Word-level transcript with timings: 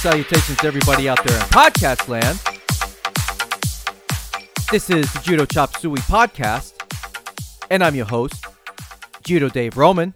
salutations 0.00 0.56
to 0.56 0.66
everybody 0.66 1.10
out 1.10 1.22
there 1.24 1.36
in 1.36 1.42
podcast 1.48 2.08
land. 2.08 2.38
This 4.70 4.88
is 4.88 5.12
the 5.12 5.18
Judo 5.18 5.44
Chop 5.44 5.76
Suey 5.76 5.98
podcast, 5.98 6.72
and 7.70 7.84
I'm 7.84 7.94
your 7.94 8.06
host, 8.06 8.46
Judo 9.22 9.50
Dave 9.50 9.76
Roman. 9.76 10.14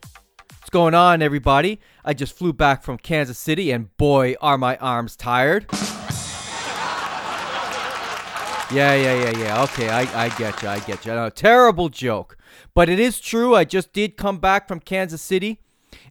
What's 0.49 0.71
going 0.71 0.95
on, 0.95 1.21
everybody? 1.21 1.81
I 2.03 2.15
just 2.15 2.35
flew 2.35 2.55
back 2.55 2.83
from 2.83 2.97
Kansas 2.97 3.37
City, 3.37 3.73
and 3.73 3.95
boy, 3.99 4.37
are 4.41 4.57
my 4.57 4.79
arms 4.79 5.17
tired. 5.17 5.67
Yeah, 8.73 8.95
yeah, 8.95 9.23
yeah, 9.23 9.37
yeah. 9.37 9.63
Okay, 9.65 9.91
I, 9.91 10.25
I 10.25 10.29
get 10.31 10.63
you. 10.63 10.69
I 10.71 10.79
get 10.79 11.05
you. 11.05 11.31
Terrible 11.35 11.91
joke. 11.91 12.39
But 12.73 12.89
it 12.89 12.99
is 12.99 13.21
true. 13.21 13.55
I 13.55 13.65
just 13.65 13.93
did 13.93 14.17
come 14.17 14.39
back 14.39 14.67
from 14.67 14.81
Kansas 14.81 15.21
City, 15.21 15.61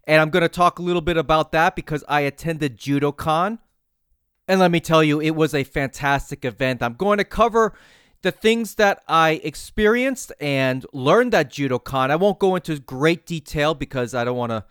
and 0.06 0.22
I'm 0.22 0.30
going 0.30 0.44
to 0.44 0.48
talk 0.50 0.78
a 0.78 0.84
little 0.84 1.02
bit 1.02 1.18
about 1.18 1.52
that 1.54 1.76
because 1.76 2.04
I 2.08 2.20
attended 2.22 2.78
JudoCon. 2.78 3.58
And 4.48 4.60
let 4.60 4.72
me 4.72 4.80
tell 4.80 5.04
you, 5.04 5.22
it 5.22 5.32
was 5.32 5.54
a 5.54 5.64
fantastic 5.64 6.44
event. 6.44 6.84
I'm 6.84 6.96
going 6.96 7.18
to 7.18 7.24
cover 7.24 7.74
the 8.24 8.32
things 8.32 8.76
that 8.76 9.04
I 9.08 9.42
experienced 9.44 10.32
and 10.40 10.86
learned 10.92 11.34
at 11.34 11.52
JudoCon. 11.52 12.10
I 12.10 12.16
won't 12.16 12.40
go 12.40 12.56
into 12.56 12.80
great 12.80 13.26
detail 13.26 13.74
because 13.74 14.14
I 14.14 14.24
don't 14.24 14.38
want 14.38 14.52
to, 14.52 14.66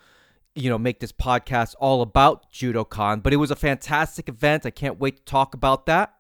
you 0.54 0.68
know, 0.68 0.78
make 0.78 1.00
this 1.00 1.12
podcast 1.12 1.74
all 1.78 2.02
about 2.02 2.50
JudoCon, 2.52 3.22
but 3.22 3.32
it 3.32 3.36
was 3.36 3.50
a 3.50 3.56
fantastic 3.56 4.28
event. 4.28 4.66
I 4.66 4.70
can't 4.70 4.98
wait 4.98 5.18
to 5.18 5.24
talk 5.24 5.54
about 5.54 5.86
that. 5.86 6.14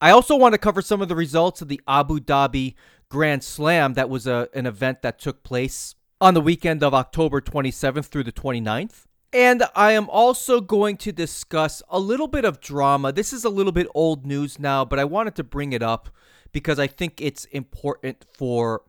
I 0.00 0.10
also 0.10 0.36
want 0.36 0.52
to 0.54 0.58
cover 0.58 0.80
some 0.80 1.02
of 1.02 1.08
the 1.08 1.16
results 1.16 1.60
of 1.60 1.68
the 1.68 1.80
Abu 1.88 2.20
Dhabi 2.20 2.74
Grand 3.08 3.42
Slam. 3.42 3.94
That 3.94 4.08
was 4.08 4.28
a, 4.28 4.48
an 4.54 4.66
event 4.66 5.02
that 5.02 5.18
took 5.18 5.42
place 5.42 5.96
on 6.20 6.34
the 6.34 6.40
weekend 6.40 6.84
of 6.84 6.94
October 6.94 7.40
27th 7.40 8.06
through 8.06 8.24
the 8.24 8.32
29th. 8.32 9.06
And 9.32 9.64
I 9.74 9.92
am 9.92 10.08
also 10.08 10.60
going 10.60 10.96
to 10.98 11.12
discuss 11.12 11.82
a 11.90 11.98
little 11.98 12.28
bit 12.28 12.44
of 12.44 12.60
drama. 12.60 13.12
This 13.12 13.32
is 13.32 13.44
a 13.44 13.50
little 13.50 13.72
bit 13.72 13.86
old 13.94 14.24
news 14.24 14.58
now, 14.58 14.84
but 14.84 14.98
I 14.98 15.04
wanted 15.04 15.34
to 15.36 15.44
bring 15.44 15.72
it 15.72 15.82
up 15.82 16.08
because 16.50 16.78
I 16.78 16.86
think 16.86 17.20
it's 17.20 17.44
important 17.46 18.24
for 18.32 18.82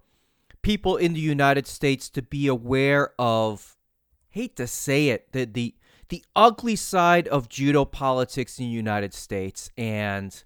people 0.61 0.95
in 0.95 1.13
the 1.13 1.19
United 1.19 1.67
States 1.67 2.09
to 2.11 2.21
be 2.21 2.47
aware 2.47 3.11
of 3.19 3.77
hate 4.29 4.55
to 4.55 4.67
say 4.67 5.09
it, 5.09 5.31
the 5.33 5.45
the 5.45 5.75
the 6.07 6.23
ugly 6.35 6.75
side 6.75 7.27
of 7.27 7.49
judo 7.49 7.85
politics 7.85 8.59
in 8.59 8.65
the 8.65 8.71
United 8.71 9.13
States 9.13 9.69
and 9.77 10.43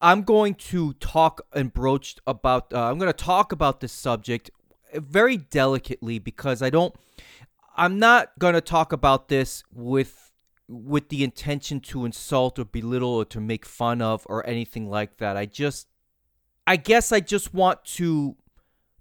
I'm 0.00 0.22
going 0.22 0.54
to 0.54 0.92
talk 0.94 1.42
and 1.52 1.72
broach 1.72 2.16
about 2.26 2.72
uh, 2.72 2.90
I'm 2.90 2.98
going 2.98 3.12
to 3.12 3.24
talk 3.24 3.52
about 3.52 3.80
this 3.80 3.92
subject 3.92 4.50
very 4.94 5.36
delicately 5.36 6.18
because 6.18 6.62
I 6.62 6.70
don't 6.70 6.94
I'm 7.74 7.98
not 7.98 8.38
going 8.38 8.54
to 8.54 8.60
talk 8.60 8.92
about 8.92 9.28
this 9.28 9.62
with 9.72 10.32
with 10.66 11.10
the 11.10 11.22
intention 11.22 11.78
to 11.78 12.06
insult 12.06 12.58
or 12.58 12.64
belittle 12.64 13.10
or 13.10 13.24
to 13.26 13.38
make 13.38 13.66
fun 13.66 14.00
of 14.00 14.26
or 14.30 14.46
anything 14.46 14.88
like 14.88 15.18
that. 15.18 15.36
I 15.36 15.46
just 15.46 15.88
I 16.66 16.76
guess 16.76 17.12
I 17.12 17.20
just 17.20 17.52
want 17.52 17.84
to 17.96 18.36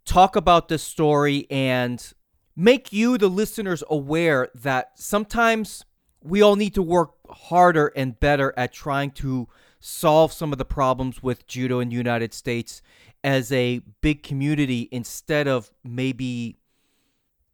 talk 0.05 0.35
about 0.35 0.67
this 0.67 0.83
story 0.83 1.47
and 1.49 2.13
make 2.55 2.91
you, 2.91 3.17
the 3.17 3.29
listeners, 3.29 3.83
aware 3.89 4.49
that 4.53 4.91
sometimes 4.95 5.85
we 6.21 6.41
all 6.41 6.55
need 6.55 6.73
to 6.75 6.81
work 6.81 7.11
harder 7.29 7.91
and 7.95 8.19
better 8.19 8.53
at 8.57 8.73
trying 8.73 9.11
to 9.11 9.47
solve 9.79 10.31
some 10.31 10.51
of 10.51 10.57
the 10.57 10.65
problems 10.65 11.21
with 11.21 11.47
judo 11.47 11.79
in 11.79 11.89
the 11.89 11.95
United 11.95 12.33
States 12.33 12.81
as 13.23 13.51
a 13.51 13.81
big 14.01 14.23
community 14.23 14.89
instead 14.91 15.47
of 15.47 15.71
maybe 15.83 16.57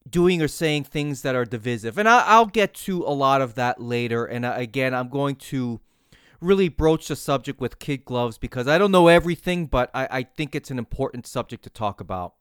doing 0.10 0.42
or 0.42 0.48
saying 0.48 0.86
things 0.86 1.22
that 1.22 1.36
are 1.36 1.46
divisive. 1.46 1.98
And 1.98 2.08
I'll 2.08 2.46
get 2.46 2.74
to 2.76 3.04
a 3.04 3.14
lot 3.14 3.42
of 3.42 3.56
that 3.56 3.82
later. 3.82 4.26
And 4.26 4.46
uh, 4.46 4.54
again, 4.56 4.94
I'm 4.94 5.10
going 5.10 5.36
to 5.36 5.80
really 6.42 6.70
broach 6.70 7.08
the 7.08 7.16
subject 7.16 7.60
with 7.60 7.80
kid 7.80 8.06
gloves 8.06 8.38
because 8.38 8.68
I 8.68 8.78
don't 8.78 8.92
know 8.92 9.08
everything, 9.08 9.66
but 9.66 9.90
I, 9.94 10.08
I 10.12 10.24
think 10.24 10.56
it's 10.56 10.72
an 10.72 10.80
important 10.80 11.28
subject 11.28 11.64
to 11.64 11.70
talk 11.70 12.00
about. 12.00 12.36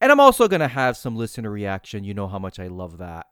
And 0.00 0.10
I'm 0.10 0.20
also 0.20 0.48
going 0.48 0.60
to 0.60 0.68
have 0.68 0.96
some 0.96 1.16
listener 1.16 1.50
reaction. 1.50 2.04
You 2.04 2.14
know 2.14 2.28
how 2.28 2.38
much 2.38 2.58
I 2.58 2.66
love 2.66 2.98
that. 2.98 3.26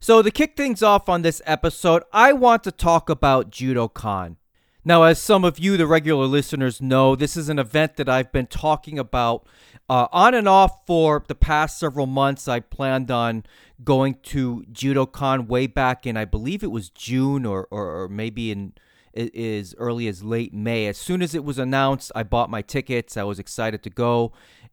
So, 0.00 0.20
to 0.20 0.30
kick 0.30 0.54
things 0.56 0.82
off 0.82 1.08
on 1.08 1.22
this 1.22 1.40
episode, 1.46 2.02
I 2.12 2.34
want 2.34 2.62
to 2.64 2.72
talk 2.72 3.08
about 3.08 3.50
JudoCon. 3.50 4.36
Now, 4.84 5.04
as 5.04 5.18
some 5.18 5.44
of 5.44 5.58
you, 5.58 5.76
the 5.76 5.86
regular 5.86 6.26
listeners, 6.26 6.80
know, 6.80 7.16
this 7.16 7.36
is 7.36 7.48
an 7.48 7.58
event 7.58 7.96
that 7.96 8.08
I've 8.08 8.30
been 8.32 8.46
talking 8.46 8.98
about 8.98 9.46
uh, 9.88 10.08
on 10.12 10.34
and 10.34 10.46
off 10.46 10.86
for 10.86 11.24
the 11.26 11.34
past 11.34 11.78
several 11.78 12.06
months. 12.06 12.48
I 12.48 12.60
planned 12.60 13.10
on 13.10 13.44
going 13.82 14.16
to 14.24 14.64
JudoCon 14.70 15.46
way 15.48 15.66
back 15.66 16.06
in, 16.06 16.16
I 16.16 16.26
believe 16.26 16.62
it 16.62 16.70
was 16.70 16.90
June 16.90 17.46
or, 17.46 17.66
or, 17.70 18.02
or 18.02 18.08
maybe 18.08 18.50
in 18.50 18.74
as 19.16 19.74
early 19.78 20.08
as 20.08 20.22
late 20.22 20.52
May. 20.52 20.86
As 20.86 20.98
soon 20.98 21.22
as 21.22 21.34
it 21.34 21.44
was 21.44 21.58
announced, 21.58 22.10
I 22.14 22.22
bought 22.24 22.50
my 22.50 22.62
tickets. 22.62 23.16
I 23.16 23.22
was 23.22 23.38
excited 23.38 23.82
to 23.84 23.90
go, 23.90 24.32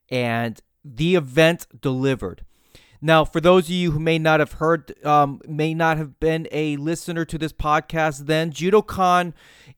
and 0.09 0.59
the 0.83 1.16
event 1.16 1.67
delivered. 1.79 2.44
Now, 3.01 3.25
for 3.25 3.41
those 3.41 3.66
of 3.66 3.72
you 3.72 3.91
who 3.91 4.00
may 4.00 4.19
not 4.19 4.39
have 4.39 4.53
heard, 4.53 4.94
um, 5.06 5.41
may 5.47 5.73
not 5.73 5.97
have 5.97 6.19
been 6.19 6.47
a 6.51 6.78
listener 6.78 7.25
to 7.25 7.38
this 7.38 7.51
podcast, 7.51 8.28
then 8.28 8.51
JudoCon 8.51 9.34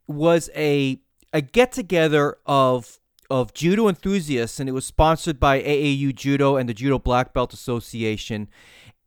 was 0.07 0.49
a 0.55 0.99
a 1.31 1.41
get 1.41 1.71
together 1.71 2.37
of 2.45 2.99
of 3.29 3.53
judo 3.53 3.87
enthusiasts, 3.87 4.59
and 4.59 4.67
it 4.67 4.73
was 4.73 4.85
sponsored 4.85 5.39
by 5.39 5.61
AAU 5.61 6.13
Judo 6.13 6.57
and 6.57 6.67
the 6.67 6.73
Judo 6.73 6.99
Black 6.99 7.33
Belt 7.33 7.53
Association. 7.53 8.49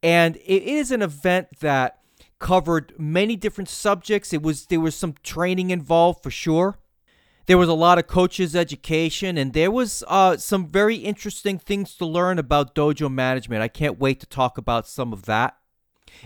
And 0.03 0.37
it 0.37 0.63
is 0.63 0.91
an 0.91 1.03
event 1.03 1.61
that 1.61 1.99
covered 2.39 2.95
many 2.99 3.37
different 3.37 3.69
subjects. 3.69 4.33
It 4.33 4.43
was 4.43 4.67
there 4.67 4.81
was 4.81 4.95
some 4.95 5.15
training 5.23 5.71
involved 5.71 6.23
for 6.23 6.31
sure. 6.31 6.79
There 7.47 7.59
was 7.59 7.69
a 7.69 7.75
lot 7.75 7.99
of 7.99 8.09
coaches 8.09 8.57
education, 8.57 9.39
and 9.39 9.53
there 9.53 9.71
was 9.71 10.03
uh, 10.09 10.37
some 10.37 10.67
very 10.67 10.97
interesting 10.97 11.61
things 11.61 11.95
to 11.95 12.05
learn 12.05 12.41
about 12.41 12.75
dojo 12.75 13.13
management. 13.13 13.63
I 13.63 13.69
can't 13.69 14.01
wait 14.01 14.19
to 14.19 14.27
talk 14.27 14.59
about 14.59 14.89
some 14.89 15.13
of 15.13 15.27
that. 15.27 15.57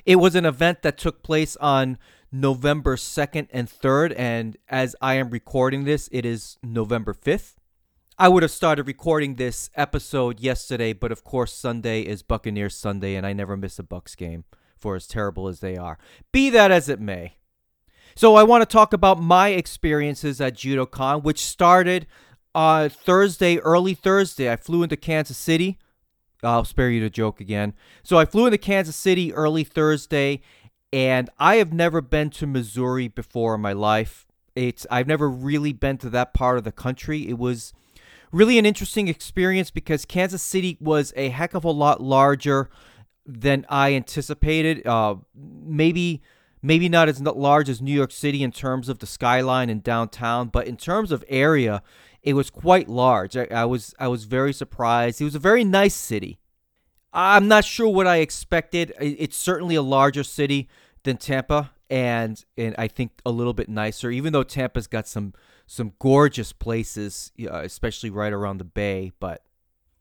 It 0.06 0.16
was 0.16 0.34
an 0.34 0.46
event 0.46 0.80
that 0.80 0.96
took 0.96 1.22
place 1.22 1.56
on 1.56 1.98
November 2.32 2.96
2nd 2.96 3.48
and 3.50 3.68
3rd, 3.68 4.14
and 4.16 4.56
as 4.66 4.96
I 5.02 5.14
am 5.14 5.28
recording 5.28 5.84
this, 5.84 6.08
it 6.10 6.24
is 6.24 6.56
November 6.62 7.12
5th. 7.12 7.56
I 8.18 8.28
would 8.28 8.42
have 8.42 8.52
started 8.52 8.86
recording 8.86 9.34
this 9.34 9.68
episode 9.74 10.40
yesterday, 10.40 10.94
but 10.94 11.12
of 11.12 11.22
course, 11.22 11.52
Sunday 11.52 12.00
is 12.00 12.22
Buccaneers 12.22 12.74
Sunday, 12.74 13.14
and 13.14 13.26
I 13.26 13.34
never 13.34 13.58
miss 13.58 13.78
a 13.78 13.82
Bucs 13.82 14.16
game 14.16 14.44
for 14.78 14.96
as 14.96 15.06
terrible 15.06 15.48
as 15.48 15.60
they 15.60 15.76
are. 15.76 15.98
Be 16.32 16.48
that 16.48 16.70
as 16.70 16.88
it 16.88 17.00
may. 17.00 17.34
So 18.14 18.34
I 18.34 18.42
want 18.42 18.62
to 18.62 18.66
talk 18.66 18.92
about 18.92 19.20
my 19.20 19.48
experiences 19.48 20.40
at 20.40 20.54
JudoCon, 20.54 21.22
which 21.22 21.40
started 21.40 22.06
uh, 22.54 22.88
Thursday, 22.88 23.58
early 23.58 23.94
Thursday. 23.94 24.50
I 24.50 24.56
flew 24.56 24.82
into 24.82 24.96
Kansas 24.96 25.36
City. 25.36 25.78
I'll 26.42 26.64
spare 26.64 26.90
you 26.90 27.00
the 27.00 27.10
joke 27.10 27.40
again. 27.40 27.74
So 28.02 28.18
I 28.18 28.24
flew 28.24 28.46
into 28.46 28.58
Kansas 28.58 28.96
City 28.96 29.32
early 29.32 29.64
Thursday, 29.64 30.40
and 30.92 31.28
I 31.38 31.56
have 31.56 31.72
never 31.72 32.00
been 32.00 32.30
to 32.30 32.46
Missouri 32.46 33.08
before 33.08 33.54
in 33.54 33.60
my 33.60 33.72
life. 33.72 34.26
It's 34.56 34.86
I've 34.90 35.06
never 35.06 35.28
really 35.28 35.72
been 35.72 35.98
to 35.98 36.10
that 36.10 36.34
part 36.34 36.58
of 36.58 36.64
the 36.64 36.72
country. 36.72 37.28
It 37.28 37.38
was 37.38 37.72
really 38.32 38.58
an 38.58 38.66
interesting 38.66 39.08
experience 39.08 39.70
because 39.70 40.04
Kansas 40.04 40.42
City 40.42 40.76
was 40.80 41.12
a 41.16 41.28
heck 41.28 41.54
of 41.54 41.64
a 41.64 41.70
lot 41.70 42.02
larger 42.02 42.70
than 43.26 43.66
I 43.68 43.94
anticipated. 43.94 44.86
Uh, 44.86 45.16
maybe 45.34 46.22
maybe 46.62 46.88
not 46.88 47.08
as 47.08 47.20
large 47.20 47.68
as 47.68 47.80
New 47.80 47.92
York 47.92 48.12
City 48.12 48.42
in 48.42 48.52
terms 48.52 48.88
of 48.88 48.98
the 48.98 49.06
skyline 49.06 49.70
and 49.70 49.82
downtown, 49.82 50.48
but 50.48 50.66
in 50.66 50.76
terms 50.76 51.12
of 51.12 51.24
area, 51.28 51.82
it 52.22 52.34
was 52.34 52.50
quite 52.50 52.88
large. 52.88 53.36
I, 53.36 53.46
I, 53.50 53.64
was 53.64 53.94
I 53.98 54.08
was 54.08 54.24
very 54.24 54.52
surprised. 54.52 55.20
It 55.20 55.24
was 55.24 55.34
a 55.34 55.40
very 55.40 55.64
nice 55.64 55.94
city. 55.94 56.38
I'm 57.12 57.48
not 57.48 57.64
sure 57.64 57.88
what 57.88 58.06
I 58.06 58.18
expected. 58.18 58.92
It's 59.00 59.36
certainly 59.36 59.74
a 59.74 59.82
larger 59.82 60.22
city 60.22 60.68
than 61.02 61.16
Tampa, 61.16 61.72
and 61.88 62.44
and 62.56 62.74
I 62.78 62.86
think 62.86 63.12
a 63.26 63.30
little 63.32 63.52
bit 63.52 63.68
nicer. 63.68 64.10
Even 64.10 64.32
though 64.32 64.44
Tampa's 64.44 64.86
got 64.86 65.08
some 65.08 65.34
some 65.66 65.92
gorgeous 65.98 66.52
places, 66.52 67.32
uh, 67.42 67.62
especially 67.62 68.10
right 68.10 68.32
around 68.32 68.58
the 68.58 68.64
bay, 68.64 69.10
but 69.18 69.42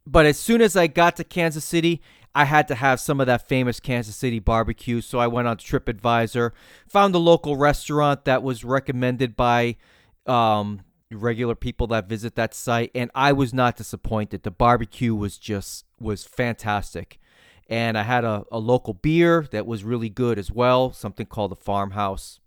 but 0.06 0.26
as 0.26 0.38
soon 0.38 0.62
as 0.62 0.76
I 0.76 0.88
got 0.88 1.16
to 1.16 1.24
Kansas 1.24 1.66
City, 1.66 2.02
I 2.36 2.46
had 2.46 2.68
to 2.68 2.76
have 2.76 3.00
some 3.00 3.20
of 3.20 3.28
that 3.28 3.48
famous 3.48 3.80
Kansas 3.80 4.16
City 4.16 4.40
barbecue. 4.40 5.02
So 5.02 5.20
I 5.20 5.28
went 5.28 5.48
on 5.48 5.58
TripAdvisor, 5.58 6.52
found 6.88 7.16
a 7.16 7.20
local 7.20 7.58
restaurant 7.58 8.26
that 8.26 8.44
was 8.44 8.64
recommended 8.64 9.36
by 9.36 9.78
um, 10.26 10.82
regular 11.12 11.56
people 11.56 11.88
that 11.88 12.08
visit 12.08 12.36
that 12.36 12.54
site, 12.54 12.92
and 12.94 13.10
I 13.16 13.34
was 13.34 13.54
not 13.54 13.78
disappointed. 13.78 14.44
The 14.44 14.52
barbecue 14.52 15.16
was 15.16 15.38
just 15.38 15.86
was 16.00 16.24
fantastic. 16.24 17.20
And 17.68 17.98
I 17.98 18.04
had 18.04 18.24
a, 18.24 18.46
a 18.52 18.58
local 18.58 18.96
beer 18.96 19.48
that 19.52 19.68
was 19.68 19.84
really 19.84 20.10
good 20.10 20.40
as 20.40 20.52
well, 20.52 20.92
something 20.92 21.28
called 21.28 21.52
the 21.52 21.56
Farmhouse. 21.56 22.40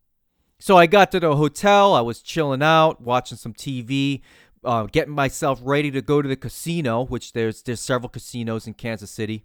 So 0.58 0.76
I 0.76 0.86
got 0.86 1.12
to 1.12 1.20
the 1.20 1.36
hotel. 1.36 1.94
I 1.94 2.00
was 2.00 2.22
chilling 2.22 2.62
out, 2.62 3.00
watching 3.00 3.38
some 3.38 3.54
TV, 3.54 4.20
uh, 4.64 4.84
getting 4.84 5.14
myself 5.14 5.60
ready 5.62 5.90
to 5.92 6.02
go 6.02 6.22
to 6.22 6.28
the 6.28 6.36
casino, 6.36 7.04
which 7.04 7.32
there's 7.32 7.62
there's 7.62 7.80
several 7.80 8.08
casinos 8.08 8.66
in 8.66 8.74
Kansas 8.74 9.10
City. 9.10 9.44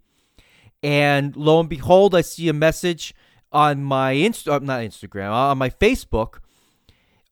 And 0.88 1.36
lo 1.36 1.60
and 1.60 1.68
behold, 1.68 2.16
I 2.16 2.22
see 2.22 2.48
a 2.48 2.54
message 2.54 3.14
on 3.52 3.84
my 3.84 4.14
Insta, 4.14 4.54
uh, 4.54 4.60
not 4.60 4.80
Instagram, 4.80 5.32
uh, 5.32 5.52
on 5.52 5.58
my 5.58 5.70
Facebook, 5.70 6.36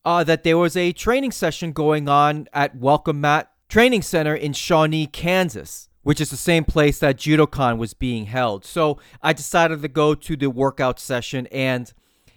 uh, 0.04 0.22
that 0.24 0.44
there 0.44 0.58
was 0.58 0.76
a 0.76 0.92
training 0.92 1.32
session 1.32 1.72
going 1.72 2.06
on 2.06 2.48
at 2.52 2.76
Welcome 2.76 3.22
Mat 3.22 3.50
Training 3.70 4.02
Center 4.02 4.34
in 4.34 4.52
Shawnee, 4.52 5.06
Kansas, 5.06 5.88
which 6.02 6.20
is 6.20 6.28
the 6.28 6.36
same 6.36 6.64
place 6.64 6.98
that 6.98 7.16
JudoCon 7.16 7.78
was 7.78 7.94
being 7.94 8.26
held. 8.26 8.66
So 8.66 8.98
I 9.22 9.32
decided 9.32 9.80
to 9.80 9.88
go 9.88 10.14
to 10.14 10.36
the 10.36 10.50
workout 10.50 11.00
session, 11.00 11.46
and 11.46 11.90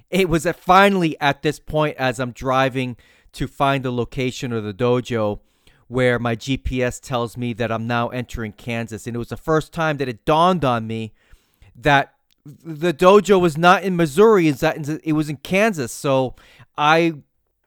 it 0.10 0.30
was 0.30 0.45
at 0.45 0.57
finally 0.57 1.19
at 1.19 1.42
this 1.42 1.60
point 1.60 1.98
as 1.98 2.21
I'm 2.21 2.31
driving 2.31 2.95
to 3.33 3.45
find 3.45 3.83
the 3.83 3.92
location 3.92 4.54
of 4.54 4.63
the 4.63 4.74
dojo 4.74 5.42
where 5.90 6.20
my 6.20 6.36
GPS 6.36 7.02
tells 7.02 7.36
me 7.36 7.52
that 7.54 7.72
I'm 7.72 7.88
now 7.88 8.08
entering 8.10 8.54
Kansas. 8.54 9.06
And 9.06 9.16
it 9.16 9.20
was 9.20 9.30
the 9.30 9.38
first 9.38 9.74
time 9.74 9.98
that 9.98 10.08
it 10.08 10.24
dawned 10.24 10.64
on 10.64 10.88
me 10.88 11.14
that 11.76 12.14
the 12.46 12.94
dojo 12.94 13.42
was 13.42 13.58
not 13.58 13.84
in 13.84 13.96
Missouri, 13.96 14.48
it 14.48 15.14
was 15.14 15.30
in 15.30 15.38
Kansas. 15.38 15.92
So 15.92 16.36
I 16.78 17.16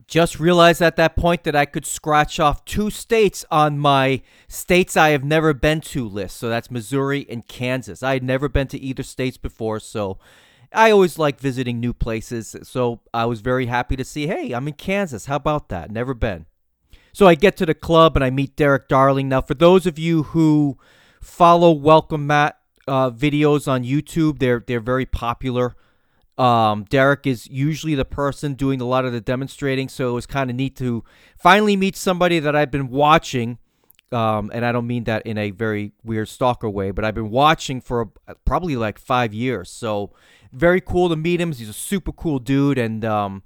just 0.07 0.39
realized 0.39 0.81
at 0.81 0.97
that 0.97 1.17
point 1.17 1.43
that 1.45 1.57
I 1.57 1.65
could 1.65 1.85
scratch 1.85 2.39
off 2.39 2.65
two 2.65 2.91
states 2.91 3.45
on 3.51 3.79
my 3.79 4.23
states 4.47 4.97
I 4.97 5.11
have 5.11 5.25
never 5.25 5.53
been 5.53 5.81
to 5.83 6.09
list. 6.09 6.37
So 6.37 6.49
that's 6.49 6.71
Missouri 6.71 7.27
and 7.29 7.47
Kansas. 7.47 8.03
I 8.03 8.15
had 8.15 8.23
never 8.23 8.49
been 8.49 8.69
to 8.69 8.79
either 8.79 9.03
states 9.03 9.37
before, 9.37 9.81
so 9.81 10.19
I 10.73 10.91
always 10.91 11.19
like 11.19 11.41
visiting 11.41 11.81
new 11.81 11.93
places. 11.93 12.55
So 12.63 13.01
I 13.13 13.27
was 13.27 13.41
very 13.41 13.67
happy 13.67 13.97
to 13.97 14.05
see, 14.05 14.29
hey, 14.29 14.53
I'm 14.53 14.69
in 14.69 14.75
Kansas. 14.75 15.27
How 15.27 15.37
about 15.37 15.69
that? 15.71 15.91
Never 15.91 16.15
been. 16.15 16.47
So 17.14 17.26
I 17.26 17.35
get 17.35 17.59
to 17.59 17.67
the 17.67 17.75
club 17.75 18.17
and 18.17 18.25
I 18.25 18.31
meet 18.31 18.56
Derek 18.56 18.88
Darling. 18.88 19.29
Now, 19.29 19.43
for 19.43 19.55
those 19.55 19.87
of 19.87 19.99
you 19.99 20.23
who 20.23 20.79
follow 21.20 21.70
Welcome 21.70 22.26
Mat 22.26 22.59
uh, 22.88 23.11
videos 23.11 23.69
on 23.69 23.85
YouTube, 23.85 24.38
they're 24.38 24.64
they're 24.67 24.81
very 24.81 25.05
popular. 25.05 25.76
Um, 26.38 26.85
Derek 26.85 27.26
is 27.26 27.47
usually 27.49 27.94
the 27.94 28.06
person 28.06 28.55
doing 28.55 28.81
a 28.81 28.87
lot 28.87 29.05
of 29.05 29.12
the 29.12 29.20
demonstrating, 29.20 29.91
so 29.91 30.09
it 30.09 30.12
was 30.12 30.26
kind 30.26 30.49
of 30.49 30.56
neat 30.56 30.75
to 30.76 31.05
finally 31.37 31.76
meet 31.76 31.97
somebody 31.97 32.38
that 32.38 32.56
I've 32.56 32.70
been 32.70 32.88
watching. 32.88 33.59
Um, 34.11 34.50
and 34.53 34.64
I 34.64 34.73
don't 34.73 34.87
mean 34.87 35.05
that 35.05 35.26
in 35.26 35.38
a 35.38 35.50
very 35.50 35.93
weird 36.03 36.29
stalker 36.29 36.69
way, 36.69 36.91
but 36.91 37.05
I've 37.05 37.14
been 37.14 37.31
watching 37.31 37.81
for 37.81 38.11
probably 38.44 38.76
like 38.76 38.99
five 38.99 39.32
years. 39.32 39.70
So 39.70 40.12
very 40.53 40.81
cool 40.81 41.09
to 41.11 41.17
meet 41.17 41.41
him. 41.41 41.53
He's 41.53 41.69
a 41.69 41.75
super 41.75 42.12
cool 42.12 42.38
dude, 42.38 42.79
and 42.79 43.05
um, 43.05 43.43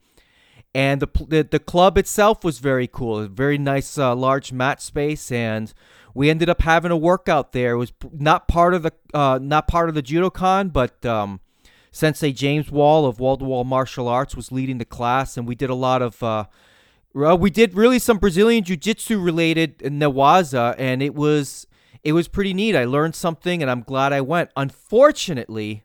and 0.77 1.01
the, 1.01 1.09
the 1.27 1.43
the 1.43 1.59
club 1.59 1.97
itself 1.97 2.45
was 2.45 2.59
very 2.59 2.87
cool. 2.87 3.27
Very 3.29 3.57
nice, 3.57 3.97
uh, 3.97 4.15
large 4.15 4.53
mat 4.53 4.83
space, 4.83 5.33
and 5.33 5.73
we 6.13 6.29
ended 6.29 6.51
up 6.51 6.61
having 6.61 6.91
a 6.91 6.97
workout 6.99 7.53
there. 7.53 7.73
It 7.73 7.79
was 7.79 7.95
not 8.13 8.47
part 8.47 8.75
of 8.75 8.83
the 8.83 8.93
uh, 9.15 9.39
not 9.41 9.69
part 9.69 9.89
of 9.89 9.95
the 9.95 10.03
JudoCon, 10.03 10.75
but 10.75 11.03
um, 11.07 11.41
Sensei 11.91 12.31
James 12.31 12.71
Wall 12.71 13.07
of 13.07 13.19
Wall 13.19 13.39
to 13.39 13.45
Wall 13.47 13.65
Martial 13.65 14.07
Arts 14.07 14.37
was 14.37 14.53
leading 14.53 14.77
the 14.77 14.85
class, 14.85 15.39
and 15.39 15.49
we 15.49 15.55
did 15.55 15.71
a 15.71 15.75
lot 15.75 16.03
of. 16.03 16.23
Uh, 16.23 16.45
we 17.15 17.49
did 17.49 17.75
really 17.75 17.99
some 17.99 18.19
Brazilian 18.19 18.63
Jiu 18.63 18.77
Jitsu 18.77 19.19
related 19.19 19.79
Newaza, 19.79 20.75
and 20.77 21.03
it 21.03 21.15
was 21.15 21.67
it 22.05 22.13
was 22.13 22.29
pretty 22.29 22.53
neat. 22.53 22.77
I 22.77 22.85
learned 22.85 23.15
something, 23.15 23.63
and 23.63 23.71
I'm 23.71 23.81
glad 23.81 24.13
I 24.13 24.21
went. 24.21 24.51
Unfortunately, 24.59 25.85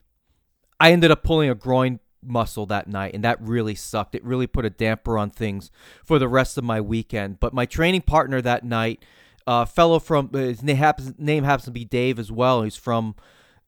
I 0.78 0.92
ended 0.92 1.10
up 1.10 1.22
pulling 1.22 1.48
a 1.48 1.54
groin 1.54 2.00
muscle 2.22 2.66
that 2.66 2.88
night, 2.88 3.14
and 3.14 3.24
that 3.24 3.40
really 3.40 3.74
sucked. 3.74 4.14
It 4.14 4.24
really 4.24 4.46
put 4.46 4.64
a 4.64 4.70
damper 4.70 5.18
on 5.18 5.30
things 5.30 5.70
for 6.04 6.18
the 6.18 6.28
rest 6.28 6.58
of 6.58 6.64
my 6.64 6.80
weekend. 6.80 7.40
But 7.40 7.54
my 7.54 7.66
training 7.66 8.02
partner 8.02 8.40
that 8.42 8.64
night, 8.64 9.04
a 9.46 9.50
uh, 9.50 9.64
fellow 9.64 9.98
from 9.98 10.30
his 10.32 10.62
name 10.62 10.76
happens, 10.76 11.14
name 11.18 11.44
happens 11.44 11.64
to 11.64 11.70
be 11.70 11.84
Dave 11.84 12.18
as 12.18 12.30
well. 12.30 12.62
He's 12.62 12.76
from 12.76 13.14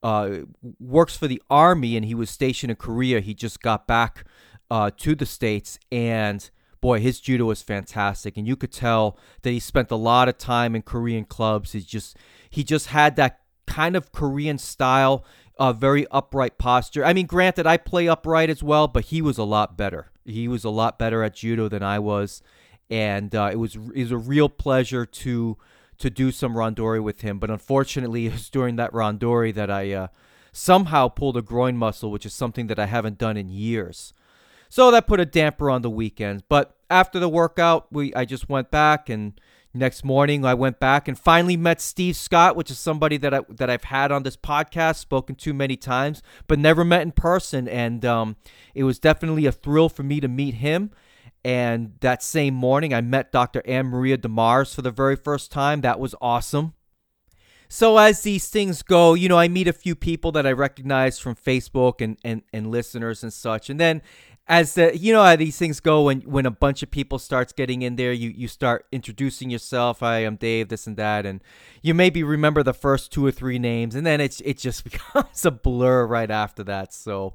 uh, 0.03 0.41
works 0.79 1.17
for 1.17 1.27
the 1.27 1.43
army 1.51 1.97
and 1.97 2.05
he 2.05 2.15
was 2.15 2.31
stationed 2.31 2.71
in 2.71 2.77
Korea. 2.77 3.21
He 3.21 3.35
just 3.35 3.61
got 3.61 3.87
back 3.87 4.25
uh, 4.71 4.91
to 4.99 5.15
the 5.15 5.27
states 5.27 5.79
and 5.91 6.49
boy, 6.85 7.01
his 7.01 7.19
judo 7.19 7.47
was 7.47 7.63
fantastic, 7.63 8.37
and 8.37 8.47
you 8.47 8.57
could 8.57 8.71
tell 8.71 9.19
that 9.41 9.51
he 9.51 9.59
spent 9.59 9.91
a 9.91 9.97
lot 9.97 10.29
of 10.29 10.37
time 10.37 10.77
in 10.77 10.83
Korean 10.83 11.25
clubs. 11.25 11.73
He 11.73 11.81
just 11.81 12.15
he 12.51 12.63
just 12.63 12.89
had 12.89 13.17
that 13.17 13.41
kind 13.67 13.97
of 13.97 14.13
Korean 14.13 14.59
style, 14.59 15.25
uh, 15.59 15.73
very 15.73 16.07
upright 16.11 16.59
posture. 16.59 17.05
I 17.05 17.13
mean, 17.13 17.27
granted, 17.27 17.67
I 17.67 17.77
play 17.77 18.09
upright 18.09 18.51
as 18.51 18.63
well, 18.63 18.89
but 18.89 19.07
he 19.07 19.23
was 19.23 19.39
a 19.39 19.45
lot 19.45 19.77
better. 19.77 20.11
He 20.25 20.49
was 20.49 20.65
a 20.65 20.71
lot 20.71 20.99
better 20.99 21.23
at 21.23 21.35
judo 21.35 21.69
than 21.69 21.83
I 21.83 21.99
was, 21.99 22.43
and 22.91 23.35
uh, 23.35 23.51
it 23.53 23.57
was 23.57 23.79
was 23.79 24.11
a 24.11 24.19
real 24.19 24.49
pleasure 24.49 25.07
to 25.07 25.57
to 25.99 26.11
do 26.11 26.33
some 26.33 26.55
randori 26.55 27.03
with 27.03 27.21
him. 27.21 27.39
But 27.39 27.51
unfortunately, 27.51 28.27
it 28.29 28.33
was 28.33 28.51
during 28.51 28.77
that 28.77 28.93
randori 28.93 29.55
that 29.55 29.71
I 29.71 29.93
uh, 29.93 30.07
somehow 30.53 31.09
pulled 31.09 31.37
a 31.37 31.43
groin 31.43 31.77
muscle, 31.77 32.11
which 32.11 32.27
is 32.27 32.35
something 32.35 32.67
that 32.69 32.79
I 32.79 32.87
haven't 32.87 33.19
done 33.19 33.37
in 33.37 33.49
years. 33.49 34.13
So 34.69 34.91
that 34.91 35.07
put 35.07 35.21
a 35.21 35.27
damper 35.27 35.71
on 35.71 35.83
the 35.83 35.91
weekend. 35.91 36.43
But 36.49 36.77
after 36.91 37.21
the 37.21 37.29
workout, 37.29 37.93
we 37.93 38.15
I 38.15 38.25
just 38.25 38.49
went 38.49 38.71
back 38.71 39.09
and 39.09 39.41
next 39.75 40.05
morning 40.05 40.45
I 40.45 40.55
went 40.55 40.81
back 40.81 41.09
and 41.09 41.19
finally 41.19 41.57
met 41.57 41.81
Steve 41.81 42.17
Scott, 42.17 42.57
which 42.57 42.71
is 42.71 42.79
somebody 42.79 43.17
that 43.19 43.35
I 43.35 43.41
that 43.49 43.69
I've 43.69 43.85
had 43.85 44.13
on 44.13 44.23
this 44.23 44.37
podcast, 44.37 44.97
spoken 44.97 45.35
to 45.37 45.53
many 45.53 45.77
times, 45.77 46.23
but 46.47 46.59
never 46.59 46.85
met 46.85 47.03
in 47.03 47.13
person. 47.13 47.69
And 47.69 48.05
um, 48.05 48.37
it 48.75 48.85
was 48.85 48.99
definitely 48.99 49.47
a 49.47 49.53
thrill 49.53 49.89
for 49.89 50.03
me 50.03 50.21
to 50.21 50.29
meet 50.29 50.55
him. 50.55 50.91
And 51.45 51.93
that 52.01 52.23
same 52.23 52.55
morning, 52.55 52.95
I 52.95 53.03
met 53.03 53.31
Dr. 53.31 53.61
AnnMaria 53.63 54.19
De 54.19 54.29
Mars 54.29 54.75
for 54.75 54.81
the 54.81 54.91
very 54.91 55.17
first 55.17 55.53
time. 55.53 55.83
That 55.83 56.01
was 56.01 56.15
awesome. 56.21 56.73
So, 57.69 57.99
as 57.99 58.23
these 58.23 58.49
things 58.49 58.83
go, 58.83 59.15
you 59.15 59.29
know, 59.29 59.39
I 59.39 59.49
meet 59.49 59.69
a 59.69 59.73
few 59.73 59.95
people 59.95 60.33
that 60.33 60.47
I 60.47 60.53
recognize 60.53 61.19
from 61.19 61.35
Facebook 61.35 62.01
and, 62.01 62.17
and, 62.25 62.43
and 62.53 62.71
listeners 62.71 63.23
and 63.23 63.33
such. 63.33 63.69
And 63.69 63.81
then, 63.81 64.01
as 64.47 64.75
the 64.75 64.97
you 64.97 65.13
know 65.13 65.23
how 65.23 65.37
these 65.37 65.57
things 65.57 65.81
go 65.81 66.03
when 66.03 66.21
when 66.23 66.45
a 66.45 66.51
bunch 66.51 66.83
of 66.83 66.91
people 66.91 67.19
starts 67.19 67.53
getting 67.53 67.83
in 67.83 67.97
there 67.97 68.13
you 68.13 68.29
you 68.31 68.47
start 68.47 68.87
introducing 68.93 69.51
yourself 69.51 70.03
i'm 70.03 70.37
dave 70.37 70.69
this 70.69 70.87
and 70.87 70.97
that 70.97 71.25
and 71.25 71.43
you 71.83 71.95
maybe 71.95 72.23
remember 72.23 72.63
the 72.63 72.75
first 72.75 73.11
two 73.11 73.25
or 73.25 73.31
three 73.31 73.59
names 73.59 73.95
and 73.95 74.07
then 74.07 74.21
it's 74.21 74.41
it 74.43 74.59
just 74.59 74.85
becomes 74.91 75.45
a 75.45 75.51
blur 75.51 76.07
right 76.07 76.31
after 76.31 76.63
that 76.63 76.93
so 76.93 77.35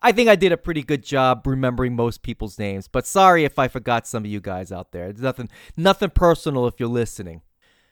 I 0.00 0.12
think 0.12 0.28
I 0.28 0.36
did 0.36 0.52
a 0.52 0.56
pretty 0.56 0.84
good 0.84 1.02
job 1.02 1.44
remembering 1.44 1.96
most 1.96 2.22
people's 2.22 2.56
names, 2.56 2.86
but 2.86 3.04
sorry 3.04 3.44
if 3.44 3.58
I 3.58 3.66
forgot 3.66 4.06
some 4.06 4.24
of 4.24 4.30
you 4.30 4.40
guys 4.40 4.70
out 4.70 4.92
there. 4.92 5.08
It's 5.08 5.20
nothing 5.20 5.48
nothing 5.76 6.10
personal 6.10 6.68
if 6.68 6.78
you're 6.78 6.88
listening. 6.88 7.42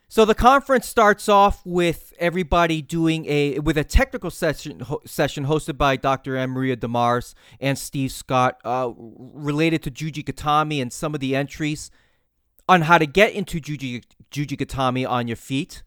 So 0.09 0.25
the 0.25 0.35
conference 0.35 0.87
starts 0.87 1.29
off 1.29 1.63
with 1.65 2.13
everybody 2.19 2.81
doing 2.81 3.27
a 3.27 3.59
with 3.59 3.77
a 3.77 3.85
technical 3.85 4.31
session 4.31 4.81
ho- 4.81 5.03
session 5.05 5.47
hosted 5.47 5.77
by 5.77 5.97
Dr. 5.97 6.47
Maria 6.47 6.77
DeMars 6.77 7.35
and 7.61 7.77
Steve 7.77 8.13
Scott 8.13 8.61
uh, 8.65 8.93
related 8.97 9.83
to 9.83 9.91
Juji 9.91 10.25
Gatame 10.25 10.81
and 10.81 10.93
some 10.93 11.15
of 11.15 11.21
the 11.21 11.35
entries 11.35 11.91
on 12.69 12.83
how 12.83 12.99
to 12.99 13.07
get 13.07 13.33
into 13.33 13.61
Juji 13.61 14.05
Juji 14.31 14.57
Gatame 14.57 15.09
on 15.09 15.27
your 15.27 15.37
feet 15.37 15.83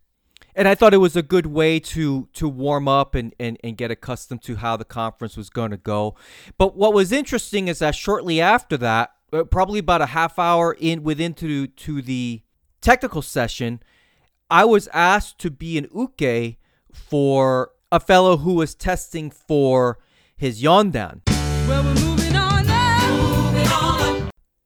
and 0.55 0.67
I 0.67 0.75
thought 0.75 0.93
it 0.93 0.97
was 0.97 1.15
a 1.15 1.23
good 1.23 1.45
way 1.45 1.79
to 1.79 2.27
to 2.33 2.49
warm 2.49 2.89
up 2.89 3.15
and, 3.15 3.33
and, 3.39 3.57
and 3.63 3.77
get 3.77 3.91
accustomed 3.91 4.41
to 4.43 4.57
how 4.57 4.75
the 4.75 4.83
conference 4.83 5.37
was 5.37 5.49
going 5.49 5.71
to 5.71 5.77
go. 5.77 6.15
But 6.57 6.75
what 6.75 6.93
was 6.93 7.13
interesting 7.13 7.69
is 7.69 7.79
that 7.79 7.95
shortly 7.95 8.41
after 8.41 8.75
that, 8.77 9.11
uh, 9.31 9.45
probably 9.45 9.79
about 9.79 10.01
a 10.01 10.07
half 10.07 10.37
hour 10.37 10.75
in 10.77 11.03
within 11.03 11.33
to, 11.35 11.67
to 11.67 12.01
the 12.01 12.41
technical 12.81 13.21
session, 13.21 13.81
I 14.49 14.65
was 14.65 14.87
asked 14.93 15.39
to 15.39 15.51
be 15.51 15.77
an 15.77 15.87
uke 15.95 16.57
for 16.91 17.71
a 17.91 17.99
fellow 17.99 18.37
who 18.37 18.55
was 18.55 18.75
testing 18.75 19.29
for 19.29 19.99
his 20.35 20.61
yondan. 20.61 21.21
Well, 21.67 22.09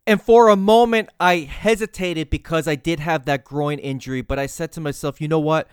and 0.06 0.22
for 0.22 0.50
a 0.50 0.56
moment, 0.56 1.10
I 1.20 1.38
hesitated 1.38 2.30
because 2.30 2.68
I 2.68 2.76
did 2.76 3.00
have 3.00 3.26
that 3.26 3.46
groin 3.46 3.80
injury, 3.80 4.22
but 4.22 4.38
I 4.38 4.48
said 4.48 4.72
to 4.74 4.82
myself, 4.82 5.22
you 5.22 5.28
know 5.28 5.40
what? 5.40 5.70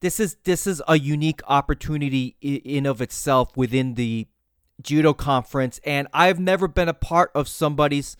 This 0.00 0.20
is 0.20 0.36
this 0.44 0.66
is 0.66 0.82
a 0.86 0.98
unique 0.98 1.40
opportunity 1.46 2.36
in 2.40 2.86
of 2.86 3.00
itself 3.00 3.56
within 3.56 3.94
the 3.94 4.26
judo 4.80 5.12
conference, 5.14 5.80
and 5.84 6.08
I've 6.12 6.40
never 6.40 6.68
been 6.68 6.88
a 6.88 6.94
part 6.94 7.30
of 7.34 7.48
somebody's 7.48 8.16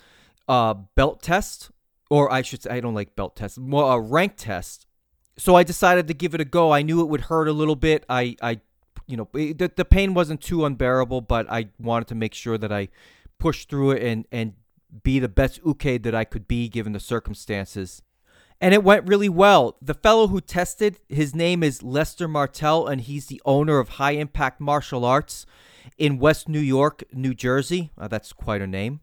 uh, 0.48 0.74
belt 0.94 1.22
test, 1.22 1.70
or 2.10 2.32
I 2.32 2.42
should 2.42 2.62
say, 2.62 2.70
I 2.70 2.80
don't 2.80 2.94
like 2.94 3.16
belt 3.16 3.36
tests, 3.36 3.58
more 3.58 3.96
a 3.96 4.00
rank 4.00 4.34
test. 4.36 4.86
So 5.42 5.56
I 5.56 5.64
decided 5.64 6.06
to 6.06 6.14
give 6.14 6.36
it 6.36 6.40
a 6.40 6.44
go. 6.44 6.70
I 6.70 6.82
knew 6.82 7.00
it 7.00 7.08
would 7.08 7.22
hurt 7.22 7.48
a 7.48 7.52
little 7.52 7.74
bit. 7.74 8.04
I, 8.08 8.36
I, 8.40 8.60
you 9.08 9.16
know, 9.16 9.28
the 9.32 9.72
the 9.74 9.84
pain 9.84 10.14
wasn't 10.14 10.40
too 10.40 10.64
unbearable, 10.64 11.22
but 11.22 11.50
I 11.50 11.70
wanted 11.80 12.06
to 12.08 12.14
make 12.14 12.32
sure 12.32 12.56
that 12.56 12.70
I 12.70 12.90
pushed 13.40 13.68
through 13.68 13.90
it 13.90 14.04
and 14.04 14.24
and 14.30 14.52
be 15.02 15.18
the 15.18 15.28
best 15.28 15.58
uke 15.66 16.00
that 16.04 16.14
I 16.14 16.22
could 16.22 16.46
be 16.46 16.68
given 16.68 16.92
the 16.92 17.00
circumstances. 17.00 18.02
And 18.60 18.72
it 18.72 18.84
went 18.84 19.08
really 19.08 19.28
well. 19.28 19.78
The 19.82 19.94
fellow 19.94 20.28
who 20.28 20.40
tested, 20.40 21.00
his 21.08 21.34
name 21.34 21.64
is 21.64 21.82
Lester 21.82 22.28
Martell, 22.28 22.86
and 22.86 23.00
he's 23.00 23.26
the 23.26 23.42
owner 23.44 23.80
of 23.80 23.88
High 23.98 24.12
Impact 24.12 24.60
Martial 24.60 25.04
Arts 25.04 25.44
in 25.98 26.20
West 26.20 26.48
New 26.48 26.60
York, 26.60 27.02
New 27.12 27.34
Jersey. 27.34 27.90
Uh, 27.98 28.06
that's 28.06 28.32
quite 28.32 28.62
a 28.62 28.68
name. 28.68 29.00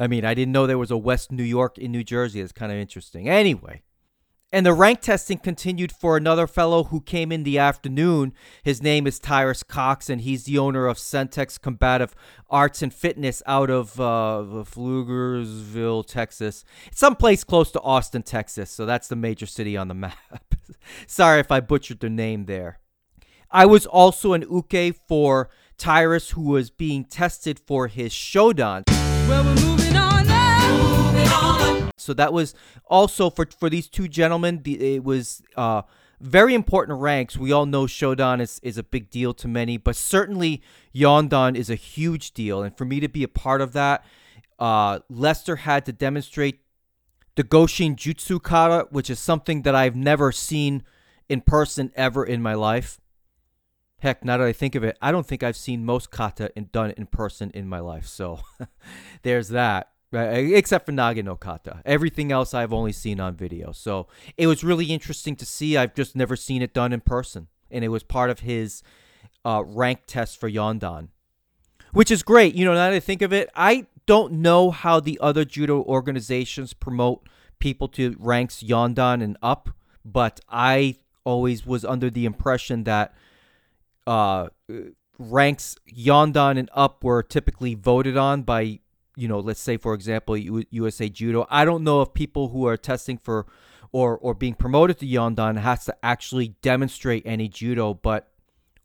I 0.00 0.06
mean, 0.06 0.24
I 0.24 0.32
didn't 0.32 0.52
know 0.52 0.66
there 0.66 0.78
was 0.78 0.90
a 0.90 0.96
West 0.96 1.30
New 1.30 1.42
York 1.42 1.76
in 1.76 1.92
New 1.92 2.04
Jersey. 2.04 2.40
It's 2.40 2.52
kind 2.52 2.72
of 2.72 2.78
interesting. 2.78 3.28
Anyway, 3.28 3.82
And 4.50 4.64
the 4.64 4.72
rank 4.72 5.02
testing 5.02 5.36
continued 5.36 5.92
for 5.92 6.16
another 6.16 6.46
fellow 6.46 6.84
who 6.84 7.02
came 7.02 7.30
in 7.30 7.42
the 7.42 7.58
afternoon. 7.58 8.32
His 8.62 8.82
name 8.82 9.06
is 9.06 9.18
Tyrus 9.18 9.62
Cox, 9.62 10.08
and 10.08 10.22
he's 10.22 10.44
the 10.44 10.56
owner 10.56 10.86
of 10.86 10.96
Centex 10.96 11.60
Combative 11.60 12.14
Arts 12.48 12.80
and 12.80 12.92
Fitness 12.92 13.42
out 13.46 13.68
of 13.68 14.00
uh, 14.00 14.64
Pflugerville, 14.64 16.06
Texas. 16.06 16.64
Someplace 16.90 17.44
close 17.44 17.70
to 17.72 17.80
Austin, 17.82 18.22
Texas. 18.22 18.70
So 18.70 18.86
that's 18.86 19.08
the 19.08 19.16
major 19.16 19.44
city 19.44 19.76
on 19.76 19.88
the 19.88 19.94
map. 19.94 20.54
Sorry 21.06 21.40
if 21.40 21.52
I 21.52 21.60
butchered 21.60 22.00
the 22.00 22.08
name 22.08 22.46
there. 22.46 22.78
I 23.50 23.66
was 23.66 23.84
also 23.84 24.32
an 24.32 24.46
uke 24.50 24.96
for 25.06 25.50
Tyrus, 25.76 26.30
who 26.30 26.42
was 26.42 26.70
being 26.70 27.04
tested 27.04 27.60
for 27.60 27.88
his 27.88 28.12
Shodan. 28.12 28.84
Well, 29.28 29.87
So 31.96 32.14
that 32.14 32.32
was 32.32 32.54
also 32.86 33.28
for 33.28 33.46
for 33.58 33.68
these 33.68 33.88
two 33.88 34.08
gentlemen. 34.08 34.62
It 34.64 35.04
was 35.04 35.42
uh, 35.56 35.82
very 36.20 36.54
important 36.54 37.00
ranks. 37.00 37.36
We 37.36 37.52
all 37.52 37.66
know 37.66 37.84
Shodan 37.84 38.40
is, 38.40 38.60
is 38.62 38.78
a 38.78 38.82
big 38.82 39.10
deal 39.10 39.34
to 39.34 39.48
many, 39.48 39.76
but 39.76 39.94
certainly 39.94 40.62
Yondan 40.94 41.56
is 41.56 41.70
a 41.70 41.74
huge 41.74 42.32
deal. 42.32 42.62
And 42.62 42.76
for 42.76 42.84
me 42.84 43.00
to 43.00 43.08
be 43.08 43.22
a 43.22 43.28
part 43.28 43.60
of 43.60 43.72
that, 43.72 44.04
uh, 44.58 45.00
Lester 45.08 45.56
had 45.56 45.84
to 45.86 45.92
demonstrate 45.92 46.60
the 47.36 47.44
Goshin 47.44 47.94
Jutsu 47.94 48.42
Kata, 48.42 48.88
which 48.90 49.10
is 49.10 49.20
something 49.20 49.62
that 49.62 49.74
I've 49.74 49.94
never 49.94 50.32
seen 50.32 50.82
in 51.28 51.40
person 51.40 51.92
ever 51.94 52.24
in 52.24 52.42
my 52.42 52.54
life. 52.54 52.98
Heck, 54.00 54.24
now 54.24 54.38
that 54.38 54.46
I 54.46 54.52
think 54.52 54.74
of 54.74 54.84
it, 54.84 54.96
I 55.02 55.12
don't 55.12 55.26
think 55.26 55.42
I've 55.42 55.56
seen 55.56 55.84
most 55.84 56.10
kata 56.10 56.50
in, 56.56 56.70
done 56.72 56.92
in 56.92 57.06
person 57.06 57.50
in 57.52 57.68
my 57.68 57.80
life. 57.80 58.06
So 58.06 58.40
there's 59.22 59.48
that. 59.48 59.90
Right, 60.10 60.54
except 60.54 60.86
for 60.86 60.92
Nage 60.92 61.22
no 61.22 61.36
kata. 61.36 61.82
Everything 61.84 62.32
else 62.32 62.54
I've 62.54 62.72
only 62.72 62.92
seen 62.92 63.20
on 63.20 63.36
video. 63.36 63.72
So 63.72 64.06
it 64.38 64.46
was 64.46 64.64
really 64.64 64.86
interesting 64.86 65.36
to 65.36 65.44
see. 65.44 65.76
I've 65.76 65.94
just 65.94 66.16
never 66.16 66.34
seen 66.34 66.62
it 66.62 66.72
done 66.72 66.94
in 66.94 67.00
person. 67.00 67.48
And 67.70 67.84
it 67.84 67.88
was 67.88 68.02
part 68.02 68.30
of 68.30 68.40
his 68.40 68.82
uh, 69.44 69.62
rank 69.66 70.00
test 70.06 70.40
for 70.40 70.48
Yondan, 70.50 71.08
which 71.92 72.10
is 72.10 72.22
great. 72.22 72.54
You 72.54 72.64
know, 72.64 72.72
now 72.72 72.88
that 72.88 72.96
I 72.96 73.00
think 73.00 73.20
of 73.20 73.32
it, 73.34 73.50
I 73.54 73.86
don't 74.06 74.32
know 74.32 74.70
how 74.70 75.00
the 75.00 75.18
other 75.20 75.44
judo 75.44 75.82
organizations 75.82 76.72
promote 76.72 77.28
people 77.58 77.88
to 77.88 78.16
ranks 78.18 78.62
Yondan 78.62 79.22
and 79.22 79.36
up, 79.42 79.68
but 80.04 80.40
I 80.48 80.96
always 81.24 81.66
was 81.66 81.84
under 81.84 82.08
the 82.08 82.24
impression 82.24 82.84
that 82.84 83.14
uh, 84.06 84.48
ranks 85.18 85.76
Yondan 85.94 86.58
and 86.58 86.70
up 86.72 87.04
were 87.04 87.22
typically 87.22 87.74
voted 87.74 88.16
on 88.16 88.42
by, 88.42 88.80
you 89.18 89.28
know, 89.28 89.38
let's 89.40 89.60
say 89.60 89.76
for 89.76 89.94
example 89.94 90.36
USA 90.36 91.08
Judo. 91.08 91.46
I 91.50 91.64
don't 91.64 91.84
know 91.84 92.02
if 92.02 92.14
people 92.14 92.48
who 92.48 92.66
are 92.66 92.76
testing 92.76 93.18
for 93.18 93.46
or 93.92 94.16
or 94.18 94.34
being 94.34 94.54
promoted 94.54 94.98
to 94.98 95.06
Yondan 95.06 95.58
has 95.58 95.84
to 95.86 95.96
actually 96.02 96.56
demonstrate 96.62 97.24
any 97.26 97.48
judo, 97.48 97.94
but 97.94 98.30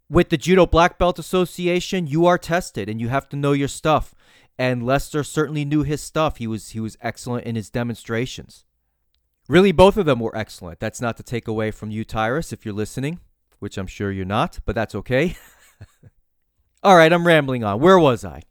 with 0.09 0.29
the 0.29 0.37
Judo 0.37 0.65
Black 0.65 0.97
Belt 0.97 1.17
Association, 1.17 2.07
you 2.07 2.25
are 2.25 2.37
tested 2.37 2.89
and 2.89 2.99
you 3.01 3.09
have 3.09 3.27
to 3.29 3.35
know 3.35 3.53
your 3.53 3.67
stuff. 3.67 4.13
And 4.57 4.85
Lester 4.85 5.23
certainly 5.23 5.65
knew 5.65 5.83
his 5.83 6.01
stuff. 6.01 6.37
He 6.37 6.47
was 6.47 6.69
he 6.69 6.79
was 6.79 6.97
excellent 7.01 7.45
in 7.45 7.55
his 7.55 7.69
demonstrations. 7.69 8.65
Really, 9.47 9.71
both 9.71 9.97
of 9.97 10.05
them 10.05 10.19
were 10.19 10.35
excellent. 10.37 10.79
That's 10.79 11.01
not 11.01 11.17
to 11.17 11.23
take 11.23 11.47
away 11.47 11.71
from 11.71 11.91
you, 11.91 12.05
Tyrus, 12.05 12.53
if 12.53 12.65
you're 12.65 12.73
listening 12.73 13.19
which 13.63 13.77
I'm 13.77 13.87
sure 13.87 14.11
you're 14.11 14.25
not, 14.25 14.59
but 14.65 14.75
that's 14.75 14.93
okay. 14.93 15.37
All 16.83 16.97
right, 16.97 17.13
I'm 17.13 17.25
rambling 17.25 17.63
on. 17.63 17.79
Where 17.79 17.97
was 17.97 18.25
I? 18.25 18.41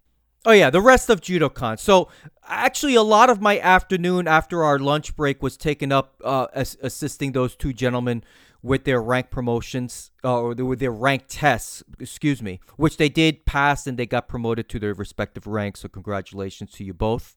Oh, 0.45 0.53
yeah, 0.53 0.71
the 0.71 0.81
rest 0.81 1.09
of 1.09 1.21
JudoCon. 1.21 1.79
So, 1.79 2.09
actually, 2.45 2.97
a 2.97 3.03
lot 3.03 3.31
of 3.31 3.41
my 3.41 3.61
afternoon 3.61 4.27
after 4.27 4.65
our 4.65 4.79
lunch 4.79 5.15
break 5.15 5.41
was 5.41 5.57
taken 5.57 5.93
up 5.93 6.21
uh, 6.25 6.49
as- 6.53 6.77
assisting 6.83 7.31
those 7.31 7.55
two 7.55 7.73
gentlemen 7.73 8.25
with 8.61 8.85
their 8.85 9.01
rank 9.01 9.31
promotions 9.31 10.11
uh, 10.25 10.41
or 10.41 10.55
with 10.55 10.81
their 10.81 10.91
rank 10.91 11.25
tests, 11.29 11.85
excuse 12.01 12.43
me, 12.43 12.59
which 12.77 12.97
they 12.97 13.09
did 13.09 13.45
pass 13.45 13.87
and 13.87 13.97
they 13.97 14.07
got 14.07 14.27
promoted 14.27 14.69
to 14.69 14.81
their 14.81 14.95
respective 14.95 15.47
ranks. 15.47 15.81
So, 15.81 15.89
congratulations 15.89 16.73
to 16.73 16.85
you 16.85 16.93
both. 16.93 17.37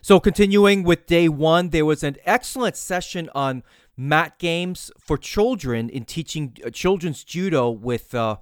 So, 0.00 0.20
continuing 0.20 0.84
with 0.84 1.06
day 1.06 1.28
one, 1.28 1.70
there 1.70 1.84
was 1.84 2.04
an 2.04 2.16
excellent 2.24 2.76
session 2.76 3.28
on 3.34 3.64
mat 3.96 4.38
games 4.38 4.92
for 5.00 5.18
children 5.18 5.88
in 5.88 6.04
teaching 6.04 6.56
uh, 6.64 6.70
children's 6.70 7.24
judo 7.24 7.70
with 7.70 8.14
uh, 8.14 8.36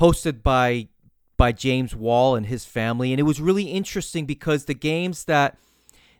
hosted 0.00 0.42
by 0.42 0.88
by 1.38 1.52
James 1.52 1.96
Wall 1.96 2.36
and 2.36 2.46
his 2.46 2.66
family 2.66 3.12
and 3.12 3.18
it 3.18 3.22
was 3.22 3.40
really 3.40 3.70
interesting 3.70 4.26
because 4.26 4.66
the 4.66 4.74
games 4.74 5.24
that 5.24 5.56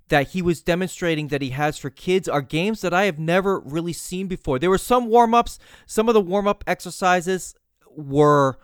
that 0.08 0.28
he 0.28 0.42
was 0.42 0.62
demonstrating 0.62 1.28
that 1.28 1.42
he 1.42 1.50
has 1.50 1.78
for 1.78 1.90
kids 1.90 2.28
are 2.28 2.40
games 2.40 2.80
that 2.80 2.94
I 2.94 3.04
have 3.04 3.18
never 3.18 3.60
really 3.60 3.92
seen 3.92 4.26
before. 4.26 4.58
There 4.58 4.70
were 4.70 4.78
some 4.78 5.08
warm-ups, 5.08 5.58
some 5.86 6.08
of 6.08 6.14
the 6.14 6.20
warm-up 6.20 6.64
exercises 6.66 7.54
were 7.94 8.58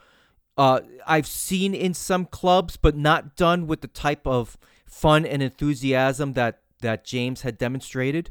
uh, 0.57 0.81
I've 1.07 1.27
seen 1.27 1.75
in 1.75 1.95
some 1.95 2.27
clubs, 2.27 2.77
but 2.77 2.97
not 2.97 3.37
done 3.37 3.67
with 3.67 3.81
the 3.81 3.89
type 3.89 4.27
of 4.27 4.57
fun 4.87 5.27
and 5.27 5.43
enthusiasm 5.43 6.35
that 6.35 6.61
that 6.81 7.05
James 7.05 7.43
had 7.43 7.59
demonstrated. 7.59 8.31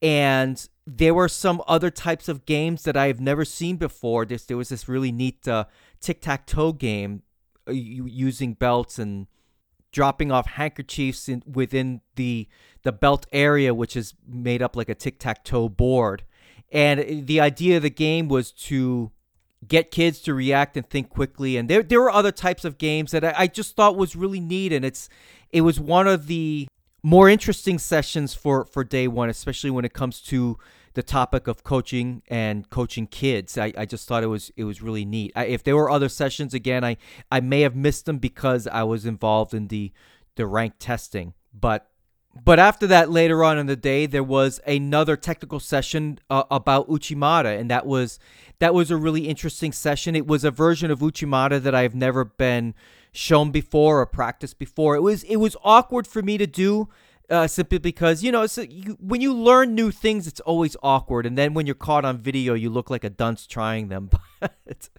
And 0.00 0.68
there 0.86 1.14
were 1.14 1.28
some 1.28 1.62
other 1.66 1.90
types 1.90 2.28
of 2.28 2.46
games 2.46 2.84
that 2.84 2.96
I've 2.96 3.20
never 3.20 3.44
seen 3.44 3.76
before. 3.76 4.24
This 4.24 4.44
there 4.44 4.56
was 4.56 4.68
this 4.68 4.88
really 4.88 5.10
neat 5.10 5.48
uh, 5.48 5.64
tic 6.00 6.20
tac 6.20 6.46
toe 6.46 6.72
game 6.72 7.22
using 7.72 8.54
belts 8.54 8.98
and 8.98 9.26
dropping 9.90 10.30
off 10.30 10.46
handkerchiefs 10.46 11.28
in, 11.28 11.42
within 11.46 12.00
the 12.16 12.48
the 12.82 12.92
belt 12.92 13.26
area, 13.32 13.74
which 13.74 13.96
is 13.96 14.14
made 14.26 14.62
up 14.62 14.76
like 14.76 14.88
a 14.88 14.94
tic 14.94 15.18
tac 15.18 15.44
toe 15.44 15.68
board. 15.68 16.24
And 16.70 17.00
uh, 17.00 17.04
the 17.24 17.40
idea 17.40 17.76
of 17.78 17.82
the 17.82 17.90
game 17.90 18.28
was 18.28 18.52
to 18.52 19.10
get 19.66 19.90
kids 19.90 20.20
to 20.20 20.34
react 20.34 20.76
and 20.76 20.88
think 20.88 21.08
quickly. 21.08 21.56
And 21.56 21.68
there 21.68 21.82
there 21.82 22.00
were 22.00 22.10
other 22.10 22.32
types 22.32 22.64
of 22.64 22.78
games 22.78 23.10
that 23.12 23.24
I, 23.24 23.34
I 23.36 23.46
just 23.46 23.76
thought 23.76 23.96
was 23.96 24.14
really 24.14 24.40
neat. 24.40 24.72
And 24.72 24.84
it's 24.84 25.08
it 25.50 25.62
was 25.62 25.80
one 25.80 26.06
of 26.06 26.26
the 26.26 26.68
more 27.02 27.28
interesting 27.28 27.78
sessions 27.78 28.34
for 28.34 28.64
for 28.64 28.84
day 28.84 29.08
one, 29.08 29.28
especially 29.28 29.70
when 29.70 29.84
it 29.84 29.92
comes 29.92 30.20
to 30.22 30.58
the 30.98 31.02
topic 31.04 31.46
of 31.46 31.62
coaching 31.62 32.22
and 32.26 32.68
coaching 32.70 33.06
kids. 33.06 33.56
I, 33.56 33.72
I 33.78 33.86
just 33.86 34.08
thought 34.08 34.24
it 34.24 34.26
was 34.26 34.50
it 34.56 34.64
was 34.64 34.82
really 34.82 35.04
neat. 35.04 35.30
I, 35.36 35.44
if 35.44 35.62
there 35.62 35.76
were 35.76 35.88
other 35.88 36.08
sessions 36.08 36.54
again, 36.54 36.82
I 36.82 36.96
I 37.30 37.38
may 37.38 37.60
have 37.60 37.76
missed 37.76 38.06
them 38.06 38.18
because 38.18 38.66
I 38.66 38.82
was 38.82 39.06
involved 39.06 39.54
in 39.54 39.68
the 39.68 39.92
the 40.34 40.44
rank 40.44 40.74
testing. 40.80 41.34
But 41.54 41.88
but 42.44 42.58
after 42.58 42.84
that, 42.88 43.12
later 43.12 43.44
on 43.44 43.58
in 43.58 43.66
the 43.66 43.76
day, 43.76 44.06
there 44.06 44.24
was 44.24 44.60
another 44.66 45.16
technical 45.16 45.60
session 45.60 46.18
uh, 46.28 46.42
about 46.50 46.88
Uchimata, 46.88 47.56
and 47.56 47.70
that 47.70 47.86
was 47.86 48.18
that 48.58 48.74
was 48.74 48.90
a 48.90 48.96
really 48.96 49.28
interesting 49.28 49.70
session. 49.70 50.16
It 50.16 50.26
was 50.26 50.42
a 50.42 50.50
version 50.50 50.90
of 50.90 50.98
Uchimata 50.98 51.62
that 51.62 51.76
I've 51.76 51.94
never 51.94 52.24
been 52.24 52.74
shown 53.12 53.52
before 53.52 54.00
or 54.00 54.06
practiced 54.06 54.58
before. 54.58 54.96
It 54.96 55.02
was 55.02 55.22
it 55.22 55.36
was 55.36 55.56
awkward 55.62 56.08
for 56.08 56.22
me 56.22 56.38
to 56.38 56.46
do 56.48 56.88
uh, 57.30 57.46
simply 57.46 57.78
because 57.78 58.22
you 58.22 58.32
know 58.32 58.46
you, 58.68 58.96
when 59.00 59.20
you 59.20 59.34
learn 59.34 59.74
new 59.74 59.90
things, 59.90 60.26
it's 60.26 60.40
always 60.40 60.76
awkward, 60.82 61.26
and 61.26 61.36
then 61.36 61.54
when 61.54 61.66
you're 61.66 61.74
caught 61.74 62.04
on 62.04 62.18
video, 62.18 62.54
you 62.54 62.70
look 62.70 62.90
like 62.90 63.04
a 63.04 63.10
dunce 63.10 63.46
trying 63.46 63.88
them. 63.88 64.10
But 64.40 64.90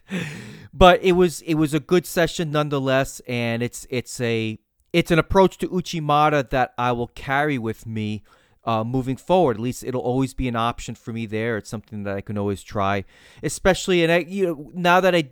but 0.73 1.03
it 1.03 1.13
was 1.13 1.41
it 1.41 1.53
was 1.53 1.73
a 1.73 1.79
good 1.79 2.05
session 2.05 2.51
nonetheless, 2.51 3.21
and 3.27 3.63
it's 3.63 3.87
it's 3.89 4.19
a 4.19 4.59
it's 4.91 5.11
an 5.11 5.19
approach 5.19 5.59
to 5.59 5.67
Uchimata 5.69 6.49
that 6.49 6.73
I 6.77 6.91
will 6.91 7.07
carry 7.07 7.57
with 7.57 7.85
me 7.85 8.23
uh, 8.65 8.83
moving 8.83 9.15
forward. 9.15 9.57
At 9.57 9.61
least 9.61 9.83
it'll 9.83 10.01
always 10.01 10.33
be 10.33 10.47
an 10.47 10.55
option 10.55 10.95
for 10.95 11.13
me 11.13 11.25
there. 11.25 11.57
It's 11.57 11.69
something 11.69 12.03
that 12.03 12.17
I 12.17 12.21
can 12.21 12.37
always 12.37 12.63
try, 12.63 13.05
especially 13.43 14.03
and 14.03 14.11
I 14.11 14.17
you 14.19 14.47
know 14.47 14.71
now 14.73 14.99
that 14.99 15.15
I 15.15 15.29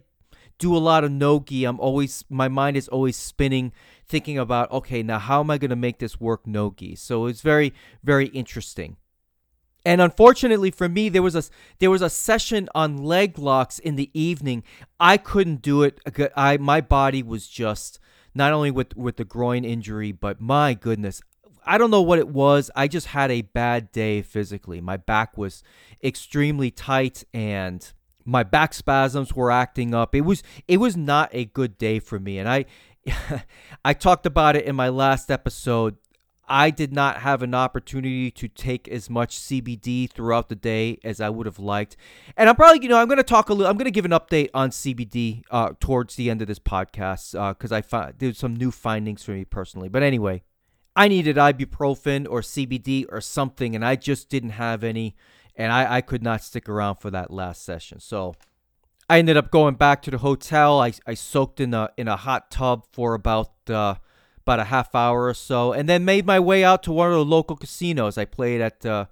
do 0.60 0.76
a 0.76 0.80
lot 0.80 1.04
of 1.04 1.12
nogi, 1.12 1.66
I'm 1.66 1.80
always 1.80 2.24
my 2.30 2.48
mind 2.48 2.78
is 2.78 2.88
always 2.88 3.18
spinning 3.18 3.74
thinking 4.08 4.38
about, 4.38 4.72
okay, 4.72 5.04
now 5.04 5.20
how 5.20 5.40
am 5.40 5.52
I 5.52 5.58
going 5.58 5.70
to 5.70 5.76
make 5.76 6.00
this 6.00 6.20
work 6.20 6.48
no 6.48 6.74
gi? 6.76 6.96
So 6.96 7.26
it's 7.26 7.42
very, 7.42 7.74
very 8.04 8.28
interesting. 8.28 8.98
And 9.86 10.02
unfortunately 10.02 10.72
for 10.72 10.90
me, 10.90 11.08
there 11.08 11.24
was 11.24 11.36
a 11.36 11.44
there 11.80 11.90
was 11.90 12.02
a 12.02 12.10
session 12.10 12.68
on 12.76 12.98
leg 12.98 13.40
locks 13.40 13.80
in 13.80 13.96
the 13.96 14.10
evening. 14.14 14.64
I 15.00 15.16
couldn't 15.16 15.62
do 15.62 15.84
it. 15.84 16.02
Uh, 16.06 16.28
I 16.36 16.58
my 16.58 16.82
body 16.82 17.24
was 17.24 17.48
just 17.48 17.98
not 18.36 18.52
only 18.52 18.70
with 18.70 18.98
with 18.98 19.16
the 19.16 19.24
groin 19.24 19.64
injury, 19.64 20.12
but 20.12 20.42
my 20.42 20.74
goodness, 20.74 21.22
I 21.66 21.78
don't 21.78 21.92
know 21.92 22.02
what 22.02 22.20
it 22.20 22.28
was. 22.28 22.70
I 22.76 22.90
just 22.90 23.08
had 23.08 23.32
a 23.32 23.44
bad 23.44 23.92
day 23.92 24.22
physically. 24.22 24.82
My 24.82 24.98
back 24.98 25.38
was 25.38 25.64
extremely 26.04 26.70
tight 26.70 27.24
and 27.34 27.90
my 28.26 28.44
back 28.44 28.74
spasms 28.74 29.34
were 29.34 29.52
acting 29.52 29.96
up. 29.96 30.14
It 30.14 30.22
was 30.22 30.44
it 30.68 30.78
was 30.78 30.98
not 30.98 31.30
a 31.32 31.46
good 31.46 31.78
day 31.78 32.00
for 32.00 32.20
me. 32.20 32.40
And 32.40 32.50
I 32.50 32.66
I 33.86 33.94
talked 33.94 34.26
about 34.26 34.56
it 34.56 34.66
in 34.66 34.76
my 34.76 34.90
last 34.90 35.32
episode. 35.32 35.98
I 36.50 36.70
did 36.70 36.94
not 36.94 37.18
have 37.18 37.44
an 37.44 37.54
opportunity 37.54 38.32
to 38.32 38.48
take 38.48 38.88
as 38.88 39.10
much 39.10 39.38
CBD 39.38 40.10
throughout 40.10 40.48
the 40.48 40.56
day 40.56 40.98
as 41.04 41.20
I 41.20 41.30
would 41.30 41.46
have 41.46 41.60
liked. 41.60 41.98
And 42.38 42.48
I'm 42.48 42.56
probably, 42.56 42.82
you 42.82 42.88
know, 42.88 42.98
I'm 42.98 43.08
going 43.08 43.18
to 43.18 43.24
talk 43.24 43.50
a 43.50 43.54
little, 43.54 43.70
I'm 43.70 43.78
going 43.78 43.86
to 43.86 43.92
give 43.92 44.06
an 44.06 44.12
update 44.12 44.50
on 44.54 44.70
CBD 44.70 45.44
uh, 45.52 45.74
towards 45.80 46.16
the 46.16 46.30
end 46.30 46.42
of 46.42 46.48
this 46.48 46.60
podcast 46.60 47.32
because 47.54 47.72
uh, 47.72 47.76
I 47.76 47.82
found 47.82 48.14
there's 48.20 48.38
some 48.38 48.56
new 48.56 48.72
findings 48.72 49.24
for 49.24 49.32
me 49.32 49.44
personally. 49.44 49.90
But 49.90 50.04
anyway, 50.04 50.44
I 50.96 51.10
needed 51.10 51.36
ibuprofen 51.36 52.26
or 52.30 52.40
CBD 52.40 53.06
or 53.10 53.20
something, 53.20 53.76
and 53.76 53.84
I 53.84 53.98
just 53.98 54.30
didn't 54.30 54.52
have 54.52 54.86
any 54.86 55.16
and 55.58 55.72
I, 55.72 55.98
I 55.98 56.02
could 56.02 56.24
not 56.24 56.44
stick 56.44 56.70
around 56.70 56.96
for 56.98 57.10
that 57.12 57.32
last 57.32 57.66
session. 57.66 58.00
So 58.00 58.36
I 59.10 59.20
ended 59.20 59.38
up 59.38 59.52
going 59.52 59.76
back 59.76 60.02
to 60.04 60.12
the 60.12 60.18
hotel. 60.18 60.82
I, 60.82 60.94
I 61.06 61.14
soaked 61.14 61.60
in 61.60 61.74
a 61.74 61.90
in 61.98 62.08
a 62.08 62.18
hot 62.18 62.52
tub 62.52 62.86
for 62.92 63.14
about 63.14 63.52
uh, 63.70 63.96
about 64.42 64.60
a 64.60 64.66
half 64.66 64.94
hour 64.94 65.28
or 65.28 65.34
so, 65.34 65.72
and 65.72 65.88
then 65.88 66.04
made 66.04 66.26
my 66.26 66.40
way 66.40 66.64
out 66.64 66.84
to 66.84 66.92
one 66.92 67.10
of 67.10 67.16
the 67.16 67.26
local 67.26 67.56
casinos. 67.56 68.18
I 68.18 68.26
played 68.26 68.60
at 68.60 68.86
uh, 68.86 69.06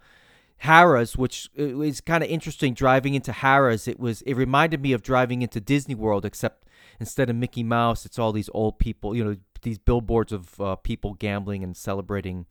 Harrah's, 0.64 1.16
which 1.16 1.50
is 1.56 2.02
kind 2.02 2.24
of 2.24 2.30
interesting. 2.30 2.74
Driving 2.74 3.16
into 3.16 3.32
Harrah's, 3.32 3.88
it 3.88 4.00
was 4.00 4.22
it 4.24 4.34
reminded 4.34 4.82
me 4.82 4.92
of 4.92 5.02
driving 5.02 5.42
into 5.42 5.62
Disney 5.62 5.96
World, 5.96 6.25
except 6.25 6.68
instead 7.00 7.30
of 7.30 7.38
Mickey 7.38 7.64
Mouse, 7.64 8.06
it's 8.06 8.20
all 8.20 8.34
these 8.34 8.50
old 8.54 8.80
people. 8.80 9.16
You 9.16 9.24
know, 9.24 9.36
these 9.62 9.78
billboards 9.78 10.34
of 10.34 10.60
uh, 10.60 10.75
people 10.75 11.14
gambling 11.14 11.64
and 11.64 11.75
celebrating 11.75 12.48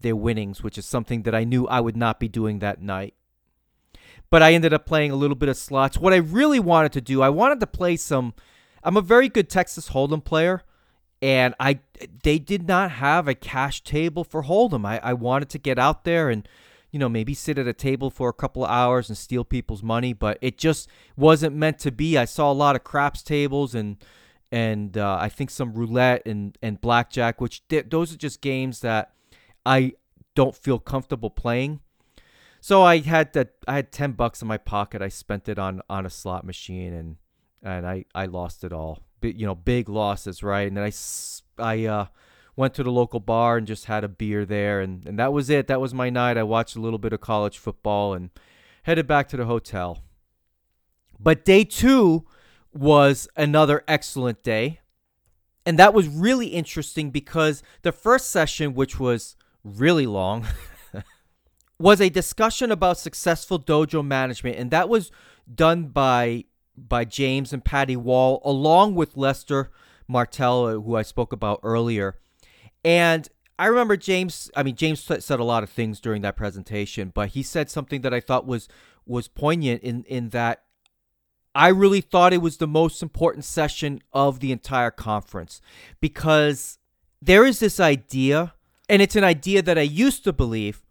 their 0.00 0.14
winnings, 0.14 0.62
which 0.62 0.78
is 0.78 0.86
something 0.86 1.22
that 1.22 1.34
I 1.34 1.42
knew 1.42 1.66
I 1.66 1.80
would 1.80 1.96
not 1.96 2.20
be 2.20 2.28
doing 2.28 2.60
that 2.60 2.80
night 2.80 3.14
but 4.30 4.42
I 4.42 4.52
ended 4.54 4.72
up 4.72 4.86
playing 4.86 5.10
a 5.10 5.16
little 5.16 5.36
bit 5.36 5.48
of 5.48 5.56
slots. 5.56 5.98
What 5.98 6.12
I 6.12 6.16
really 6.16 6.60
wanted 6.60 6.92
to 6.92 7.00
do, 7.00 7.22
I 7.22 7.28
wanted 7.28 7.60
to 7.60 7.66
play 7.66 7.96
some. 7.96 8.34
I'm 8.82 8.96
a 8.96 9.02
very 9.02 9.28
good 9.28 9.48
Texas 9.48 9.90
Hold'em 9.90 10.24
player, 10.24 10.62
and 11.22 11.54
I 11.58 11.80
they 12.22 12.38
did 12.38 12.66
not 12.66 12.90
have 12.92 13.28
a 13.28 13.34
cash 13.34 13.82
table 13.82 14.24
for 14.24 14.44
Hold'em. 14.44 14.86
I, 14.86 14.98
I 15.02 15.12
wanted 15.12 15.48
to 15.50 15.58
get 15.58 15.78
out 15.78 16.04
there 16.04 16.28
and 16.30 16.48
you 16.90 16.98
know 16.98 17.08
maybe 17.08 17.34
sit 17.34 17.58
at 17.58 17.66
a 17.66 17.72
table 17.72 18.10
for 18.10 18.28
a 18.28 18.34
couple 18.34 18.64
of 18.64 18.70
hours 18.70 19.08
and 19.08 19.16
steal 19.16 19.44
people's 19.44 19.82
money, 19.82 20.12
but 20.12 20.38
it 20.40 20.58
just 20.58 20.88
wasn't 21.16 21.56
meant 21.56 21.78
to 21.80 21.92
be. 21.92 22.18
I 22.18 22.24
saw 22.24 22.50
a 22.50 22.54
lot 22.54 22.76
of 22.76 22.84
craps 22.84 23.22
tables 23.22 23.74
and 23.74 23.96
and 24.52 24.96
uh, 24.96 25.18
I 25.20 25.28
think 25.28 25.50
some 25.50 25.74
roulette 25.74 26.22
and 26.26 26.56
and 26.62 26.80
blackjack, 26.80 27.40
which 27.40 27.66
th- 27.68 27.86
those 27.88 28.12
are 28.12 28.18
just 28.18 28.40
games 28.40 28.80
that 28.80 29.12
I 29.64 29.94
don't 30.34 30.54
feel 30.54 30.78
comfortable 30.78 31.30
playing. 31.30 31.80
So 32.64 32.82
I 32.82 33.00
had 33.00 33.34
that. 33.34 33.50
I 33.68 33.74
had 33.74 33.92
ten 33.92 34.12
bucks 34.12 34.40
in 34.40 34.48
my 34.48 34.56
pocket. 34.56 35.02
I 35.02 35.08
spent 35.08 35.50
it 35.50 35.58
on 35.58 35.82
on 35.90 36.06
a 36.06 36.08
slot 36.08 36.46
machine, 36.46 36.94
and 36.94 37.16
and 37.62 37.86
I 37.86 38.06
I 38.14 38.24
lost 38.24 38.64
it 38.64 38.72
all. 38.72 39.02
But 39.20 39.34
you 39.34 39.44
know, 39.44 39.54
big 39.54 39.90
losses, 39.90 40.42
right? 40.42 40.66
And 40.66 40.74
then 40.74 40.84
I 40.84 40.92
I 41.62 41.84
uh 41.84 42.06
went 42.56 42.72
to 42.72 42.82
the 42.82 42.90
local 42.90 43.20
bar 43.20 43.58
and 43.58 43.66
just 43.66 43.84
had 43.84 44.02
a 44.02 44.08
beer 44.08 44.46
there, 44.46 44.80
and 44.80 45.04
and 45.06 45.18
that 45.18 45.30
was 45.30 45.50
it. 45.50 45.66
That 45.66 45.78
was 45.78 45.92
my 45.92 46.08
night. 46.08 46.38
I 46.38 46.42
watched 46.42 46.74
a 46.74 46.80
little 46.80 46.98
bit 46.98 47.12
of 47.12 47.20
college 47.20 47.58
football 47.58 48.14
and 48.14 48.30
headed 48.84 49.06
back 49.06 49.28
to 49.28 49.36
the 49.36 49.44
hotel. 49.44 49.98
But 51.20 51.44
day 51.44 51.64
two 51.64 52.24
was 52.72 53.28
another 53.36 53.84
excellent 53.86 54.42
day. 54.42 54.80
And 55.66 55.78
that 55.78 55.92
was 55.92 56.08
really 56.08 56.46
interesting 56.46 57.10
because 57.10 57.62
the 57.82 57.92
first 57.92 58.30
session, 58.30 58.72
which 58.72 58.98
was 58.98 59.36
really 59.62 60.06
long, 60.06 60.46
was 61.78 62.00
a 62.00 62.08
discussion 62.08 62.70
about 62.70 62.98
successful 62.98 63.58
dojo 63.58 64.04
management, 64.04 64.56
and 64.56 64.70
that 64.70 64.88
was 64.88 65.10
done 65.52 65.86
by 65.86 66.44
by 66.76 67.04
James 67.04 67.52
and 67.52 67.64
Patty 67.64 67.96
Wall, 67.96 68.42
along 68.44 68.94
with 68.94 69.16
Lester 69.16 69.70
Martell, 70.08 70.66
uh, 70.66 70.72
who 70.74 70.96
I 70.96 71.02
spoke 71.02 71.32
about 71.32 71.60
earlier. 71.62 72.18
And 72.84 73.28
I 73.58 73.66
remember 73.66 73.96
James. 73.96 74.50
I 74.56 74.62
mean, 74.62 74.76
James 74.76 75.00
said 75.00 75.40
a 75.40 75.44
lot 75.44 75.62
of 75.62 75.70
things 75.70 76.00
during 76.00 76.22
that 76.22 76.36
presentation, 76.36 77.12
but 77.14 77.30
he 77.30 77.42
said 77.42 77.70
something 77.70 78.02
that 78.02 78.14
I 78.14 78.20
thought 78.20 78.46
was 78.46 78.68
was 79.06 79.28
poignant 79.28 79.82
in 79.82 80.04
in 80.04 80.30
that 80.30 80.64
I 81.54 81.68
really 81.68 82.00
thought 82.00 82.32
it 82.32 82.42
was 82.42 82.56
the 82.56 82.66
most 82.66 83.02
important 83.02 83.44
session 83.44 84.02
of 84.12 84.40
the 84.40 84.50
entire 84.50 84.90
conference 84.90 85.60
because 86.00 86.78
there 87.22 87.46
is 87.46 87.60
this 87.60 87.78
idea, 87.78 88.54
and 88.88 89.00
it's 89.00 89.16
an 89.16 89.24
idea 89.24 89.62
that 89.62 89.78
I 89.78 89.82
used 89.82 90.24
to 90.24 90.32
believe 90.32 90.83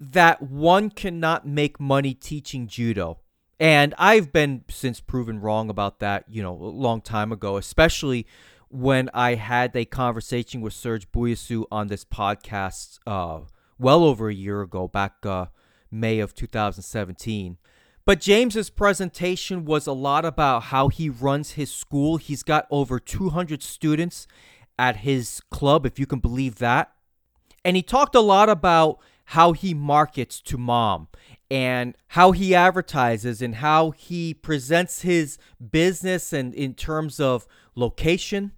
that 0.00 0.42
one 0.42 0.90
cannot 0.90 1.46
make 1.46 1.78
money 1.78 2.14
teaching 2.14 2.66
judo. 2.66 3.18
And 3.60 3.94
I've 3.98 4.32
been 4.32 4.64
since 4.70 5.00
proven 5.00 5.40
wrong 5.40 5.68
about 5.68 6.00
that, 6.00 6.24
you 6.28 6.42
know, 6.42 6.54
a 6.54 6.64
long 6.64 7.02
time 7.02 7.30
ago, 7.30 7.58
especially 7.58 8.26
when 8.68 9.10
I 9.12 9.34
had 9.34 9.76
a 9.76 9.84
conversation 9.84 10.62
with 10.62 10.72
Serge 10.72 11.10
Buyasu 11.12 11.64
on 11.70 11.88
this 11.88 12.04
podcast 12.04 12.98
uh, 13.06 13.40
well 13.78 14.02
over 14.02 14.30
a 14.30 14.34
year 14.34 14.62
ago, 14.62 14.88
back 14.88 15.26
uh, 15.26 15.46
May 15.90 16.20
of 16.20 16.34
2017. 16.34 17.58
But 18.06 18.20
James's 18.20 18.70
presentation 18.70 19.66
was 19.66 19.86
a 19.86 19.92
lot 19.92 20.24
about 20.24 20.64
how 20.64 20.88
he 20.88 21.10
runs 21.10 21.52
his 21.52 21.70
school. 21.70 22.16
He's 22.16 22.42
got 22.42 22.66
over 22.70 22.98
200 22.98 23.62
students 23.62 24.26
at 24.78 24.98
his 24.98 25.42
club, 25.50 25.84
if 25.84 25.98
you 25.98 26.06
can 26.06 26.20
believe 26.20 26.56
that. 26.56 26.92
And 27.62 27.76
he 27.76 27.82
talked 27.82 28.14
a 28.14 28.20
lot 28.20 28.48
about 28.48 28.98
how 29.30 29.52
he 29.52 29.72
markets 29.72 30.40
to 30.40 30.58
mom 30.58 31.06
and 31.48 31.96
how 32.08 32.32
he 32.32 32.52
advertises 32.52 33.40
and 33.40 33.54
how 33.54 33.92
he 33.92 34.34
presents 34.34 35.02
his 35.02 35.38
business 35.70 36.32
and 36.32 36.52
in 36.52 36.74
terms 36.74 37.20
of 37.20 37.46
location 37.76 38.50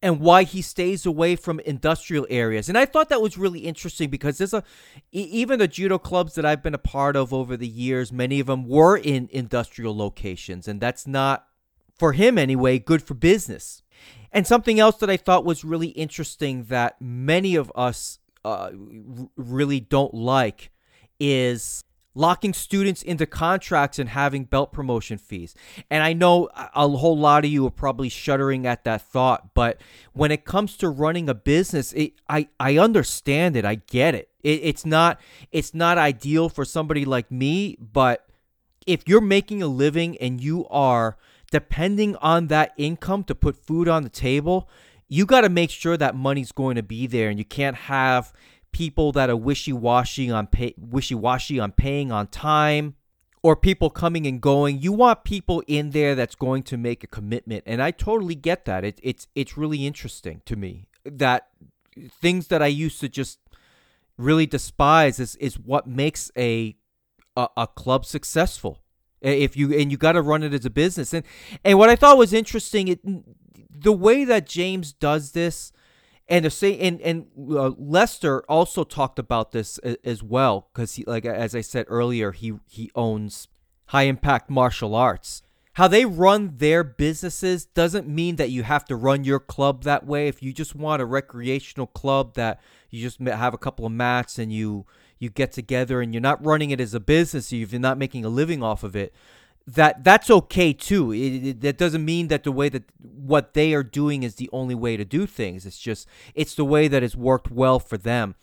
and 0.00 0.20
why 0.20 0.44
he 0.44 0.62
stays 0.62 1.04
away 1.04 1.34
from 1.34 1.58
industrial 1.60 2.28
areas. 2.30 2.68
And 2.68 2.78
I 2.78 2.86
thought 2.86 3.08
that 3.08 3.20
was 3.20 3.36
really 3.36 3.60
interesting 3.60 4.08
because 4.08 4.38
there's 4.38 4.54
a 4.54 4.62
even 5.10 5.58
the 5.58 5.66
judo 5.66 5.98
clubs 5.98 6.36
that 6.36 6.46
I've 6.46 6.62
been 6.62 6.74
a 6.74 6.78
part 6.78 7.16
of 7.16 7.34
over 7.34 7.56
the 7.56 7.66
years, 7.66 8.12
many 8.12 8.38
of 8.38 8.46
them 8.46 8.68
were 8.68 8.96
in 8.96 9.28
industrial 9.32 9.96
locations 9.96 10.68
and 10.68 10.80
that's 10.80 11.08
not 11.08 11.48
for 11.98 12.12
him 12.12 12.38
anyway 12.38 12.78
good 12.78 13.02
for 13.02 13.14
business. 13.14 13.82
And 14.30 14.46
something 14.46 14.78
else 14.78 14.98
that 14.98 15.10
I 15.10 15.16
thought 15.16 15.44
was 15.44 15.64
really 15.64 15.88
interesting 15.88 16.66
that 16.66 17.02
many 17.02 17.56
of 17.56 17.72
us 17.74 18.20
uh, 18.44 18.70
really 19.36 19.80
don't 19.80 20.14
like 20.14 20.70
is 21.18 21.84
locking 22.14 22.52
students 22.52 23.02
into 23.02 23.24
contracts 23.24 23.98
and 23.98 24.08
having 24.08 24.44
belt 24.44 24.72
promotion 24.72 25.16
fees. 25.16 25.54
And 25.90 26.02
I 26.02 26.12
know 26.12 26.48
a 26.56 26.88
whole 26.88 27.16
lot 27.16 27.44
of 27.44 27.50
you 27.50 27.66
are 27.66 27.70
probably 27.70 28.08
shuddering 28.08 28.66
at 28.66 28.84
that 28.84 29.02
thought, 29.02 29.54
but 29.54 29.80
when 30.12 30.30
it 30.32 30.44
comes 30.44 30.76
to 30.78 30.88
running 30.88 31.28
a 31.28 31.34
business, 31.34 31.92
it, 31.92 32.14
I 32.28 32.48
I 32.58 32.78
understand 32.78 33.56
it. 33.56 33.64
I 33.64 33.76
get 33.76 34.14
it. 34.14 34.28
it. 34.42 34.60
It's 34.62 34.84
not 34.84 35.20
it's 35.52 35.74
not 35.74 35.98
ideal 35.98 36.48
for 36.48 36.64
somebody 36.64 37.04
like 37.04 37.30
me, 37.30 37.76
but 37.80 38.26
if 38.86 39.06
you're 39.06 39.20
making 39.20 39.62
a 39.62 39.68
living 39.68 40.16
and 40.18 40.40
you 40.40 40.66
are 40.68 41.16
depending 41.52 42.16
on 42.16 42.46
that 42.46 42.72
income 42.76 43.24
to 43.24 43.34
put 43.34 43.56
food 43.56 43.88
on 43.88 44.02
the 44.02 44.08
table, 44.08 44.68
you 45.10 45.26
got 45.26 45.42
to 45.42 45.50
make 45.50 45.70
sure 45.70 45.98
that 45.98 46.14
money's 46.14 46.52
going 46.52 46.76
to 46.76 46.82
be 46.82 47.06
there, 47.06 47.28
and 47.28 47.38
you 47.38 47.44
can't 47.44 47.76
have 47.76 48.32
people 48.72 49.10
that 49.12 49.28
are 49.28 49.36
wishy-washy 49.36 50.30
on 50.30 50.46
pay, 50.46 50.72
wishy-washy 50.78 51.58
on 51.58 51.72
paying 51.72 52.12
on 52.12 52.28
time 52.28 52.94
or 53.42 53.56
people 53.56 53.90
coming 53.90 54.26
and 54.26 54.40
going. 54.40 54.80
You 54.80 54.92
want 54.92 55.24
people 55.24 55.64
in 55.66 55.90
there 55.90 56.14
that's 56.14 56.36
going 56.36 56.62
to 56.64 56.76
make 56.76 57.02
a 57.02 57.08
commitment, 57.08 57.64
and 57.66 57.82
I 57.82 57.90
totally 57.90 58.36
get 58.36 58.64
that. 58.66 58.84
It, 58.84 59.00
it's 59.02 59.26
it's 59.34 59.58
really 59.58 59.84
interesting 59.86 60.42
to 60.46 60.54
me 60.56 60.86
that 61.04 61.48
things 62.22 62.46
that 62.46 62.62
I 62.62 62.68
used 62.68 63.00
to 63.00 63.08
just 63.08 63.40
really 64.16 64.46
despise 64.46 65.18
is 65.18 65.34
is 65.36 65.58
what 65.58 65.88
makes 65.88 66.30
a 66.36 66.76
a, 67.36 67.48
a 67.56 67.66
club 67.66 68.04
successful. 68.04 68.78
If 69.20 69.56
you 69.56 69.74
and 69.76 69.90
you 69.90 69.98
got 69.98 70.12
to 70.12 70.22
run 70.22 70.44
it 70.44 70.54
as 70.54 70.64
a 70.64 70.70
business, 70.70 71.12
and 71.12 71.24
and 71.64 71.78
what 71.78 71.90
I 71.90 71.96
thought 71.96 72.16
was 72.16 72.32
interesting, 72.32 72.88
it 72.88 73.00
the 73.82 73.92
way 73.92 74.24
that 74.24 74.46
James 74.46 74.92
does 74.92 75.32
this, 75.32 75.72
and 76.28 76.44
the 76.44 76.50
same, 76.50 76.78
and 76.80 77.00
and 77.00 77.26
uh, 77.50 77.72
Lester 77.76 78.42
also 78.48 78.84
talked 78.84 79.18
about 79.18 79.52
this 79.52 79.78
as, 79.78 79.96
as 80.04 80.22
well 80.22 80.68
because 80.72 80.94
he, 80.94 81.04
like 81.04 81.24
as 81.24 81.54
I 81.54 81.60
said 81.60 81.86
earlier, 81.88 82.32
he 82.32 82.54
he 82.68 82.90
owns 82.94 83.48
high 83.86 84.02
impact 84.02 84.50
martial 84.50 84.94
arts. 84.94 85.42
How 85.74 85.88
they 85.88 86.04
run 86.04 86.56
their 86.56 86.84
businesses 86.84 87.64
doesn't 87.64 88.08
mean 88.08 88.36
that 88.36 88.50
you 88.50 88.64
have 88.64 88.84
to 88.86 88.96
run 88.96 89.24
your 89.24 89.40
club 89.40 89.84
that 89.84 90.04
way. 90.04 90.28
If 90.28 90.42
you 90.42 90.52
just 90.52 90.74
want 90.74 91.00
a 91.00 91.06
recreational 91.06 91.86
club 91.86 92.34
that 92.34 92.60
you 92.90 93.00
just 93.00 93.20
have 93.20 93.54
a 93.54 93.58
couple 93.58 93.86
of 93.86 93.92
mats 93.92 94.38
and 94.38 94.52
you 94.52 94.86
you 95.18 95.30
get 95.30 95.52
together 95.52 96.00
and 96.00 96.12
you're 96.14 96.20
not 96.20 96.44
running 96.44 96.70
it 96.70 96.80
as 96.80 96.94
a 96.94 97.00
business, 97.00 97.52
you're 97.52 97.80
not 97.80 97.98
making 97.98 98.24
a 98.24 98.28
living 98.28 98.62
off 98.62 98.82
of 98.82 98.96
it 98.96 99.14
that 99.66 100.02
that's 100.04 100.30
okay 100.30 100.72
too. 100.72 101.12
It, 101.12 101.46
it, 101.46 101.60
that 101.60 101.78
doesn't 101.78 102.04
mean 102.04 102.28
that 102.28 102.44
the 102.44 102.52
way 102.52 102.68
that 102.68 102.84
what 102.98 103.54
they 103.54 103.72
are 103.74 103.82
doing 103.82 104.22
is 104.22 104.36
the 104.36 104.50
only 104.52 104.74
way 104.74 104.96
to 104.96 105.04
do 105.04 105.26
things. 105.26 105.66
It's 105.66 105.78
just 105.78 106.08
it's 106.34 106.54
the 106.54 106.64
way 106.64 106.88
that 106.88 107.02
has 107.02 107.16
worked 107.16 107.50
well 107.50 107.78
for 107.78 107.96
them. 107.96 108.34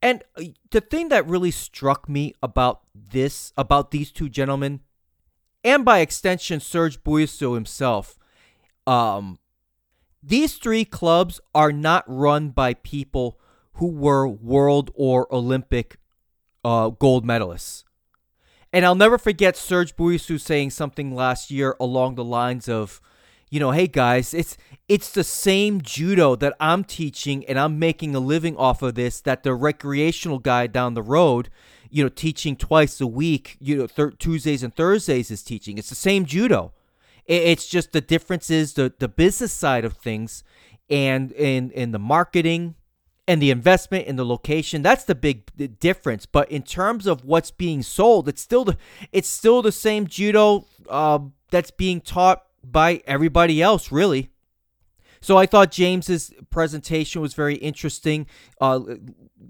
And 0.00 0.24
uh, 0.36 0.44
the 0.70 0.80
thing 0.80 1.08
that 1.10 1.26
really 1.26 1.50
struck 1.50 2.08
me 2.08 2.34
about 2.42 2.80
this, 2.94 3.52
about 3.56 3.90
these 3.90 4.10
two 4.10 4.28
gentlemen, 4.28 4.80
and 5.62 5.84
by 5.84 6.00
extension 6.00 6.58
Serge 6.58 7.02
Buisso 7.04 7.54
himself, 7.54 8.18
um, 8.86 9.38
these 10.22 10.56
three 10.56 10.84
clubs 10.84 11.40
are 11.54 11.72
not 11.72 12.04
run 12.06 12.50
by 12.50 12.74
people 12.74 13.38
who 13.74 13.86
were 13.88 14.28
world 14.28 14.90
or 14.94 15.32
Olympic 15.32 15.98
uh, 16.64 16.90
gold 16.90 17.24
medalists. 17.24 17.84
And 18.72 18.86
I'll 18.86 18.94
never 18.94 19.18
forget 19.18 19.56
Serge 19.56 19.94
Buyasu 19.96 20.40
saying 20.40 20.70
something 20.70 21.14
last 21.14 21.50
year 21.50 21.76
along 21.78 22.14
the 22.14 22.24
lines 22.24 22.68
of, 22.68 23.02
you 23.50 23.60
know, 23.60 23.70
hey 23.72 23.86
guys, 23.86 24.32
it's 24.32 24.56
it's 24.88 25.10
the 25.10 25.24
same 25.24 25.82
judo 25.82 26.34
that 26.36 26.54
I'm 26.58 26.82
teaching 26.82 27.44
and 27.44 27.58
I'm 27.58 27.78
making 27.78 28.14
a 28.14 28.20
living 28.20 28.56
off 28.56 28.80
of 28.80 28.94
this 28.94 29.20
that 29.20 29.42
the 29.42 29.54
recreational 29.54 30.38
guy 30.38 30.66
down 30.68 30.94
the 30.94 31.02
road, 31.02 31.50
you 31.90 32.02
know, 32.02 32.08
teaching 32.08 32.56
twice 32.56 32.98
a 33.00 33.06
week, 33.06 33.58
you 33.60 33.76
know, 33.76 33.86
thir- 33.86 34.12
Tuesdays 34.12 34.62
and 34.62 34.74
Thursdays 34.74 35.30
is 35.30 35.42
teaching. 35.42 35.76
It's 35.76 35.90
the 35.90 35.94
same 35.94 36.24
judo. 36.24 36.72
It, 37.26 37.42
it's 37.42 37.66
just 37.68 37.92
the 37.92 38.00
difference 38.00 38.48
is 38.48 38.72
the 38.72 38.90
the 38.98 39.08
business 39.08 39.52
side 39.52 39.84
of 39.84 39.98
things 39.98 40.44
and 40.88 41.30
in 41.32 41.70
in 41.72 41.92
the 41.92 41.98
marketing 41.98 42.76
and 43.28 43.40
the 43.40 43.50
investment 43.50 44.06
in 44.06 44.16
the 44.16 44.24
location 44.24 44.82
that's 44.82 45.04
the 45.04 45.14
big 45.14 45.78
difference. 45.78 46.26
But 46.26 46.50
in 46.50 46.62
terms 46.62 47.06
of 47.06 47.24
what's 47.24 47.50
being 47.50 47.82
sold 47.82 48.28
it's 48.28 48.42
still 48.42 48.64
the 48.64 48.76
it's 49.12 49.28
still 49.28 49.62
the 49.62 49.72
same 49.72 50.06
judo 50.06 50.66
uh, 50.88 51.20
that's 51.50 51.70
being 51.70 52.00
taught 52.00 52.42
by 52.64 53.02
everybody 53.06 53.62
else 53.62 53.92
really. 53.92 54.30
So 55.20 55.36
i 55.38 55.46
thought 55.46 55.70
james's 55.70 56.32
presentation 56.50 57.22
was 57.22 57.34
very 57.34 57.56
interesting. 57.56 58.26
Uh, 58.60 58.80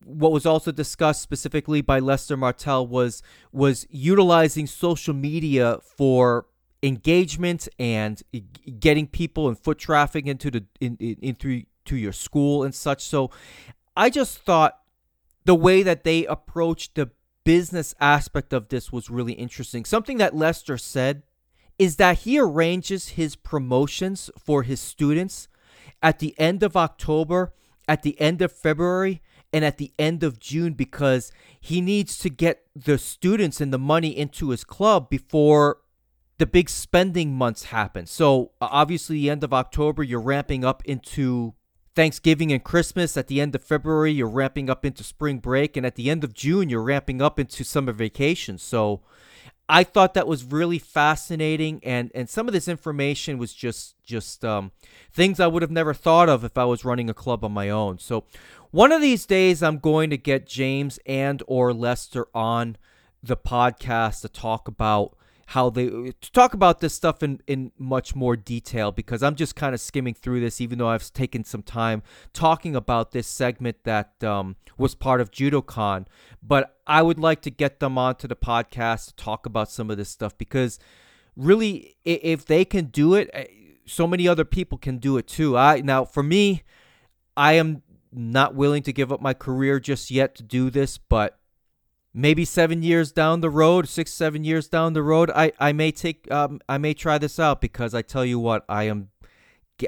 what 0.04 0.32
was 0.32 0.46
also 0.46 0.72
discussed 0.72 1.22
specifically 1.22 1.80
by 1.80 1.98
lester 1.98 2.36
martell 2.36 2.86
was 2.86 3.22
was 3.52 3.86
utilizing 3.90 4.66
social 4.66 5.14
media 5.14 5.78
for 5.96 6.46
engagement 6.82 7.68
and 7.78 8.22
getting 8.80 9.06
people 9.06 9.48
and 9.48 9.58
foot 9.58 9.78
traffic 9.78 10.26
into 10.26 10.50
the 10.50 10.64
in, 10.80 10.96
in, 10.98 11.16
into 11.22 11.62
to 11.86 11.96
your 11.96 12.12
school 12.12 12.62
and 12.62 12.74
such. 12.74 13.04
So 13.04 13.30
I 13.96 14.10
just 14.10 14.38
thought 14.38 14.78
the 15.44 15.54
way 15.54 15.82
that 15.82 16.04
they 16.04 16.26
approached 16.26 16.94
the 16.94 17.10
business 17.44 17.94
aspect 18.00 18.52
of 18.52 18.68
this 18.68 18.92
was 18.92 19.10
really 19.10 19.32
interesting. 19.32 19.84
Something 19.84 20.18
that 20.18 20.36
Lester 20.36 20.78
said 20.78 21.22
is 21.78 21.96
that 21.96 22.20
he 22.20 22.38
arranges 22.38 23.10
his 23.10 23.34
promotions 23.34 24.30
for 24.38 24.62
his 24.62 24.80
students 24.80 25.48
at 26.02 26.18
the 26.18 26.38
end 26.38 26.62
of 26.62 26.76
October, 26.76 27.52
at 27.88 28.02
the 28.02 28.20
end 28.20 28.40
of 28.42 28.52
February, 28.52 29.22
and 29.52 29.64
at 29.64 29.78
the 29.78 29.92
end 29.98 30.22
of 30.22 30.38
June 30.38 30.72
because 30.72 31.32
he 31.60 31.80
needs 31.80 32.18
to 32.18 32.30
get 32.30 32.64
the 32.74 32.98
students 32.98 33.60
and 33.60 33.72
the 33.72 33.78
money 33.78 34.16
into 34.16 34.50
his 34.50 34.64
club 34.64 35.10
before 35.10 35.78
the 36.38 36.46
big 36.46 36.70
spending 36.70 37.34
months 37.34 37.64
happen. 37.64 38.06
So, 38.06 38.52
obviously, 38.60 39.16
the 39.16 39.30
end 39.30 39.44
of 39.44 39.52
October, 39.52 40.02
you're 40.02 40.20
ramping 40.20 40.64
up 40.64 40.82
into 40.84 41.54
Thanksgiving 41.94 42.52
and 42.52 42.62
Christmas. 42.62 43.16
At 43.16 43.28
the 43.28 43.40
end 43.40 43.54
of 43.54 43.62
February, 43.62 44.12
you're 44.12 44.28
ramping 44.28 44.70
up 44.70 44.84
into 44.84 45.04
spring 45.04 45.38
break. 45.38 45.76
And 45.76 45.84
at 45.84 45.96
the 45.96 46.10
end 46.10 46.24
of 46.24 46.34
June, 46.34 46.68
you're 46.68 46.82
ramping 46.82 47.20
up 47.20 47.38
into 47.38 47.64
summer 47.64 47.92
vacation. 47.92 48.58
So 48.58 49.02
I 49.68 49.84
thought 49.84 50.14
that 50.14 50.26
was 50.26 50.44
really 50.44 50.78
fascinating. 50.78 51.80
And, 51.82 52.10
and 52.14 52.28
some 52.28 52.48
of 52.48 52.54
this 52.54 52.68
information 52.68 53.38
was 53.38 53.54
just, 53.54 53.94
just 54.02 54.44
um, 54.44 54.72
things 55.12 55.40
I 55.40 55.46
would 55.46 55.62
have 55.62 55.70
never 55.70 55.94
thought 55.94 56.28
of 56.28 56.44
if 56.44 56.58
I 56.58 56.64
was 56.64 56.84
running 56.84 57.10
a 57.10 57.14
club 57.14 57.44
on 57.44 57.52
my 57.52 57.70
own. 57.70 57.98
So 57.98 58.24
one 58.70 58.92
of 58.92 59.00
these 59.02 59.26
days, 59.26 59.62
I'm 59.62 59.78
going 59.78 60.10
to 60.10 60.16
get 60.16 60.46
James 60.46 60.98
and 61.06 61.42
or 61.46 61.72
Lester 61.72 62.26
on 62.34 62.76
the 63.22 63.36
podcast 63.36 64.22
to 64.22 64.28
talk 64.28 64.66
about 64.66 65.16
how 65.46 65.70
they 65.70 65.86
to 65.88 66.32
talk 66.32 66.54
about 66.54 66.80
this 66.80 66.94
stuff 66.94 67.22
in, 67.22 67.40
in 67.46 67.72
much 67.78 68.14
more 68.14 68.36
detail 68.36 68.92
because 68.92 69.22
I'm 69.22 69.34
just 69.34 69.56
kind 69.56 69.74
of 69.74 69.80
skimming 69.80 70.14
through 70.14 70.40
this, 70.40 70.60
even 70.60 70.78
though 70.78 70.88
I've 70.88 71.12
taken 71.12 71.44
some 71.44 71.62
time 71.62 72.02
talking 72.32 72.74
about 72.74 73.12
this 73.12 73.26
segment 73.26 73.84
that 73.84 74.22
um, 74.24 74.56
was 74.78 74.94
part 74.94 75.20
of 75.20 75.30
JudoCon. 75.30 76.06
But 76.42 76.76
I 76.86 77.02
would 77.02 77.18
like 77.18 77.42
to 77.42 77.50
get 77.50 77.80
them 77.80 77.98
onto 77.98 78.26
the 78.26 78.36
podcast 78.36 79.08
to 79.08 79.14
talk 79.16 79.46
about 79.46 79.70
some 79.70 79.90
of 79.90 79.96
this 79.96 80.08
stuff 80.08 80.36
because 80.38 80.78
really, 81.36 81.96
if 82.04 82.44
they 82.46 82.64
can 82.64 82.86
do 82.86 83.14
it, 83.14 83.30
eh, 83.32 83.46
so 83.86 84.06
many 84.06 84.28
other 84.28 84.44
people 84.44 84.78
can 84.78 84.98
do 84.98 85.16
it 85.16 85.26
too. 85.26 85.56
I 85.56 85.80
now 85.80 86.04
for 86.04 86.22
me, 86.22 86.62
I 87.36 87.54
am 87.54 87.82
not 88.12 88.54
willing 88.54 88.82
to 88.82 88.92
give 88.92 89.12
up 89.12 89.20
my 89.20 89.34
career 89.34 89.80
just 89.80 90.10
yet 90.10 90.34
to 90.36 90.42
do 90.42 90.70
this, 90.70 90.98
but 90.98 91.38
maybe 92.14 92.44
seven 92.44 92.82
years 92.82 93.12
down 93.12 93.40
the 93.40 93.50
road, 93.50 93.88
six, 93.88 94.12
seven 94.12 94.44
years 94.44 94.68
down 94.68 94.92
the 94.92 95.02
road, 95.02 95.30
I, 95.30 95.52
I 95.58 95.72
may 95.72 95.92
take, 95.92 96.30
um, 96.30 96.60
I 96.68 96.78
may 96.78 96.94
try 96.94 97.18
this 97.18 97.38
out 97.38 97.60
because 97.60 97.94
I 97.94 98.02
tell 98.02 98.24
you 98.24 98.38
what, 98.38 98.64
I 98.68 98.84
am, 98.84 99.08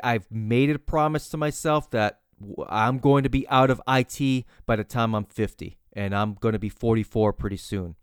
I've 0.02 0.30
made 0.30 0.70
a 0.70 0.78
promise 0.78 1.28
to 1.30 1.36
myself 1.36 1.90
that 1.90 2.20
I'm 2.68 2.98
going 2.98 3.22
to 3.24 3.28
be 3.28 3.48
out 3.48 3.70
of 3.70 3.80
IT 3.86 4.44
by 4.66 4.76
the 4.76 4.84
time 4.84 5.14
I'm 5.14 5.24
50, 5.24 5.78
and 5.92 6.14
I'm 6.14 6.34
going 6.34 6.54
to 6.54 6.58
be 6.58 6.68
44 6.68 7.32
pretty 7.32 7.56
soon, 7.56 7.96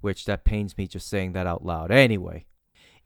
which 0.00 0.24
that 0.26 0.44
pains 0.44 0.76
me 0.76 0.86
just 0.86 1.08
saying 1.08 1.32
that 1.32 1.46
out 1.46 1.64
loud. 1.64 1.90
Anyway, 1.90 2.46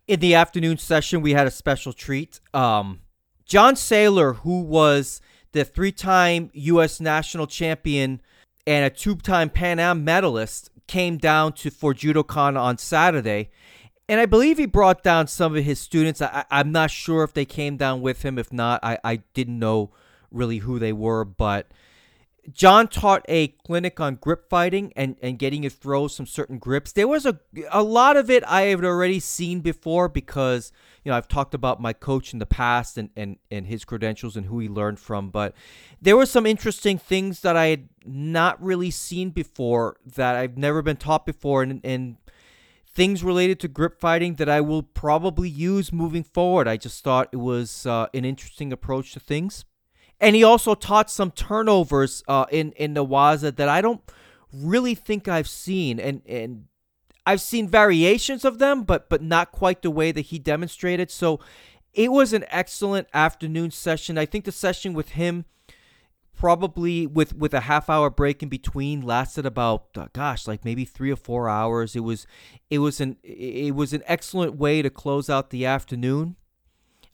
in 0.06 0.20
the 0.20 0.34
afternoon 0.34 0.78
session, 0.78 1.22
we 1.22 1.32
had 1.32 1.46
a 1.46 1.50
special 1.50 1.92
treat. 1.92 2.40
Um, 2.52 3.00
John 3.44 3.74
Saylor, 3.74 4.36
who 4.36 4.60
was 4.62 5.20
the 5.52 5.64
three-time 5.64 6.50
U.S. 6.54 7.00
national 7.00 7.46
champion 7.46 8.20
and 8.66 8.84
a 8.84 8.90
two-time 8.90 9.50
Pan 9.50 9.78
Am 9.78 10.04
medalist 10.04 10.70
came 10.86 11.16
down 11.16 11.52
to 11.54 11.70
for 11.70 11.94
JudoCon 11.94 12.58
on 12.58 12.78
Saturday, 12.78 13.50
and 14.08 14.20
I 14.20 14.26
believe 14.26 14.58
he 14.58 14.66
brought 14.66 15.02
down 15.02 15.26
some 15.26 15.56
of 15.56 15.64
his 15.64 15.78
students. 15.78 16.20
I, 16.20 16.44
am 16.50 16.72
not 16.72 16.90
sure 16.90 17.24
if 17.24 17.32
they 17.32 17.44
came 17.44 17.76
down 17.76 18.02
with 18.02 18.22
him. 18.22 18.38
If 18.38 18.52
not, 18.52 18.80
I, 18.82 18.98
I 19.02 19.16
didn't 19.34 19.58
know 19.58 19.90
really 20.30 20.58
who 20.58 20.78
they 20.78 20.92
were, 20.92 21.24
but 21.24 21.70
John 22.50 22.88
taught 22.88 23.24
a 23.28 23.48
clinic 23.48 24.00
on 24.00 24.16
grip 24.16 24.48
fighting 24.48 24.92
and, 24.96 25.16
and 25.22 25.38
getting 25.38 25.62
you 25.62 25.70
throw 25.70 26.08
some 26.08 26.26
certain 26.26 26.58
grips. 26.58 26.90
There 26.90 27.06
was 27.06 27.24
a 27.24 27.38
a 27.70 27.84
lot 27.84 28.16
of 28.16 28.30
it 28.30 28.42
I 28.48 28.62
had 28.62 28.84
already 28.84 29.20
seen 29.20 29.60
before 29.60 30.08
because 30.08 30.72
you 31.04 31.10
know 31.10 31.16
I've 31.16 31.28
talked 31.28 31.54
about 31.54 31.80
my 31.80 31.92
coach 31.92 32.32
in 32.32 32.40
the 32.40 32.46
past 32.46 32.98
and, 32.98 33.10
and, 33.16 33.36
and 33.50 33.68
his 33.68 33.84
credentials 33.84 34.36
and 34.36 34.46
who 34.46 34.58
he 34.58 34.68
learned 34.68 34.98
from, 34.98 35.30
but 35.30 35.54
there 36.00 36.16
were 36.16 36.26
some 36.26 36.44
interesting 36.44 36.98
things 36.98 37.40
that 37.40 37.56
I 37.56 37.66
had 37.66 37.88
not 38.04 38.60
really 38.60 38.90
seen 38.90 39.30
before 39.30 39.96
that 40.04 40.34
I've 40.34 40.58
never 40.58 40.82
been 40.82 40.96
taught 40.96 41.24
before 41.24 41.62
and, 41.62 41.80
and 41.84 42.16
things 42.92 43.22
related 43.22 43.60
to 43.60 43.68
grip 43.68 44.00
fighting 44.00 44.34
that 44.34 44.48
I 44.48 44.60
will 44.60 44.82
probably 44.82 45.48
use 45.48 45.92
moving 45.92 46.24
forward. 46.24 46.66
I 46.66 46.76
just 46.76 47.04
thought 47.04 47.28
it 47.30 47.36
was 47.36 47.86
uh, 47.86 48.08
an 48.12 48.24
interesting 48.24 48.72
approach 48.72 49.12
to 49.12 49.20
things 49.20 49.64
and 50.22 50.36
he 50.36 50.44
also 50.44 50.74
taught 50.76 51.10
some 51.10 51.32
turnovers 51.32 52.22
uh, 52.28 52.46
in 52.50 52.72
in 52.72 52.94
the 52.94 53.04
Waza 53.04 53.54
that 53.56 53.68
I 53.68 53.82
don't 53.82 54.00
really 54.54 54.94
think 54.94 55.26
I've 55.26 55.48
seen, 55.48 55.98
and 55.98 56.22
and 56.26 56.66
I've 57.26 57.40
seen 57.40 57.68
variations 57.68 58.44
of 58.44 58.58
them, 58.58 58.84
but 58.84 59.10
but 59.10 59.20
not 59.20 59.50
quite 59.50 59.82
the 59.82 59.90
way 59.90 60.12
that 60.12 60.22
he 60.22 60.38
demonstrated. 60.38 61.10
So 61.10 61.40
it 61.92 62.12
was 62.12 62.32
an 62.32 62.44
excellent 62.48 63.08
afternoon 63.12 63.72
session. 63.72 64.16
I 64.16 64.24
think 64.24 64.44
the 64.44 64.52
session 64.52 64.94
with 64.94 65.10
him 65.10 65.44
probably 66.32 67.06
with 67.06 67.36
with 67.36 67.52
a 67.52 67.60
half 67.60 67.90
hour 67.90 68.08
break 68.08 68.42
in 68.42 68.48
between 68.48 69.00
lasted 69.02 69.44
about 69.44 69.86
uh, 69.96 70.06
gosh 70.14 70.48
like 70.48 70.64
maybe 70.64 70.84
3 70.84 71.12
or 71.12 71.16
4 71.16 71.48
hours 71.48 71.94
it 71.94 72.00
was 72.00 72.26
it 72.70 72.78
was 72.78 73.02
an 73.02 73.18
it 73.22 73.76
was 73.76 73.92
an 73.92 74.02
excellent 74.06 74.56
way 74.56 74.80
to 74.80 74.88
close 74.88 75.28
out 75.28 75.50
the 75.50 75.66
afternoon 75.66 76.36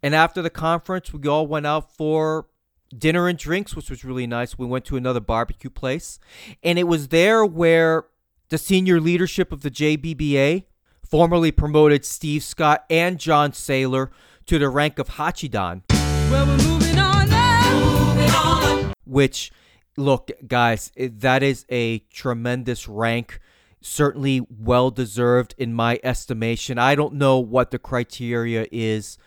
and 0.04 0.14
after 0.14 0.40
the 0.40 0.50
conference 0.50 1.12
we 1.12 1.28
all 1.28 1.48
went 1.48 1.66
out 1.66 1.92
for 1.92 2.46
dinner 2.96 3.28
and 3.28 3.38
drinks, 3.38 3.74
which 3.76 3.90
was 3.90 4.04
really 4.04 4.26
nice. 4.26 4.58
We 4.58 4.66
went 4.66 4.84
to 4.86 4.96
another 4.96 5.20
barbecue 5.20 5.70
place, 5.70 6.18
and 6.62 6.78
it 6.78 6.84
was 6.84 7.08
there 7.08 7.44
where 7.44 8.04
the 8.48 8.58
senior 8.58 9.00
leadership 9.00 9.52
of 9.52 9.62
the 9.62 9.70
JBBA 9.70 10.64
formally 11.04 11.50
promoted 11.50 12.04
Steve 12.04 12.42
Scott 12.42 12.84
and 12.88 13.18
John 13.18 13.52
Saylor 13.52 14.10
to 14.46 14.58
the 14.58 14.68
rank 14.68 14.98
of 14.98 15.10
Hachidan. 15.10 15.82
Well, 16.30 16.46
we're 16.46 16.56
moving 16.56 16.98
on 16.98 17.28
now. 17.28 18.14
Moving 18.14 18.30
on. 18.30 18.92
Which, 19.04 19.52
look, 19.96 20.30
guys, 20.46 20.92
that 20.96 21.42
is 21.42 21.66
a 21.70 22.00
tremendous 22.10 22.88
rank. 22.88 23.40
Certainly 23.80 24.46
well 24.50 24.90
deserved 24.90 25.54
in 25.56 25.72
my 25.72 26.00
estimation. 26.02 26.78
I 26.78 26.94
don't 26.94 27.14
know 27.14 27.38
what 27.38 27.70
the 27.70 27.78
criteria 27.78 28.66
is 28.72 29.18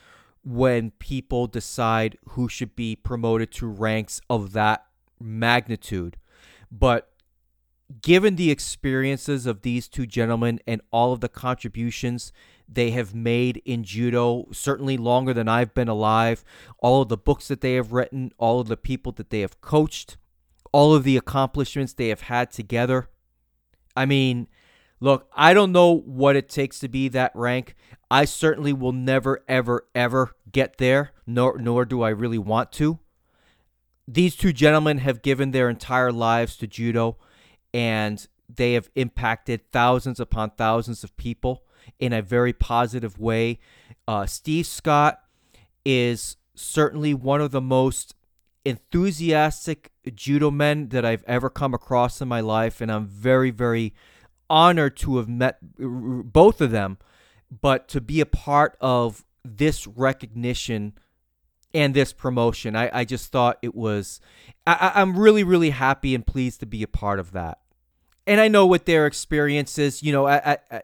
when 0.43 0.91
people 0.91 1.47
decide 1.47 2.17
who 2.29 2.49
should 2.49 2.75
be 2.75 2.95
promoted 2.95 3.51
to 3.51 3.67
ranks 3.67 4.21
of 4.29 4.53
that 4.53 4.85
magnitude. 5.19 6.17
But 6.71 7.11
given 8.01 8.35
the 8.35 8.51
experiences 8.51 9.45
of 9.45 9.61
these 9.61 9.87
two 9.87 10.05
gentlemen 10.05 10.59
and 10.65 10.81
all 10.91 11.13
of 11.13 11.19
the 11.19 11.29
contributions 11.29 12.31
they 12.67 12.91
have 12.91 13.13
made 13.13 13.61
in 13.65 13.83
judo, 13.83 14.47
certainly 14.51 14.97
longer 14.97 15.33
than 15.33 15.49
I've 15.49 15.73
been 15.73 15.89
alive, 15.89 16.43
all 16.79 17.01
of 17.01 17.09
the 17.09 17.17
books 17.17 17.47
that 17.49 17.61
they 17.61 17.73
have 17.73 17.91
written, 17.91 18.31
all 18.37 18.61
of 18.61 18.67
the 18.67 18.77
people 18.77 19.11
that 19.13 19.29
they 19.29 19.41
have 19.41 19.59
coached, 19.59 20.17
all 20.71 20.95
of 20.95 21.03
the 21.03 21.17
accomplishments 21.17 21.93
they 21.93 22.07
have 22.07 22.21
had 22.21 22.49
together. 22.51 23.09
I 23.95 24.05
mean, 24.05 24.47
Look, 25.03 25.27
I 25.35 25.55
don't 25.55 25.71
know 25.71 25.97
what 25.97 26.35
it 26.35 26.47
takes 26.47 26.79
to 26.79 26.87
be 26.87 27.07
that 27.09 27.31
rank. 27.35 27.75
I 28.09 28.25
certainly 28.25 28.71
will 28.71 28.91
never, 28.91 29.43
ever, 29.47 29.87
ever 29.95 30.31
get 30.51 30.77
there, 30.77 31.11
nor, 31.25 31.57
nor 31.57 31.85
do 31.85 32.03
I 32.03 32.09
really 32.09 32.37
want 32.37 32.71
to. 32.73 32.99
These 34.07 34.35
two 34.35 34.53
gentlemen 34.53 34.99
have 34.99 35.23
given 35.23 35.51
their 35.51 35.69
entire 35.69 36.11
lives 36.11 36.55
to 36.57 36.67
judo, 36.67 37.17
and 37.73 38.25
they 38.47 38.73
have 38.73 38.89
impacted 38.95 39.71
thousands 39.71 40.19
upon 40.19 40.51
thousands 40.51 41.03
of 41.03 41.17
people 41.17 41.63
in 41.99 42.13
a 42.13 42.21
very 42.21 42.53
positive 42.53 43.17
way. 43.17 43.59
Uh, 44.07 44.27
Steve 44.27 44.67
Scott 44.67 45.19
is 45.83 46.37
certainly 46.53 47.13
one 47.13 47.41
of 47.41 47.51
the 47.51 47.61
most 47.61 48.13
enthusiastic 48.65 49.91
judo 50.13 50.51
men 50.51 50.89
that 50.89 51.05
I've 51.05 51.23
ever 51.25 51.49
come 51.49 51.73
across 51.73 52.21
in 52.21 52.27
my 52.27 52.41
life, 52.41 52.81
and 52.81 52.91
I'm 52.91 53.07
very, 53.07 53.49
very 53.49 53.95
honored 54.51 54.97
to 54.97 55.17
have 55.17 55.29
met 55.29 55.57
both 55.77 56.59
of 56.61 56.71
them. 56.71 56.97
But 57.49 57.87
to 57.89 58.01
be 58.01 58.21
a 58.21 58.25
part 58.25 58.77
of 58.79 59.25
this 59.43 59.87
recognition 59.87 60.93
and 61.73 61.93
this 61.93 62.13
promotion, 62.13 62.75
I, 62.75 62.89
I 62.93 63.05
just 63.05 63.31
thought 63.31 63.57
it 63.61 63.73
was. 63.73 64.21
I, 64.67 64.91
I'm 64.95 65.17
really, 65.17 65.43
really 65.43 65.71
happy 65.71 66.13
and 66.13 66.25
pleased 66.25 66.59
to 66.59 66.65
be 66.65 66.83
a 66.83 66.87
part 66.87 67.19
of 67.19 67.31
that. 67.31 67.59
And 68.27 68.39
I 68.39 68.47
know 68.47 68.67
with 68.67 68.85
their 68.85 69.07
experiences, 69.07 70.03
you 70.03 70.11
know, 70.11 70.27
I, 70.27 70.57
I, 70.69 70.81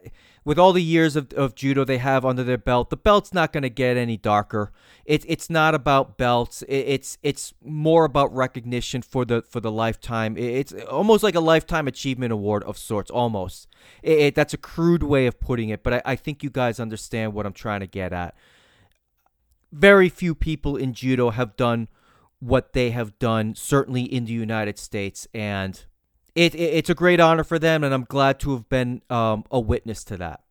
with 0.47 0.57
all 0.57 0.71
the 0.71 0.81
years 0.81 1.17
of, 1.17 1.33
of 1.33 1.55
judo 1.55 1.83
they 1.83 1.97
have 1.97 2.23
under 2.23 2.41
their 2.41 2.57
belt, 2.57 2.89
the 2.89 2.95
belt's 2.95 3.33
not 3.33 3.51
going 3.51 3.63
to 3.63 3.69
get 3.69 3.97
any 3.97 4.15
darker. 4.15 4.71
It, 5.03 5.25
it's 5.27 5.49
not 5.49 5.75
about 5.75 6.17
belts. 6.17 6.61
It, 6.61 6.85
it's 6.87 7.17
it's 7.21 7.53
more 7.61 8.05
about 8.05 8.33
recognition 8.33 9.01
for 9.01 9.25
the 9.25 9.41
for 9.41 9.59
the 9.59 9.69
lifetime. 9.69 10.37
It, 10.37 10.45
it's 10.45 10.73
almost 10.89 11.21
like 11.21 11.35
a 11.35 11.41
lifetime 11.41 11.85
achievement 11.85 12.31
award 12.31 12.63
of 12.63 12.77
sorts. 12.77 13.11
Almost. 13.11 13.67
It, 14.01 14.35
that's 14.35 14.53
a 14.53 14.57
crude 14.57 15.03
way 15.03 15.27
of 15.27 15.37
putting 15.37 15.67
it, 15.67 15.83
but 15.83 15.95
I, 15.95 16.01
I 16.05 16.15
think 16.15 16.41
you 16.41 16.49
guys 16.49 16.79
understand 16.79 17.33
what 17.33 17.45
I'm 17.45 17.51
trying 17.51 17.81
to 17.81 17.87
get 17.87 18.13
at. 18.13 18.33
Very 19.73 20.07
few 20.07 20.33
people 20.33 20.77
in 20.77 20.93
judo 20.93 21.31
have 21.31 21.57
done 21.57 21.89
what 22.39 22.71
they 22.71 22.91
have 22.91 23.19
done, 23.19 23.53
certainly 23.53 24.03
in 24.03 24.23
the 24.23 24.31
United 24.31 24.79
States, 24.79 25.27
and 25.33 25.83
it, 26.37 26.53
it, 26.53 26.59
it's 26.59 26.89
a 26.89 26.95
great 26.95 27.19
honor 27.19 27.43
for 27.43 27.57
them, 27.57 27.83
and 27.83 27.93
I'm 27.93 28.03
glad 28.03 28.39
to 28.41 28.51
have 28.51 28.69
been 28.69 29.01
um, 29.09 29.43
a 29.49 29.59
witness 29.59 30.03
to 30.05 30.17
that. 30.17 30.41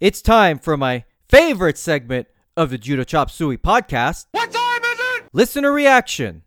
It's 0.00 0.20
time 0.20 0.58
for 0.58 0.76
my 0.76 1.04
favorite 1.28 1.78
segment 1.78 2.26
of 2.56 2.70
the 2.70 2.78
Judo 2.78 3.04
Chop 3.04 3.30
Suey 3.30 3.56
podcast. 3.56 4.26
What 4.32 4.50
time 4.50 4.82
is 4.82 4.98
it? 4.98 5.28
Listener 5.32 5.72
reaction. 5.72 6.42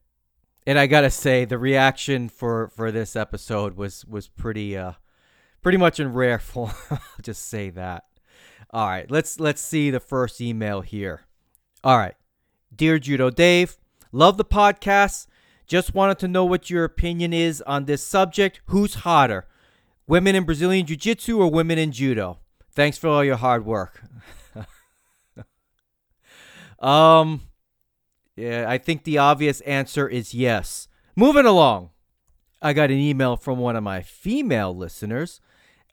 And 0.67 0.77
I 0.77 0.85
gotta 0.87 1.09
say, 1.09 1.45
the 1.45 1.57
reaction 1.57 2.27
for 2.29 2.67
for 2.75 2.91
this 2.91 3.15
episode 3.15 3.77
was 3.77 4.05
was 4.05 4.27
pretty 4.27 4.77
uh 4.77 4.93
pretty 5.61 5.77
much 5.77 5.99
in 5.99 6.13
rare 6.13 6.39
form. 6.51 6.73
I'll 6.91 6.99
just 7.21 7.47
say 7.47 7.69
that. 7.71 8.03
All 8.69 8.87
right, 8.87 9.09
let's 9.09 9.39
let's 9.39 9.61
see 9.61 9.89
the 9.89 9.99
first 9.99 10.39
email 10.41 10.81
here. 10.81 11.21
All 11.83 11.97
right, 11.97 12.15
dear 12.75 12.99
Judo 12.99 13.29
Dave, 13.29 13.77
love 14.11 14.37
the 14.37 14.45
podcast. 14.45 15.27
Just 15.71 15.95
wanted 15.95 16.19
to 16.19 16.27
know 16.27 16.43
what 16.43 16.69
your 16.69 16.83
opinion 16.83 17.31
is 17.31 17.61
on 17.61 17.85
this 17.85 18.05
subject. 18.05 18.59
Who's 18.65 18.93
hotter, 18.93 19.47
women 20.05 20.35
in 20.35 20.43
Brazilian 20.43 20.85
Jiu 20.85 20.97
Jitsu 20.97 21.39
or 21.39 21.49
women 21.49 21.77
in 21.77 21.93
Judo? 21.93 22.39
Thanks 22.73 22.97
for 22.97 23.07
all 23.07 23.23
your 23.23 23.37
hard 23.37 23.65
work. 23.65 24.03
um, 26.79 27.43
yeah, 28.35 28.65
I 28.67 28.79
think 28.79 29.05
the 29.05 29.17
obvious 29.17 29.61
answer 29.61 30.09
is 30.09 30.33
yes. 30.33 30.89
Moving 31.15 31.45
along, 31.45 31.91
I 32.61 32.73
got 32.73 32.91
an 32.91 32.97
email 32.97 33.37
from 33.37 33.57
one 33.57 33.77
of 33.77 33.83
my 33.83 34.01
female 34.01 34.75
listeners. 34.75 35.39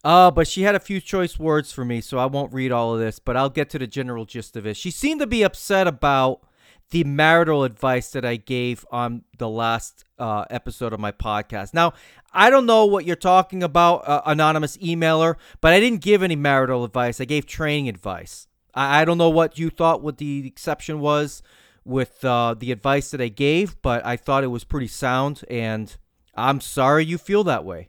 Uh, 0.03 0.33
but 0.33 0.49
she 0.49 0.63
had 0.63 0.75
a 0.75 0.81
few 0.81 1.01
choice 1.01 1.39
words 1.39 1.71
for 1.71 1.85
me, 1.85 2.01
so 2.01 2.19
I 2.19 2.27
won't 2.27 2.53
read 2.53 2.73
all 2.73 2.95
of 2.95 2.99
this, 2.99 3.21
but 3.21 3.37
I'll 3.37 3.49
get 3.49 3.71
to 3.71 3.79
the 3.79 3.87
general 3.87 4.25
gist 4.25 4.57
of 4.57 4.67
it. 4.67 4.77
She 4.77 4.91
seemed 4.91 5.21
to 5.21 5.27
be 5.29 5.45
upset 5.45 5.87
about 5.87 6.41
the 6.91 7.05
marital 7.05 7.65
advice 7.65 8.11
that 8.13 8.25
I 8.25 8.37
gave 8.37 8.85
on 8.91 9.25
the 9.37 9.49
last 9.49 10.05
uh, 10.19 10.45
episode 10.51 10.93
of 10.93 11.01
my 11.01 11.13
podcast. 11.13 11.75
Now, 11.75 11.93
I 12.33 12.51
don't 12.51 12.67
know 12.67 12.87
what 12.87 13.05
you're 13.05 13.17
talking 13.17 13.63
about, 13.63 14.09
uh, 14.09 14.23
anonymous 14.25 14.77
emailer, 14.79 15.37
but 15.61 15.73
I 15.73 15.81
didn't 15.81 16.01
give 16.01 16.23
any 16.23 16.37
marital 16.37 16.85
advice. 16.85 17.21
I 17.21 17.25
gave 17.25 17.47
training 17.47 17.89
advice. 17.89 18.47
I, 18.75 19.03
I 19.03 19.05
don't 19.05 19.19
know 19.19 19.31
what 19.31 19.59
you 19.59 19.71
thought 19.71 20.03
what 20.03 20.19
the 20.19 20.47
exception 20.47 21.01
was 21.01 21.43
with 21.85 22.25
uh, 22.25 22.55
the 22.59 22.73
advice 22.73 23.11
that 23.11 23.21
I 23.21 23.29
gave, 23.29 23.81
but 23.83 24.05
I 24.05 24.17
thought 24.17 24.45
it 24.45 24.49
was 24.49 24.65
pretty 24.65 24.89
sound, 24.89 25.43
and 25.49 25.95
I'm 26.35 26.61
sorry 26.61 27.05
you 27.05 27.19
feel 27.19 27.45
that 27.45 27.65
way. 27.65 27.89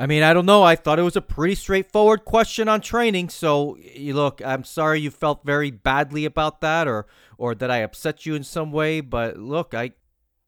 I 0.00 0.06
mean, 0.06 0.22
I 0.22 0.32
don't 0.32 0.46
know. 0.46 0.62
I 0.62 0.76
thought 0.76 1.00
it 1.00 1.02
was 1.02 1.16
a 1.16 1.20
pretty 1.20 1.56
straightforward 1.56 2.24
question 2.24 2.68
on 2.68 2.80
training. 2.80 3.30
So, 3.30 3.76
look, 3.98 4.40
I'm 4.44 4.62
sorry 4.62 5.00
you 5.00 5.10
felt 5.10 5.44
very 5.44 5.72
badly 5.72 6.24
about 6.24 6.60
that 6.60 6.86
or 6.86 7.06
or 7.36 7.54
that 7.56 7.70
I 7.70 7.78
upset 7.78 8.24
you 8.24 8.34
in 8.34 8.44
some 8.44 8.70
way, 8.70 9.00
but 9.00 9.36
look, 9.36 9.74
I 9.74 9.92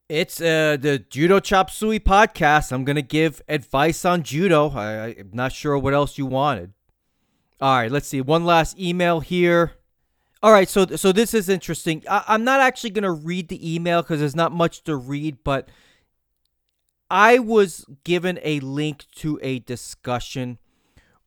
it's 0.07 0.41
uh, 0.41 0.77
the 0.79 0.99
Judo 0.99 1.39
Chop 1.39 1.69
Suey 1.69 1.99
podcast. 1.99 2.71
I'm 2.71 2.83
to 2.97 3.01
give 3.01 3.41
advice 3.47 4.03
on 4.03 4.23
judo. 4.23 4.69
I, 4.69 5.15
I'm 5.19 5.31
not 5.33 5.53
sure 5.53 5.77
what 5.77 5.93
else 5.93 6.17
you 6.17 6.25
wanted. 6.25 6.73
All 7.61 7.77
right, 7.77 7.91
let's 7.91 8.07
see. 8.07 8.19
One 8.19 8.45
last 8.45 8.77
email 8.79 9.19
here. 9.19 9.73
All 10.43 10.51
right, 10.51 10.67
so 10.67 10.85
so 10.85 11.11
this 11.11 11.33
is 11.33 11.49
interesting. 11.49 12.03
I, 12.09 12.23
I'm 12.27 12.43
not 12.43 12.61
actually 12.61 12.91
to 12.91 13.11
read 13.11 13.49
the 13.49 13.75
email 13.75 14.01
because 14.01 14.19
there's 14.21 14.35
not 14.35 14.51
much 14.51 14.83
to 14.85 14.95
read, 14.95 15.43
but 15.43 15.69
I 17.11 17.39
was 17.39 17.85
given 18.05 18.39
a 18.41 18.61
link 18.61 19.03
to 19.15 19.37
a 19.43 19.59
discussion 19.59 20.59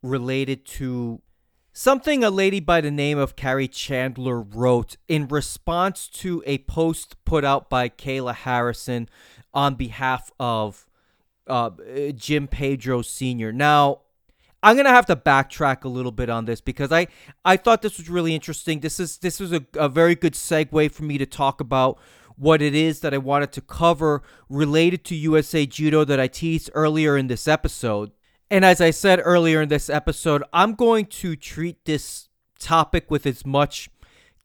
related 0.03 0.65
to 0.65 1.21
something 1.75 2.25
a 2.25 2.31
lady 2.31 2.59
by 2.59 2.81
the 2.81 2.91
name 2.91 3.19
of 3.19 3.37
Carrie 3.37 3.69
Chandler 3.69 4.41
wrote 4.41 4.97
in 5.09 5.29
response 5.29 6.09
to 6.09 6.43
a 6.47 6.57
post 6.59 7.23
put 7.27 7.45
out 7.45 7.69
by 7.69 7.91
Kayla 7.91 8.35
Harrison 8.35 9.11
on 9.53 9.75
behalf 9.75 10.33
of 10.41 10.87
uh, 11.47 11.71
Jim 12.15 12.49
Pedro 12.49 13.03
Sr. 13.03 13.53
Now, 13.53 14.01
I'm 14.63 14.77
gonna 14.79 14.89
have 14.89 15.05
to 15.07 15.17
backtrack 15.17 15.85
a 15.85 15.89
little 15.89 16.13
bit 16.13 16.31
on 16.31 16.47
this 16.47 16.63
because 16.63 16.93
I 16.93 17.09
I 17.45 17.59
thought 17.59 17.83
this 17.83 17.99
was 17.99 18.09
really 18.09 18.35
interesting. 18.35 18.81
This 18.81 18.99
is 18.99 19.19
this 19.19 19.39
was 19.39 19.53
a, 19.53 19.67
a 19.75 19.91
very 19.91 20.15
good 20.15 20.33
segue 20.33 20.91
for 20.93 21.03
me 21.03 21.19
to 21.19 21.27
talk 21.27 21.61
about 21.61 21.99
what 22.37 22.61
it 22.61 22.75
is 22.75 23.01
that 23.01 23.15
I 23.15 23.19
wanted 23.19 23.53
to 23.53 23.61
cover 23.61 24.23
related 24.49 25.05
to 25.05 25.15
USA 25.15 25.67
Judo 25.67 26.05
that 26.05 26.21
I 26.21 26.27
teased 26.27 26.71
earlier 26.75 27.17
in 27.17 27.29
this 27.29 27.47
episode. 27.47 28.11
And 28.51 28.65
as 28.65 28.81
I 28.81 28.91
said 28.91 29.21
earlier 29.25 29.63
in 29.63 29.69
this 29.69 29.89
episode, 29.89 30.43
I'm 30.53 30.75
going 30.75 31.07
to 31.07 31.37
treat 31.37 31.85
this 31.85 32.29
topic 32.59 33.11
with 33.11 33.27
as 33.27 33.45
much 33.45 33.89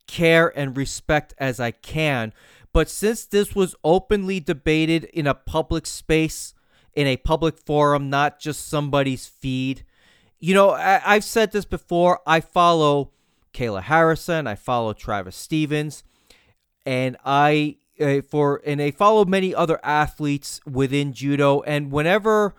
care 0.08 0.52
and 0.58 0.76
respect 0.76 1.34
as 1.38 1.60
I 1.60 1.72
can. 1.72 2.34
But 2.74 2.90
since 2.90 3.26
this 3.26 3.56
was 3.56 3.76
openly 3.84 4.40
debated 4.40 5.06
in 5.06 5.28
a 5.28 5.34
public 5.34 5.86
space, 5.86 6.54
in 6.94 7.08
a 7.08 7.18
public 7.18 7.58
forum, 7.58 8.10
not 8.10 8.40
just 8.40 8.68
somebody's 8.68 9.26
feed, 9.28 9.84
you 10.40 10.54
know, 10.54 10.72
I- 10.72 11.00
have 11.16 11.24
said 11.24 11.52
this 11.52 11.66
before. 11.66 12.22
I 12.26 12.40
follow 12.40 13.12
Kayla 13.54 13.84
Harrison, 13.84 14.48
I 14.48 14.56
follow 14.56 14.94
Travis 14.94 15.36
Stevens, 15.36 16.04
and 16.86 17.18
I 17.26 17.78
uh, 18.00 18.22
for 18.22 18.62
and 18.66 18.80
they 18.80 18.92
follow 18.92 19.26
many 19.26 19.54
other 19.54 19.80
athletes 19.84 20.62
within 20.66 21.12
judo 21.12 21.62
and 21.62 21.92
whenever 21.92 22.56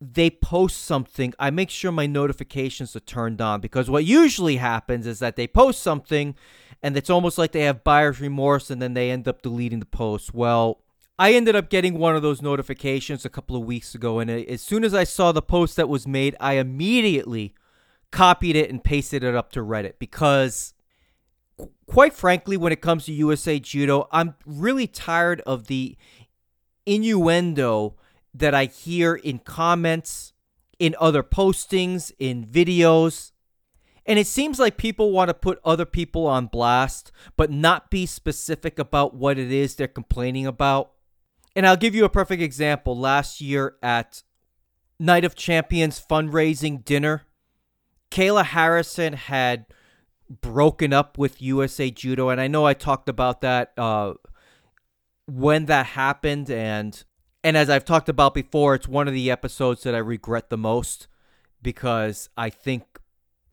they 0.00 0.28
post 0.28 0.84
something 0.84 1.32
i 1.38 1.50
make 1.50 1.70
sure 1.70 1.90
my 1.90 2.06
notifications 2.06 2.94
are 2.94 3.00
turned 3.00 3.40
on 3.40 3.60
because 3.60 3.88
what 3.88 4.04
usually 4.04 4.56
happens 4.56 5.06
is 5.06 5.18
that 5.20 5.36
they 5.36 5.46
post 5.46 5.82
something 5.82 6.34
and 6.82 6.96
it's 6.96 7.10
almost 7.10 7.38
like 7.38 7.52
they 7.52 7.62
have 7.62 7.82
buyer's 7.82 8.20
remorse 8.20 8.70
and 8.70 8.80
then 8.80 8.94
they 8.94 9.10
end 9.10 9.26
up 9.26 9.42
deleting 9.42 9.80
the 9.80 9.86
post. 9.86 10.34
Well 10.34 10.82
i 11.18 11.32
ended 11.32 11.56
up 11.56 11.70
getting 11.70 11.98
one 11.98 12.14
of 12.14 12.22
those 12.22 12.42
notifications 12.42 13.24
a 13.24 13.30
couple 13.30 13.56
of 13.56 13.64
weeks 13.64 13.94
ago 13.94 14.18
and 14.18 14.30
as 14.30 14.62
soon 14.62 14.84
as 14.84 14.94
i 14.94 15.04
saw 15.04 15.32
the 15.32 15.42
post 15.42 15.76
that 15.76 15.88
was 15.88 16.06
made 16.06 16.36
i 16.40 16.54
immediately 16.54 17.54
copied 18.10 18.54
it 18.54 18.70
and 18.70 18.84
pasted 18.84 19.24
it 19.24 19.34
up 19.34 19.50
to 19.52 19.60
reddit 19.60 19.94
because 19.98 20.74
quite 21.86 22.14
frankly, 22.14 22.56
when 22.56 22.72
it 22.72 22.80
comes 22.80 23.06
to 23.06 23.12
USA 23.12 23.58
Judo, 23.58 24.08
I'm 24.12 24.34
really 24.46 24.86
tired 24.86 25.40
of 25.42 25.66
the 25.66 25.96
innuendo 26.86 27.96
that 28.34 28.54
I 28.54 28.66
hear 28.66 29.14
in 29.14 29.40
comments, 29.40 30.32
in 30.78 30.94
other 31.00 31.22
postings, 31.22 32.12
in 32.18 32.46
videos. 32.46 33.32
And 34.06 34.18
it 34.18 34.26
seems 34.26 34.58
like 34.58 34.76
people 34.76 35.10
want 35.10 35.28
to 35.28 35.34
put 35.34 35.60
other 35.64 35.84
people 35.84 36.26
on 36.26 36.46
blast, 36.46 37.12
but 37.36 37.50
not 37.50 37.90
be 37.90 38.06
specific 38.06 38.78
about 38.78 39.14
what 39.14 39.38
it 39.38 39.52
is 39.52 39.74
they're 39.74 39.88
complaining 39.88 40.46
about. 40.46 40.92
And 41.54 41.66
I'll 41.66 41.76
give 41.76 41.94
you 41.94 42.04
a 42.04 42.10
perfect 42.10 42.40
example. 42.40 42.96
Last 42.96 43.40
year 43.40 43.76
at 43.82 44.22
Night 44.98 45.24
of 45.24 45.34
Champions 45.34 46.00
fundraising 46.00 46.84
dinner, 46.84 47.24
Kayla 48.10 48.44
Harrison 48.44 49.14
had 49.14 49.66
broken 50.28 50.92
up 50.92 51.18
with 51.18 51.42
USA 51.42 51.90
Judo, 51.90 52.28
and 52.28 52.40
I 52.40 52.48
know 52.48 52.66
I 52.66 52.74
talked 52.74 53.08
about 53.08 53.40
that 53.40 53.72
uh, 53.76 54.14
when 55.26 55.66
that 55.66 55.86
happened, 55.86 56.50
and 56.50 57.02
and 57.44 57.56
as 57.56 57.70
I've 57.70 57.84
talked 57.84 58.08
about 58.08 58.34
before, 58.34 58.74
it's 58.74 58.88
one 58.88 59.08
of 59.08 59.14
the 59.14 59.30
episodes 59.30 59.82
that 59.82 59.94
I 59.94 59.98
regret 59.98 60.50
the 60.50 60.58
most 60.58 61.08
because 61.62 62.28
I 62.36 62.50
think, 62.50 62.84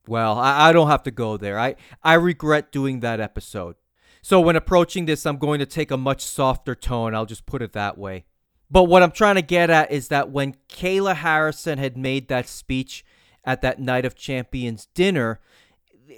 well, 0.08 0.38
I, 0.38 0.70
I 0.70 0.74
don't 0.74 0.88
have 0.88 1.04
to 1.04 1.12
go 1.12 1.38
there. 1.38 1.60
I 1.60 1.76
I 2.04 2.14
regret 2.16 2.72
doing 2.72 3.00
that 3.02 3.20
episode. 3.20 3.76
So 4.22 4.42
when 4.42 4.56
approaching 4.56 5.06
this, 5.06 5.26
I'm 5.26 5.38
going 5.38 5.60
to 5.60 5.68
take 5.68 5.92
a 5.92 5.98
much 5.98 6.22
softer 6.22 6.74
tone. 6.74 7.14
I'll 7.14 7.28
just 7.28 7.46
put 7.46 7.62
it 7.62 7.74
that 7.74 7.98
way. 7.98 8.26
But 8.72 8.86
what 8.86 9.04
I'm 9.04 9.12
trying 9.12 9.36
to 9.36 9.44
get 9.44 9.70
at 9.70 9.92
is 9.92 10.08
that 10.08 10.32
when 10.32 10.56
Kayla 10.68 11.18
Harrison 11.18 11.78
had 11.78 11.96
made 11.96 12.28
that 12.30 12.48
speech 12.48 13.06
at 13.44 13.62
that 13.62 13.80
Night 13.80 14.06
of 14.06 14.16
Champions 14.16 14.88
dinner, 14.96 15.40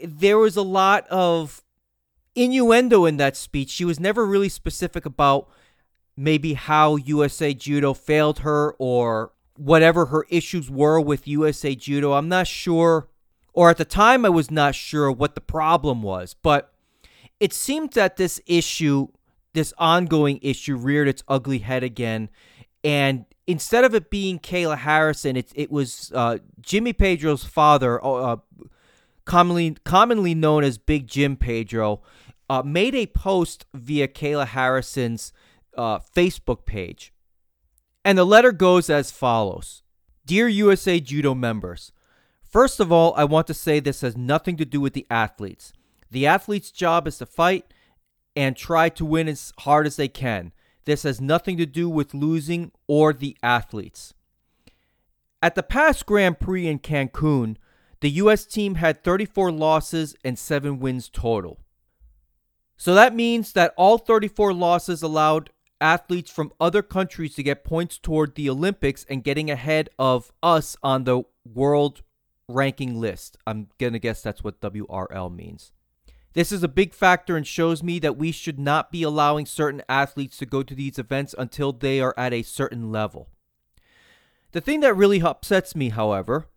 there 0.04 0.38
was 0.38 0.56
a 0.56 0.62
lot 0.62 1.08
of 1.08 1.64
innuendo 2.36 3.06
in 3.06 3.18
that 3.18 3.36
speech. 3.36 3.70
She 3.70 3.86
was 3.86 4.00
never 4.00 4.26
really 4.26 4.50
specific 4.50 5.06
about 5.06 5.50
maybe 6.16 6.54
how 6.54 6.96
USA 6.96 7.54
Judo 7.54 7.94
failed 7.94 8.40
her 8.40 8.74
or 8.80 9.32
whatever 9.56 10.08
her 10.08 10.26
issues 10.30 10.70
were 10.70 11.00
with 11.00 11.28
USA 11.28 11.76
Judo. 11.76 12.14
I'm 12.14 12.30
not 12.30 12.48
sure, 12.48 13.08
or 13.54 13.70
at 13.70 13.78
the 13.78 13.86
time, 13.86 14.26
I 14.26 14.30
was 14.30 14.52
not 14.52 14.76
sure 14.76 15.12
what 15.12 15.36
the 15.36 15.42
problem 15.42 16.02
was, 16.02 16.36
but 16.42 16.74
it 17.40 17.54
seemed 17.54 17.94
that 17.94 18.18
this 18.18 18.40
issue, 18.46 19.08
this 19.54 19.74
ongoing 19.78 20.40
issue, 20.42 20.76
reared 20.76 21.08
its 21.08 21.24
ugly 21.28 21.60
head 21.60 21.84
again. 21.84 22.30
And 22.84 23.26
instead 23.46 23.84
of 23.84 23.94
it 23.96 24.10
being 24.10 24.40
Kayla 24.40 24.80
Harrison, 24.80 25.36
it, 25.36 25.52
it 25.56 25.72
was 25.72 26.12
uh, 26.14 26.38
Jimmy 26.62 26.94
Pedro's 26.94 27.44
father, 27.44 28.04
uh, 28.04 28.38
commonly 29.28 29.76
commonly 29.84 30.34
known 30.34 30.64
as 30.64 30.80
Big 30.80 31.06
Jim 31.06 31.36
Pedro, 31.36 32.02
uh, 32.50 32.64
made 32.66 32.96
a 32.96 33.06
post 33.06 33.66
via 33.76 34.08
Kayla 34.08 34.48
Harrison's 34.48 35.32
uh, 35.78 36.00
Facebook 36.00 36.66
page. 36.66 37.14
And 38.04 38.18
the 38.18 38.26
letter 38.26 38.52
goes 38.52 38.90
as 38.90 39.12
follows 39.12 39.84
Dear 40.26 40.48
USA 40.48 41.00
Judo 41.00 41.36
members, 41.36 41.92
first 42.42 42.80
of 42.80 42.92
all, 42.92 43.14
I 43.16 43.26
want 43.26 43.46
to 43.48 43.54
say 43.54 43.80
this 43.80 44.02
has 44.02 44.18
nothing 44.18 44.58
to 44.58 44.66
do 44.66 44.82
with 44.82 44.94
the 44.94 45.06
athletes. 45.12 45.74
The 46.10 46.26
athlete's 46.26 46.72
job 46.72 47.08
is 47.08 47.18
to 47.18 47.26
fight 47.26 47.74
and 48.36 48.56
try 48.56 48.88
to 48.90 49.06
win 49.06 49.28
as 49.28 49.52
hard 49.60 49.86
as 49.86 49.98
they 49.98 50.08
can. 50.08 50.54
This 50.86 51.04
has 51.04 51.20
nothing 51.20 51.58
to 51.58 51.66
do 51.66 51.90
with 51.90 52.14
losing 52.14 52.72
or 52.88 53.12
the 53.12 53.36
athletes. 53.44 54.14
At 55.42 55.56
the 55.56 55.64
past 55.64 56.06
Grand 56.06 56.40
Prix 56.40 56.66
in 56.66 56.80
Cancun, 56.80 57.58
the 58.00 58.12
U.S. 58.12 58.46
team 58.46 58.76
had 58.76 59.04
34 59.04 59.52
losses 59.52 60.16
and 60.24 60.38
7 60.38 60.80
wins 60.80 61.10
total. 61.10 61.60
So 62.78 62.94
that 62.94 63.16
means 63.16 63.54
that 63.54 63.74
all 63.76 63.98
34 63.98 64.54
losses 64.54 65.02
allowed 65.02 65.50
athletes 65.82 66.32
from 66.32 66.52
other 66.60 66.82
countries 66.82 67.36
to 67.36 67.44
get 67.44 67.64
points 67.64 67.98
toward 67.98 68.36
the 68.36 68.50
Olympics 68.50 69.06
and 69.10 69.24
getting 69.24 69.50
ahead 69.50 69.90
of 69.98 70.32
us 70.42 70.76
on 70.84 71.04
the 71.04 71.24
world 71.46 72.04
ranking 72.48 73.00
list. 73.00 73.38
I'm 73.46 73.70
going 73.80 73.94
to 73.94 74.00
guess 74.00 74.22
that's 74.22 74.44
what 74.44 74.62
WRL 74.62 75.34
means. 75.34 75.72
This 76.34 76.52
is 76.52 76.62
a 76.62 76.68
big 76.68 76.94
factor 76.94 77.36
and 77.36 77.48
shows 77.48 77.82
me 77.82 77.98
that 78.00 78.18
we 78.18 78.32
should 78.32 78.60
not 78.60 78.92
be 78.92 79.02
allowing 79.02 79.48
certain 79.48 79.82
athletes 79.90 80.38
to 80.38 80.46
go 80.46 80.62
to 80.62 80.76
these 80.76 81.00
events 81.00 81.34
until 81.38 81.72
they 81.72 82.00
are 82.00 82.14
at 82.16 82.34
a 82.34 82.44
certain 82.44 82.92
level. 82.92 83.30
The 84.52 84.62
thing 84.62 84.82
that 84.82 84.94
really 84.94 85.22
upsets 85.22 85.76
me, 85.76 85.90
however, 85.90 86.48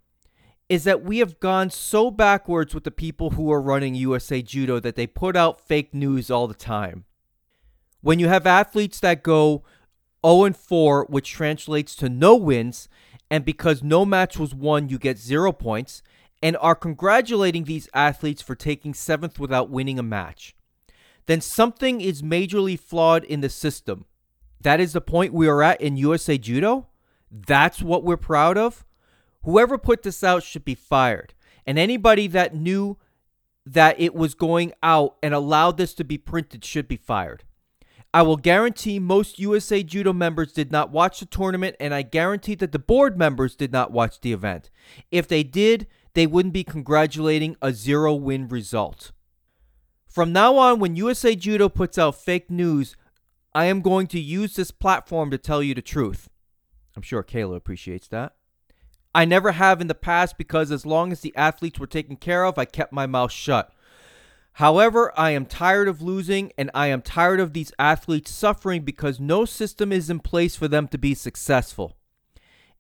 is 0.71 0.85
that 0.85 1.03
we 1.03 1.19
have 1.19 1.41
gone 1.41 1.69
so 1.69 2.13
backwards 2.13 2.73
with 2.73 2.85
the 2.85 2.93
people 2.93 3.31
who 3.31 3.51
are 3.51 3.61
running 3.61 3.97
USA 3.97 4.41
Judo 4.41 4.79
that 4.79 4.95
they 4.95 5.07
put 5.07 5.35
out 5.35 5.61
fake 5.61 5.93
news 5.93 6.31
all 6.31 6.47
the 6.47 6.55
time. 6.55 7.05
When 8.03 8.21
you 8.21 8.29
have 8.29 8.47
athletes 8.47 9.01
that 9.01 9.25
go 9.25 9.65
0 10.25 10.53
4, 10.53 11.07
which 11.07 11.33
translates 11.33 11.97
to 11.97 12.09
no 12.09 12.37
wins, 12.37 12.89
and 13.29 13.45
because 13.45 13.83
no 13.83 14.05
match 14.07 14.39
was 14.39 14.55
won, 14.55 14.89
you 14.89 14.97
get 14.97 15.19
zero 15.19 15.51
points, 15.51 16.05
and 16.41 16.57
are 16.59 16.77
congratulating 16.77 17.65
these 17.65 17.89
athletes 17.93 18.41
for 18.41 18.55
taking 18.55 18.95
seventh 18.95 19.41
without 19.41 19.71
winning 19.71 19.99
a 19.99 20.05
match, 20.05 20.55
then 21.27 21.41
something 21.41 22.01
is 22.01 22.23
majorly 22.23 22.79
flawed 22.79 23.25
in 23.25 23.41
the 23.41 23.49
system. 23.49 24.05
That 24.61 24.79
is 24.79 24.93
the 24.93 25.01
point 25.01 25.35
we 25.35 25.49
are 25.49 25.65
at 25.65 25.81
in 25.81 25.97
USA 25.97 26.39
Judo. 26.39 26.87
That's 27.29 27.83
what 27.83 28.05
we're 28.05 28.17
proud 28.17 28.57
of. 28.57 28.85
Whoever 29.43 29.79
put 29.79 30.03
this 30.03 30.23
out 30.23 30.43
should 30.43 30.65
be 30.65 30.75
fired. 30.75 31.35
And 31.67 31.79
anybody 31.79 32.27
that 32.29 32.55
knew 32.55 32.99
that 33.67 34.01
it 34.01 34.15
was 34.15 34.35
going 34.35 34.73
out 34.83 35.17
and 35.23 35.35
allowed 35.35 35.77
this 35.77 35.95
to 35.95 36.05
be 36.05 36.19
printed 36.19 36.65
should 36.65 36.89
be 36.89 36.97
fired. 36.97 37.45
I 38.13 38.23
will 38.23 38.37
guarantee 38.37 38.99
most 38.99 39.39
USA 39.39 39.85
Judo 39.85 40.13
members 40.13 40.53
did 40.53 40.73
not 40.73 40.91
watch 40.91 41.21
the 41.21 41.27
tournament, 41.27 41.77
and 41.79 41.95
I 41.95 42.03
guarantee 42.03 42.57
that 42.57 42.73
the 42.73 42.79
board 42.79 43.17
members 43.17 43.55
did 43.55 43.71
not 43.71 43.93
watch 43.93 44.21
the 44.21 44.33
event. 44.33 44.69
If 45.13 45.29
they 45.29 45.45
did, 45.45 45.87
they 46.15 46.27
wouldn't 46.27 46.55
be 46.55 46.65
congratulating 46.65 47.57
a 47.63 47.73
zero 47.73 48.15
win 48.15 48.49
result. 48.49 49.13
From 50.09 50.33
now 50.33 50.57
on, 50.57 50.81
when 50.81 50.97
USA 50.97 51.37
Judo 51.37 51.69
puts 51.69 51.99
out 51.99 52.17
fake 52.17 52.51
news, 52.51 52.97
I 53.55 53.67
am 53.67 53.81
going 53.81 54.09
to 54.09 54.19
use 54.19 54.57
this 54.57 54.73
platform 54.73 55.31
to 55.31 55.39
tell 55.39 55.63
you 55.63 55.75
the 55.75 55.83
truth. 55.83 56.29
I'm 56.97 57.03
sure 57.03 57.23
Kayla 57.23 57.55
appreciates 57.55 58.09
that. 58.09 58.35
I 59.15 59.25
never 59.25 59.53
have 59.53 59.81
in 59.81 59.89
the 59.89 59.95
past 59.95 60.39
because 60.39 60.71
as 60.71 60.87
long 60.87 61.11
as 61.13 61.21
the 61.21 61.35
athletes 61.37 61.79
were 61.79 61.87
taken 61.87 62.17
care 62.17 62.45
of, 62.45 62.59
I 62.59 62.65
kept 62.65 62.93
my 62.93 63.07
mouth 63.07 63.33
shut. 63.33 63.73
However, 64.55 65.13
I 65.17 65.31
am 65.31 65.47
tired 65.47 65.89
of 65.89 66.03
losing 66.03 66.53
and 66.59 66.71
I 66.75 66.89
am 66.89 67.03
tired 67.03 67.41
of 67.41 67.53
these 67.53 67.73
athletes 67.79 68.31
suffering 68.31 68.83
because 68.83 69.19
no 69.19 69.45
system 69.45 69.93
is 69.93 70.11
in 70.11 70.21
place 70.21 70.57
for 70.57 70.69
them 70.69 70.87
to 70.89 70.99
be 70.99 71.15
successful. 71.15 71.97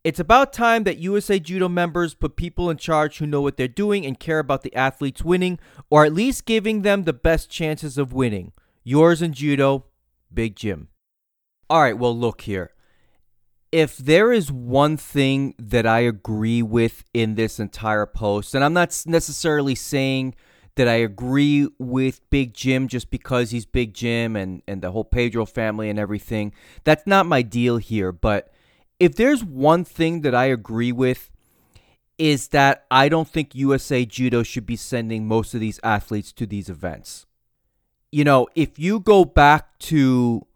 It's 0.02 0.20
about 0.20 0.52
time 0.52 0.84
that 0.84 0.98
USA 0.98 1.38
Judo 1.38 1.68
members 1.68 2.14
put 2.14 2.36
people 2.36 2.70
in 2.70 2.78
charge 2.78 3.18
who 3.18 3.26
know 3.26 3.42
what 3.42 3.56
they're 3.56 3.68
doing 3.68 4.06
and 4.06 4.18
care 4.18 4.38
about 4.38 4.62
the 4.62 4.74
athletes 4.74 5.22
winning, 5.22 5.58
or 5.90 6.06
at 6.06 6.14
least 6.14 6.46
giving 6.46 6.82
them 6.82 7.04
the 7.04 7.12
best 7.12 7.50
chances 7.50 7.98
of 7.98 8.12
winning. 8.12 8.52
Yours 8.82 9.20
in 9.20 9.34
Judo, 9.34 9.84
Big 10.32 10.56
Jim. 10.56 10.88
All 11.68 11.82
right, 11.82 11.98
well, 11.98 12.16
look 12.16 12.42
here. 12.42 12.72
If 13.72 13.96
there 13.98 14.32
is 14.32 14.50
one 14.50 14.96
thing 14.96 15.54
that 15.58 15.86
I 15.86 16.00
agree 16.00 16.62
with 16.62 17.04
in 17.14 17.36
this 17.36 17.60
entire 17.60 18.06
post, 18.06 18.54
and 18.54 18.64
I'm 18.64 18.72
not 18.72 19.02
necessarily 19.06 19.74
saying 19.74 20.34
that 20.74 20.88
I 20.88 20.94
agree 20.94 21.68
with 21.78 22.28
Big 22.30 22.54
Jim 22.54 22.88
just 22.88 23.10
because 23.10 23.50
he's 23.50 23.66
Big 23.66 23.94
Jim 23.94 24.34
and, 24.34 24.62
and 24.66 24.82
the 24.82 24.90
whole 24.90 25.04
Pedro 25.04 25.46
family 25.46 25.88
and 25.88 25.98
everything, 25.98 26.52
that's 26.84 27.06
not 27.06 27.26
my 27.26 27.42
deal 27.42 27.76
here, 27.76 28.12
but 28.12 28.52
if 28.98 29.16
there's 29.16 29.42
one 29.42 29.84
thing 29.84 30.20
that 30.20 30.34
I 30.34 30.44
agree 30.46 30.92
with, 30.92 31.30
is 32.18 32.48
that 32.48 32.84
I 32.90 33.08
don't 33.08 33.26
think 33.26 33.54
USA 33.54 34.04
Judo 34.04 34.42
should 34.42 34.66
be 34.66 34.76
sending 34.76 35.26
most 35.26 35.54
of 35.54 35.60
these 35.60 35.80
athletes 35.82 36.32
to 36.34 36.46
these 36.46 36.68
events. 36.68 37.24
You 38.12 38.24
know, 38.24 38.46
if 38.54 38.78
you 38.78 39.00
go 39.00 39.24
back 39.24 39.78
to 39.80 40.46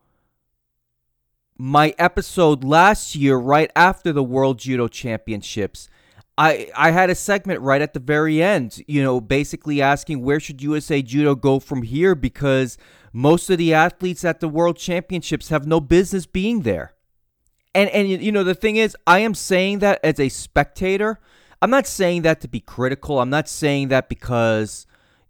my 1.57 1.95
episode 1.99 2.65
last 2.65 3.15
year, 3.15 3.37
right 3.37 3.71
after 3.77 4.13
the 4.13 4.25
World 4.25 4.59
Judo 4.59 4.89
Championships, 4.89 5.89
I, 6.37 6.71
I 6.77 6.91
had 6.91 7.11
a 7.11 7.15
segment 7.15 7.61
right 7.61 7.81
at 7.81 7.95
the 7.95 8.01
very 8.01 8.43
end, 8.43 8.83
you 8.89 9.03
know, 9.03 9.21
basically 9.21 9.81
asking 9.81 10.23
where 10.23 10.41
should 10.41 10.63
USA 10.63 11.01
Judo 11.01 11.37
go 11.37 11.61
from 11.61 11.83
here 11.83 12.17
because 12.17 12.77
most 13.13 13.49
of 13.51 13.59
the 13.59 13.73
athletes 13.73 14.25
at 14.25 14.41
the 14.41 14.49
World 14.49 14.77
Championships 14.77 15.51
have 15.51 15.67
no 15.67 15.81
business 15.81 16.27
being 16.27 16.63
there. 16.63 16.95
And 17.77 17.91
and 17.91 18.09
you 18.09 18.31
know 18.31 18.45
the 18.45 18.55
thing 18.55 18.77
is, 18.77 18.97
I 19.07 19.21
am 19.21 19.35
saying 19.35 19.81
that 19.81 20.01
as 20.05 20.21
a 20.21 20.29
spectator. 20.29 21.19
I'm 21.61 21.71
not 21.71 21.87
saying 21.87 22.23
that 22.23 22.41
to 22.43 22.49
be 22.49 22.61
critical. 22.61 23.21
I'm 23.21 23.31
not 23.31 23.49
saying 23.49 23.89
that 23.89 24.09
because 24.09 24.87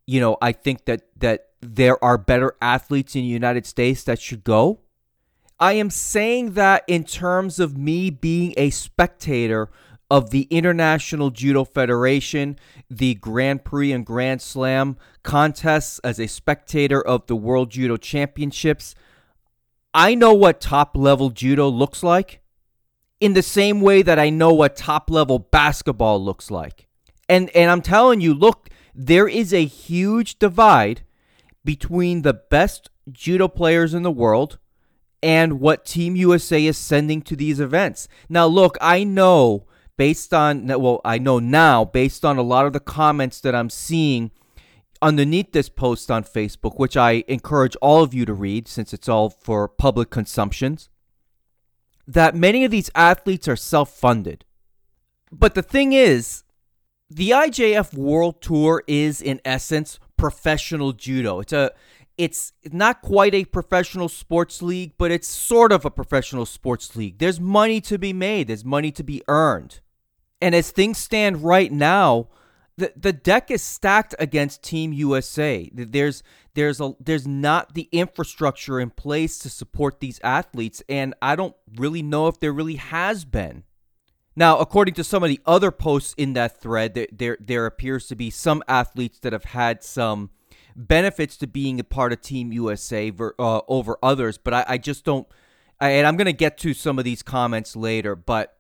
you 0.07 0.21
know 0.21 0.37
I 0.43 0.53
think 0.53 0.85
that 0.85 1.03
that 1.21 1.49
there 1.63 2.03
are 2.05 2.19
better 2.19 2.55
athletes 2.61 3.15
in 3.15 3.23
the 3.23 3.29
United 3.29 3.65
States 3.65 4.05
that 4.05 4.21
should 4.21 4.45
go. 4.45 4.81
I 5.61 5.75
am 5.75 5.91
saying 5.91 6.53
that 6.53 6.85
in 6.87 7.05
terms 7.05 7.61
of 7.61 7.77
me 7.77 8.11
being 8.11 8.55
a 8.57 8.71
spectator 8.71 9.71
of 10.11 10.31
the 10.31 10.43
International 10.51 11.31
Judo 11.31 11.65
Federation, 11.65 12.59
the 12.91 13.15
Grand 13.15 13.65
Prix 13.65 13.93
and 13.93 14.05
Grand 14.05 14.43
Slam 14.43 14.97
contests 15.23 15.99
as 16.01 16.19
a 16.19 16.27
spectator 16.27 17.01
of 17.01 17.27
the 17.27 17.37
World 17.37 17.71
Judo 17.71 17.97
Championships. 17.97 18.95
I 19.93 20.15
know 20.15 20.35
what 20.35 20.61
top 20.61 20.97
level 20.97 21.31
judo 21.31 21.69
looks 21.69 22.03
like 22.03 22.41
in 23.21 23.33
the 23.33 23.43
same 23.43 23.81
way 23.81 24.03
that 24.03 24.19
I 24.19 24.29
know 24.31 24.53
what 24.53 24.77
top 24.77 25.09
level 25.09 25.39
basketball 25.39 26.23
looks 26.23 26.51
like. 26.51 26.89
And 27.29 27.49
and 27.51 27.71
I'm 27.71 27.81
telling 27.81 28.21
you, 28.21 28.35
look, 28.35 28.69
there 28.95 29.29
is 29.29 29.55
a 29.55 29.65
huge 29.65 30.39
divide 30.39 31.03
between 31.65 32.23
the 32.23 32.35
best 32.35 32.91
judo 33.11 33.49
players 33.49 33.95
in 33.95 34.03
the 34.03 34.11
world 34.11 34.59
and 35.25 35.59
what 35.59 35.87
Team 35.87 36.15
USA 36.17 36.67
is 36.67 36.77
sending 36.77 37.23
to 37.23 37.35
these 37.35 37.59
events. 37.59 38.09
Now, 38.29 38.47
look, 38.47 38.77
I 38.83 39.05
know 39.05 39.65
based 39.97 40.35
on 40.35 40.67
well, 40.67 41.01
I 41.03 41.17
know 41.17 41.39
now 41.39 41.83
based 41.83 42.27
on 42.27 42.37
a 42.37 42.43
lot 42.43 42.67
of 42.67 42.75
the 42.75 42.81
comments 42.81 43.41
that 43.41 43.55
I'm 43.55 43.71
seeing 43.71 44.31
underneath 45.01 45.53
this 45.53 45.71
post 45.71 46.11
on 46.11 46.25
Facebook, 46.25 46.79
which 46.79 46.95
I 46.95 47.25
encourage 47.27 47.75
all 47.77 48.03
of 48.03 48.13
you 48.13 48.27
to 48.27 48.35
read 48.35 48.69
since 48.69 48.93
it's 48.93 49.09
all 49.09 49.31
for 49.31 49.67
public 49.67 50.11
consumptions, 50.11 50.91
that 52.07 52.35
many 52.35 52.67
of 52.67 52.71
these 52.71 52.91
athletes 52.95 53.49
are 53.49 53.57
self 53.57 53.97
funded. 53.97 54.45
But 55.33 55.55
the 55.55 55.63
thing 55.63 55.95
is, 55.95 56.45
the 57.09 57.31
IJF 57.31 57.95
World 57.95 58.43
Tour 58.43 58.85
is 58.87 59.23
in 59.23 59.41
essence 59.43 59.99
professional 60.19 60.93
judo. 60.93 61.41
It's 61.41 61.53
a 61.55 61.73
it's 62.17 62.53
not 62.71 63.03
quite 63.03 63.35
a 63.35 63.45
professional 63.45 64.09
sports 64.09 64.63
league, 64.63 64.93
but 64.99 65.11
it's 65.11 65.29
sort 65.29 65.73
of 65.73 65.85
a 65.85 65.91
professional 65.91 66.47
sports 66.47 66.95
league. 66.95 67.19
There's 67.19 67.41
money 67.41 67.81
to 67.83 67.99
be 67.99 68.13
made, 68.13 68.49
there's 68.49 68.65
money 68.65 68.93
to 68.93 69.03
be 69.03 69.23
earned. 69.29 69.81
And 70.41 70.55
as 70.55 70.71
things 70.71 70.99
stand 70.99 71.43
right 71.45 71.73
now, 71.73 72.29
the 72.77 72.93
the 72.97 73.13
deck 73.13 73.51
is 73.51 73.63
stacked 73.63 74.15
against 74.19 74.63
Team 74.63 74.93
USA. 74.93 75.71
There's 75.73 76.23
there's 76.55 76.81
a 76.81 76.95
there's 77.01 77.27
not 77.27 77.75
the 77.75 77.89
infrastructure 77.93 78.81
in 78.81 78.91
place 78.91 79.39
to 79.41 79.51
support 79.51 80.01
these 80.01 80.21
athletes 80.23 80.83
and 80.89 81.15
I 81.23 81.37
don't 81.37 81.55
really 81.77 82.03
know 82.03 82.27
if 82.27 82.41
there 82.41 82.53
really 82.53 82.77
has 82.77 83.25
been. 83.25 83.65
Now, 84.37 84.59
according 84.59 84.95
to 84.95 85.05
some 85.05 85.23
of 85.23 85.29
the 85.29 85.41
other 85.47 85.71
posts 85.71 86.15
in 86.17 86.33
that 86.33 86.61
thread, 86.61 86.95
there 86.95 87.07
there, 87.13 87.39
there 87.41 87.67
appears 87.67 88.09
to 88.09 88.17
be 88.17 88.31
some 88.31 88.63
athletes 88.67 89.21
that 89.21 89.33
have 89.33 89.45
had 89.45 89.85
some 89.85 90.31
benefits 90.77 91.37
to 91.39 91.47
being 91.47 91.81
a 91.81 91.85
part 91.85 92.13
of 92.13 92.21
Team 92.21 92.53
USA 92.53 93.11
ver, 93.11 93.35
uh, 93.39 93.61
over 93.69 93.99
others, 94.03 94.39
but 94.39 94.55
I, 94.55 94.65
I 94.69 94.79
just 94.79 95.05
don't. 95.05 95.27
I, 95.81 95.91
and 95.91 96.07
I'm 96.07 96.17
going 96.17 96.27
to 96.27 96.33
get 96.33 96.59
to 96.59 96.75
some 96.75 96.99
of 96.99 97.05
these 97.05 97.23
comments 97.23 97.75
later, 97.75 98.15
but 98.15 98.57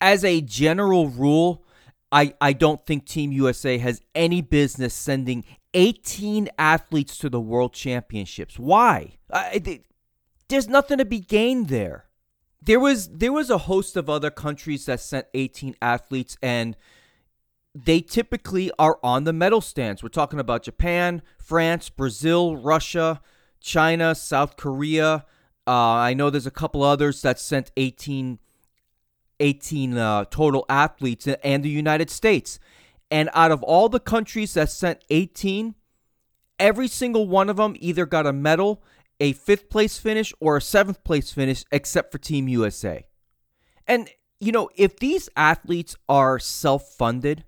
as 0.00 0.24
a 0.24 0.40
general 0.40 1.08
rule, 1.08 1.64
I, 2.12 2.34
I 2.40 2.52
don't 2.52 2.84
think 2.84 3.06
Team 3.06 3.32
USA 3.32 3.78
has 3.78 4.02
any 4.14 4.42
business 4.42 4.94
sending 4.94 5.44
18 5.74 6.48
athletes 6.58 7.16
to 7.18 7.28
the 7.28 7.40
World 7.40 7.72
Championships. 7.72 8.58
Why? 8.58 9.18
I, 9.32 9.80
there's 10.48 10.68
nothing 10.68 10.98
to 10.98 11.04
be 11.04 11.20
gained 11.20 11.68
there. 11.68 12.06
There 12.62 12.80
was 12.80 13.08
there 13.08 13.32
was 13.32 13.48
a 13.48 13.58
host 13.58 13.96
of 13.96 14.10
other 14.10 14.30
countries 14.30 14.84
that 14.86 15.00
sent 15.00 15.26
18 15.32 15.76
athletes 15.80 16.36
and 16.42 16.76
they 17.74 18.00
typically 18.00 18.70
are 18.78 18.98
on 19.02 19.24
the 19.24 19.32
medal 19.32 19.60
stands. 19.60 20.02
We're 20.02 20.08
talking 20.08 20.40
about 20.40 20.64
Japan, 20.64 21.22
France, 21.38 21.88
Brazil, 21.88 22.56
Russia, 22.56 23.20
China, 23.60 24.14
South 24.14 24.56
Korea. 24.56 25.24
Uh, 25.66 25.70
I 25.70 26.14
know 26.14 26.30
there's 26.30 26.46
a 26.46 26.50
couple 26.50 26.82
others 26.82 27.22
that 27.22 27.38
sent 27.38 27.70
18, 27.76 28.38
18 29.38 29.96
uh, 29.96 30.24
total 30.26 30.64
athletes, 30.68 31.28
and 31.44 31.64
the 31.64 31.68
United 31.68 32.10
States. 32.10 32.58
And 33.10 33.30
out 33.34 33.52
of 33.52 33.62
all 33.62 33.88
the 33.88 34.00
countries 34.00 34.54
that 34.54 34.70
sent 34.70 35.04
18, 35.10 35.74
every 36.58 36.88
single 36.88 37.28
one 37.28 37.48
of 37.48 37.56
them 37.56 37.76
either 37.78 38.06
got 38.06 38.26
a 38.26 38.32
medal, 38.32 38.82
a 39.20 39.32
fifth 39.32 39.68
place 39.68 39.98
finish, 39.98 40.32
or 40.40 40.56
a 40.56 40.62
seventh 40.62 41.04
place 41.04 41.32
finish, 41.32 41.64
except 41.70 42.10
for 42.10 42.18
Team 42.18 42.48
USA. 42.48 43.06
And, 43.86 44.08
you 44.40 44.50
know, 44.50 44.70
if 44.76 44.98
these 44.98 45.28
athletes 45.36 45.96
are 46.08 46.38
self 46.38 46.88
funded, 46.94 47.44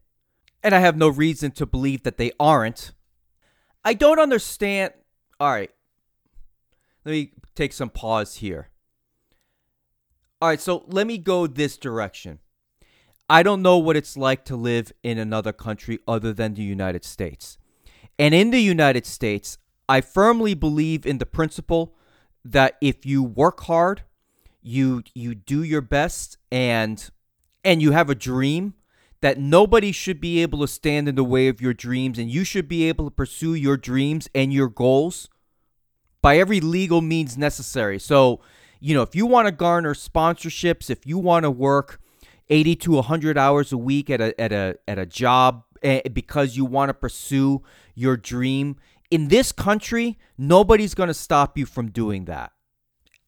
and 0.63 0.75
I 0.75 0.79
have 0.79 0.97
no 0.97 1.09
reason 1.09 1.51
to 1.53 1.67
believe 1.67 2.03
that 2.05 2.17
they 2.17 2.33
aren't. 2.39 2.93
I 3.85 3.95
don't 3.95 4.21
understand. 4.21 4.93
All 5.41 5.51
right. 5.51 5.71
Let 7.05 7.13
me 7.13 7.33
take 7.55 7.73
some 7.73 7.91
pause 7.91 8.37
here. 8.37 8.69
All 10.41 10.49
right, 10.49 10.61
so 10.61 10.85
let 10.89 11.07
me 11.07 11.19
go 11.19 11.47
this 11.47 11.77
direction. 11.77 12.41
I 13.29 13.43
don't 13.43 13.63
know 13.63 13.79
what 13.79 13.97
it's 13.97 14.17
like 14.17 14.45
to 14.47 14.57
live 14.57 14.93
in 15.03 15.19
another 15.19 15.53
country 15.53 16.01
other 16.07 16.33
than 16.33 16.55
the 16.55 16.63
United 16.63 17.05
States. 17.05 17.59
And 18.19 18.35
in 18.35 18.51
the 18.51 18.61
United 18.61 19.07
States, 19.07 19.59
I 19.89 20.01
firmly 20.01 20.55
believe 20.55 21.07
in 21.07 21.19
the 21.19 21.27
principle 21.27 21.95
that 22.45 22.77
if 22.81 23.07
you 23.07 23.23
work 23.23 23.61
hard, 23.63 24.03
you 24.63 25.03
you 25.15 25.35
do 25.35 25.63
your 25.63 25.81
best 25.81 26.39
and 26.51 27.11
and 27.65 27.81
you 27.81 27.93
have 27.93 28.11
a 28.11 28.15
dream, 28.15 28.75
that 29.23 29.39
nobody 29.39 29.93
should 29.93 30.20
be 30.20 30.43
able 30.43 30.59
to 30.61 30.68
stand 30.68 31.09
in 31.09 31.14
the 31.14 31.25
way 31.25 31.49
of 31.49 31.61
your 31.61 31.73
dreams 31.73 32.18
and 32.18 32.29
you 32.31 32.45
should 32.45 32.68
be 32.68 32.89
able 32.89 33.07
to 33.07 33.11
pursue 33.11 33.55
your 33.55 33.77
dreams 33.77 34.29
and 34.35 34.53
your 34.53 34.68
goals 34.68 35.31
by 36.20 36.37
every 36.37 36.61
legal 36.61 37.01
means 37.01 37.39
necessary. 37.39 37.99
So, 37.99 38.41
you 38.81 38.95
know, 38.95 39.03
if 39.03 39.14
you 39.14 39.25
want 39.25 39.47
to 39.47 39.53
garner 39.53 39.95
sponsorships, 39.95 40.91
if 40.91 41.07
you 41.07 41.18
want 41.18 41.45
to 41.45 41.51
work 41.51 42.01
80 42.51 42.77
to 42.77 42.91
100 42.93 43.39
hours 43.39 43.73
a 43.73 43.79
week 43.79 44.11
at 44.11 44.20
a 44.20 44.39
at 44.41 44.53
a 44.53 44.77
at 44.89 44.99
a 44.99 45.07
job 45.07 45.64
eh, 45.83 46.01
because 46.12 46.57
you 46.57 46.64
want 46.64 46.91
to 46.91 46.95
pursue 46.95 47.62
your 47.95 48.16
dream, 48.16 48.77
in 49.11 49.29
this 49.29 49.53
country, 49.53 50.18
nobody's 50.37 50.95
going 50.95 51.09
to 51.09 51.14
stop 51.14 51.57
you 51.57 51.64
from 51.64 51.91
doing 51.91 52.25
that. 52.25 52.53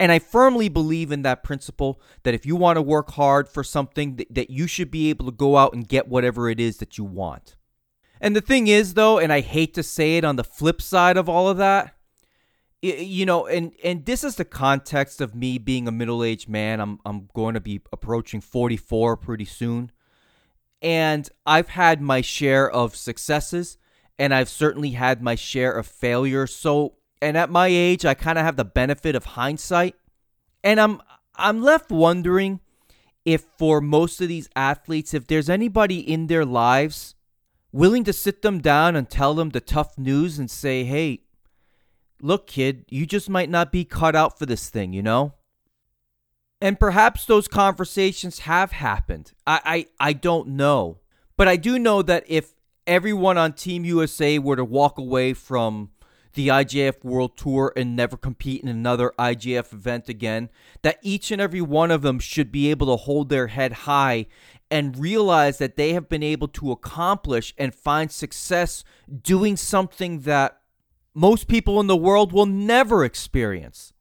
And 0.01 0.11
I 0.11 0.19
firmly 0.19 0.69
believe 0.69 1.13
in 1.13 1.23
that 1.23 1.45
principle 1.45 2.01
that 2.25 2.35
if 2.35 2.45
you 2.45 2.57
want 2.57 2.77
to 2.77 2.83
work 2.83 3.13
hard 3.13 3.49
for 3.49 3.63
something, 3.63 4.17
that, 4.17 4.35
that 4.35 4.51
you 4.51 4.67
should 4.67 4.91
be 4.91 5.09
able 5.11 5.27
to 5.27 5.33
go 5.33 5.57
out 5.57 5.73
and 5.73 5.87
get 5.87 6.09
whatever 6.09 6.49
it 6.49 6.59
is 6.59 6.79
that 6.79 6.99
you 6.99 7.05
want. 7.05 7.57
And 8.21 8.35
the 8.35 8.41
thing 8.41 8.67
is, 8.67 8.95
though, 8.95 9.19
and 9.19 9.33
I 9.33 9.41
hate 9.41 9.75
to 9.75 9.83
say 9.83 10.17
it 10.17 10.25
on 10.25 10.37
the 10.37 10.45
flip 10.45 10.83
side 10.83 11.17
of 11.17 11.29
all 11.29 11.49
of 11.49 11.59
that, 11.59 11.95
you 12.83 13.25
know, 13.25 13.47
and 13.47 13.73
and 13.83 14.05
this 14.05 14.23
is 14.25 14.37
the 14.37 14.45
context 14.45 15.21
of 15.23 15.35
me 15.35 15.57
being 15.57 15.89
a 15.89 15.93
middle-aged 15.93 16.49
man. 16.49 16.81
I'm 16.81 16.99
I'm 17.07 17.31
going 17.33 17.55
to 17.55 17.61
be 17.61 17.81
approaching 17.93 18.43
44 18.43 19.17
pretty 19.17 19.47
soon. 19.47 19.91
And 20.83 21.29
I've 21.47 21.71
had 21.71 22.03
my 22.03 22.21
share 22.21 22.71
of 22.71 22.95
successes 22.95 23.79
and 24.19 24.35
I've 24.35 24.51
certainly 24.51 24.91
had 24.91 25.23
my 25.23 25.35
share 25.35 25.73
of 25.73 25.87
failures. 25.87 26.55
So 26.55 26.97
and 27.25 27.39
at 27.39 27.51
my 27.51 27.69
age, 27.69 28.05
I 28.05 28.15
kind 28.15 28.39
of 28.39 28.45
have 28.45 28.57
the 28.57 28.65
benefit 28.65 29.15
of 29.17 29.25
hindsight. 29.25 29.97
And 30.63 30.79
I'm 30.79 31.01
I'm 31.35 31.63
left 31.63 31.91
wondering 31.91 32.61
if 33.25 33.43
for 33.59 33.81
most 33.81 34.21
of 34.21 34.29
these 34.29 34.49
athletes, 34.55 35.15
if 35.15 35.27
there's 35.27 35.49
anybody 35.49 35.99
in 35.99 36.27
their 36.27 36.45
lives 36.45 37.15
willing 37.73 38.05
to 38.05 38.13
sit 38.13 38.43
them 38.43 38.61
down 38.61 38.95
and 38.95 39.09
tell 39.09 39.35
them 39.35 39.51
the 39.51 39.61
tough 39.61 39.97
news 39.99 40.39
and 40.39 40.51
say, 40.51 40.85
hey, 40.85 41.23
look, 42.21 42.47
kid, 42.47 42.85
you 42.89 43.07
just 43.07 43.29
might 43.29 43.51
not 43.51 43.73
be 43.73 43.85
cut 43.85 44.15
out 44.15 44.39
for 44.39 44.47
this 44.47 44.69
thing, 44.69 44.93
you 44.93 45.03
know? 45.03 45.33
And 46.61 46.79
perhaps 46.79 47.25
those 47.25 47.49
conversations 47.49 48.41
have 48.41 48.73
happened. 48.73 49.33
I, 49.47 49.87
I, 49.99 50.09
I 50.09 50.13
don't 50.13 50.49
know. 50.49 50.99
But 51.37 51.49
I 51.49 51.57
do 51.57 51.79
know 51.79 52.03
that 52.03 52.25
if 52.29 52.53
everyone 52.87 53.39
on 53.39 53.55
Team 53.55 53.85
USA 53.85 54.39
were 54.39 54.57
to 54.57 54.65
walk 54.65 54.99
away 54.99 55.35
from 55.35 55.91
the 56.35 56.49
IJF 56.49 57.05
World 57.05 57.37
Tour 57.37 57.73
and 57.77 57.97
never 57.97 58.17
compete 58.17 58.63
in 58.63 58.69
another 58.69 59.13
IJF 59.19 59.73
event 59.73 60.09
again, 60.09 60.51
that 60.83 60.99
each 61.03 61.31
and 61.31 61.41
every 61.41 61.61
one 61.61 61.91
of 61.91 62.03
them 62.03 62.19
should 62.19 62.53
be 62.53 62.71
able 62.71 62.87
to 62.89 62.97
hold 62.97 63.29
their 63.29 63.49
head 63.49 63.73
high 63.73 64.27
and 64.71 64.99
realize 64.99 65.59
that 65.59 65.77
they 65.77 65.93
have 65.93 66.09
been 66.09 66.23
able 66.23 66.49
to 66.49 66.73
accomplish 66.73 67.55
and 67.59 67.75
find 67.75 68.11
success 68.11 68.85
doing 69.23 69.57
something 69.57 70.21
that 70.21 70.59
most 71.15 71.47
people 71.47 71.79
in 71.81 71.87
the 71.87 71.97
world 71.97 72.33
will 72.33 72.47
never 72.47 73.05
experience. 73.05 73.93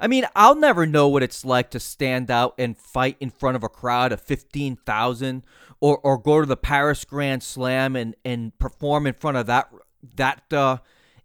I 0.00 0.06
mean, 0.06 0.26
I'll 0.34 0.56
never 0.56 0.86
know 0.86 1.08
what 1.08 1.22
it's 1.22 1.44
like 1.44 1.70
to 1.70 1.80
stand 1.80 2.30
out 2.30 2.54
and 2.58 2.76
fight 2.76 3.16
in 3.20 3.30
front 3.30 3.56
of 3.56 3.62
a 3.62 3.68
crowd 3.68 4.12
of 4.12 4.20
15,000 4.20 5.42
or, 5.80 5.98
or 5.98 6.18
go 6.18 6.40
to 6.40 6.46
the 6.46 6.56
Paris 6.56 7.04
Grand 7.04 7.42
Slam 7.42 7.94
and, 7.94 8.14
and 8.24 8.58
perform 8.58 9.06
in 9.06 9.14
front 9.14 9.36
of 9.36 9.46
that 9.46 9.70
that 10.16 10.52
uh, 10.52 10.78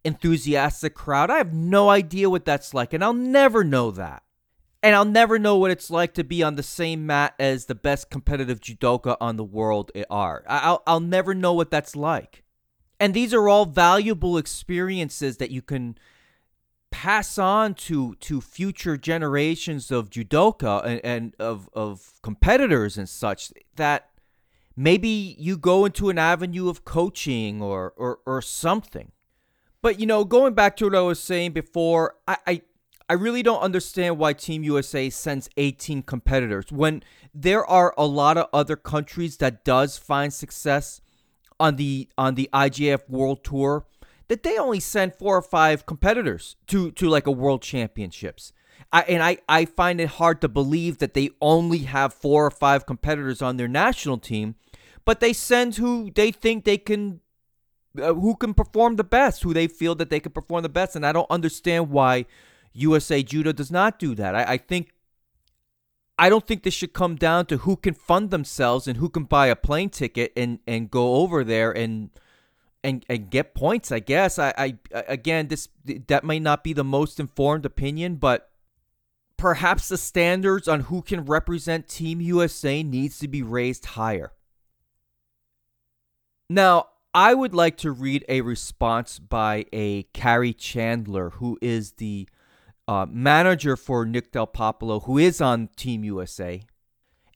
enthusiastic 0.03 0.95
crowd. 0.95 1.29
I 1.29 1.37
have 1.37 1.53
no 1.53 1.89
idea 1.89 2.29
what 2.29 2.45
that's 2.45 2.73
like, 2.73 2.93
and 2.93 3.03
I'll 3.03 3.13
never 3.13 3.63
know 3.63 3.91
that. 3.91 4.23
And 4.81 4.95
I'll 4.95 5.05
never 5.05 5.37
know 5.37 5.57
what 5.57 5.71
it's 5.71 5.91
like 5.91 6.13
to 6.13 6.23
be 6.23 6.41
on 6.41 6.55
the 6.55 6.63
same 6.63 7.05
mat 7.05 7.33
as 7.37 7.65
the 7.65 7.75
best 7.75 8.09
competitive 8.09 8.61
judoka 8.61 9.17
on 9.19 9.35
the 9.35 9.43
world 9.43 9.91
are. 10.09 10.43
I'll, 10.47 10.83
I'll 10.87 11.01
never 11.01 11.35
know 11.35 11.53
what 11.53 11.69
that's 11.69 11.97
like. 11.97 12.43
And 12.97 13.13
these 13.13 13.33
are 13.33 13.49
all 13.49 13.65
valuable 13.65 14.37
experiences 14.37 15.37
that 15.37 15.51
you 15.51 15.61
can 15.61 15.97
pass 16.91 17.37
on 17.37 17.75
to 17.75 18.15
to 18.15 18.41
future 18.41 18.97
generations 18.97 19.91
of 19.91 20.09
judoka 20.09 20.83
and, 20.83 21.01
and 21.03 21.35
of, 21.39 21.69
of 21.73 22.13
competitors 22.23 22.97
and 22.97 23.07
such 23.07 23.53
that 23.75 24.09
maybe 24.75 25.35
you 25.37 25.57
go 25.57 25.85
into 25.85 26.09
an 26.09 26.17
avenue 26.17 26.67
of 26.67 26.85
coaching 26.85 27.61
or, 27.61 27.93
or, 27.95 28.19
or 28.25 28.41
something. 28.41 29.11
But 29.81 29.99
you 29.99 30.05
know, 30.05 30.25
going 30.25 30.53
back 30.53 30.75
to 30.77 30.85
what 30.85 30.95
I 30.95 31.01
was 31.01 31.19
saying 31.19 31.51
before, 31.51 32.15
I, 32.27 32.37
I 32.45 32.61
I 33.09 33.13
really 33.13 33.41
don't 33.41 33.61
understand 33.61 34.19
why 34.19 34.33
Team 34.33 34.63
USA 34.63 35.09
sends 35.09 35.49
18 35.57 36.03
competitors 36.03 36.65
when 36.69 37.01
there 37.33 37.65
are 37.65 37.93
a 37.97 38.05
lot 38.05 38.37
of 38.37 38.47
other 38.53 38.75
countries 38.75 39.37
that 39.37 39.65
does 39.65 39.97
find 39.97 40.31
success 40.31 41.01
on 41.59 41.77
the 41.77 42.07
on 42.17 42.35
the 42.35 42.49
IJF 42.53 43.09
World 43.09 43.43
Tour 43.43 43.85
that 44.27 44.43
they 44.43 44.57
only 44.57 44.79
send 44.79 45.15
four 45.15 45.35
or 45.37 45.41
five 45.41 45.85
competitors 45.85 46.55
to 46.67 46.91
to 46.91 47.09
like 47.09 47.25
a 47.25 47.31
World 47.31 47.61
Championships. 47.61 48.53
I, 48.91 49.01
and 49.01 49.21
I, 49.21 49.37
I 49.47 49.65
find 49.65 49.99
it 50.01 50.07
hard 50.07 50.41
to 50.41 50.47
believe 50.47 50.99
that 50.99 51.13
they 51.13 51.31
only 51.41 51.79
have 51.79 52.13
four 52.13 52.45
or 52.45 52.51
five 52.51 52.85
competitors 52.85 53.41
on 53.41 53.57
their 53.57 53.67
national 53.67 54.17
team, 54.17 54.55
but 55.05 55.19
they 55.19 55.33
send 55.33 55.75
who 55.75 56.11
they 56.15 56.31
think 56.31 56.63
they 56.63 56.77
can 56.77 57.19
uh, 58.01 58.13
who 58.13 58.35
can 58.35 58.53
perform 58.53 58.95
the 58.95 59.03
best, 59.03 59.43
who 59.43 59.53
they 59.53 59.67
feel 59.67 59.95
that 59.95 60.09
they 60.09 60.19
can 60.19 60.31
perform 60.31 60.63
the 60.63 60.69
best. 60.69 60.95
And 60.95 61.05
I 61.05 61.11
don't 61.11 61.29
understand 61.29 61.89
why 61.89 62.25
USA 62.73 63.23
Judo 63.23 63.51
does 63.51 63.71
not 63.71 63.99
do 63.99 64.15
that. 64.15 64.35
I, 64.35 64.43
I 64.53 64.57
think 64.57 64.91
I 66.17 66.27
don't 66.27 66.45
think 66.45 66.63
this 66.63 66.73
should 66.73 66.93
come 66.93 67.15
down 67.15 67.45
to 67.45 67.57
who 67.57 67.77
can 67.77 67.93
fund 67.93 68.29
themselves 68.29 68.87
and 68.87 68.97
who 68.97 69.07
can 69.07 69.23
buy 69.23 69.47
a 69.47 69.55
plane 69.55 69.89
ticket 69.89 70.33
and, 70.35 70.59
and 70.67 70.91
go 70.91 71.15
over 71.15 71.43
there 71.43 71.71
and 71.71 72.09
and 72.83 73.05
and 73.09 73.29
get 73.29 73.53
points. 73.53 73.91
I 73.91 73.99
guess 73.99 74.37
I, 74.39 74.53
I 74.57 74.77
again 75.07 75.47
this 75.47 75.69
that 76.07 76.23
might 76.23 76.41
not 76.41 76.63
be 76.63 76.73
the 76.73 76.83
most 76.83 77.19
informed 77.19 77.65
opinion, 77.65 78.15
but 78.15 78.49
perhaps 79.37 79.87
the 79.87 79.97
standards 79.97 80.67
on 80.67 80.81
who 80.81 81.01
can 81.01 81.25
represent 81.25 81.87
Team 81.87 82.19
USA 82.19 82.83
needs 82.83 83.17
to 83.19 83.27
be 83.27 83.41
raised 83.41 83.85
higher. 83.85 84.33
Now, 86.49 86.87
I 87.13 87.33
would 87.33 87.55
like 87.55 87.77
to 87.77 87.91
read 87.91 88.23
a 88.29 88.41
response 88.41 89.17
by 89.17 89.65
a 89.73 90.03
Carrie 90.13 90.53
Chandler, 90.53 91.31
who 91.31 91.57
is 91.61 91.93
the 91.93 92.27
uh, 92.87 93.07
manager 93.09 93.75
for 93.75 94.05
Nick 94.05 94.31
Del 94.31 94.45
Popolo, 94.45 94.99
who 95.01 95.17
is 95.17 95.41
on 95.41 95.69
Team 95.75 96.03
USA. 96.03 96.61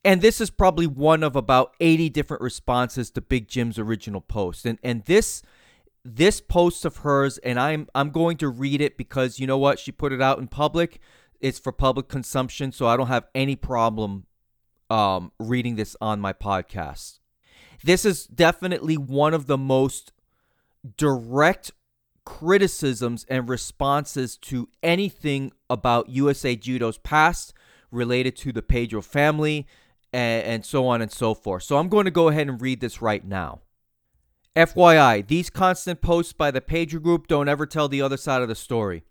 And 0.04 0.20
this 0.20 0.40
is 0.40 0.50
probably 0.50 0.86
one 0.86 1.22
of 1.22 1.34
about 1.34 1.74
80 1.80 2.08
different 2.10 2.42
responses 2.42 3.10
to 3.12 3.20
Big 3.20 3.48
Jim's 3.48 3.78
original 3.78 4.20
post. 4.20 4.66
And 4.66 4.78
and 4.84 5.04
this 5.06 5.42
this 6.04 6.40
post 6.40 6.84
of 6.84 6.98
hers, 6.98 7.38
and 7.38 7.58
I'm 7.58 7.88
I'm 7.94 8.10
going 8.10 8.36
to 8.38 8.48
read 8.48 8.80
it 8.80 8.96
because 8.96 9.40
you 9.40 9.46
know 9.46 9.58
what? 9.58 9.78
She 9.78 9.90
put 9.90 10.12
it 10.12 10.20
out 10.20 10.38
in 10.38 10.46
public. 10.46 11.00
It's 11.40 11.58
for 11.58 11.72
public 11.72 12.08
consumption, 12.08 12.70
so 12.70 12.86
I 12.86 12.96
don't 12.96 13.08
have 13.08 13.26
any 13.34 13.56
problem 13.56 14.26
um, 14.88 15.32
reading 15.38 15.76
this 15.76 15.96
on 16.00 16.20
my 16.20 16.32
podcast. 16.32 17.18
This 17.84 18.06
is 18.06 18.24
definitely 18.24 18.96
one 18.96 19.34
of 19.34 19.46
the 19.46 19.58
most 19.58 20.10
direct 20.96 21.70
criticisms 22.24 23.26
and 23.28 23.46
responses 23.46 24.38
to 24.38 24.70
anything 24.82 25.52
about 25.68 26.08
USA 26.08 26.56
Judo's 26.56 26.96
past 26.96 27.52
related 27.90 28.36
to 28.36 28.52
the 28.52 28.62
Pedro 28.62 29.02
family 29.02 29.66
and, 30.14 30.44
and, 30.44 30.64
so 30.64 30.86
on 30.86 31.02
and 31.02 31.12
so 31.12 31.34
forth. 31.34 31.64
So 31.64 31.76
I'm 31.76 31.90
going 31.90 32.06
to 32.06 32.10
go 32.10 32.28
ahead 32.28 32.48
and 32.48 32.58
read 32.58 32.80
this 32.80 33.02
right 33.02 33.22
now. 33.22 33.60
FYI, 34.56 35.26
these 35.26 35.50
constant 35.50 36.00
posts 36.00 36.32
by 36.32 36.50
the 36.50 36.62
Pedro 36.62 37.00
group 37.00 37.26
don't 37.26 37.50
ever 37.50 37.66
tell 37.66 37.88
the 37.88 38.00
other 38.00 38.16
side 38.16 38.40
of 38.40 38.48
the 38.48 38.54
story. 38.54 39.04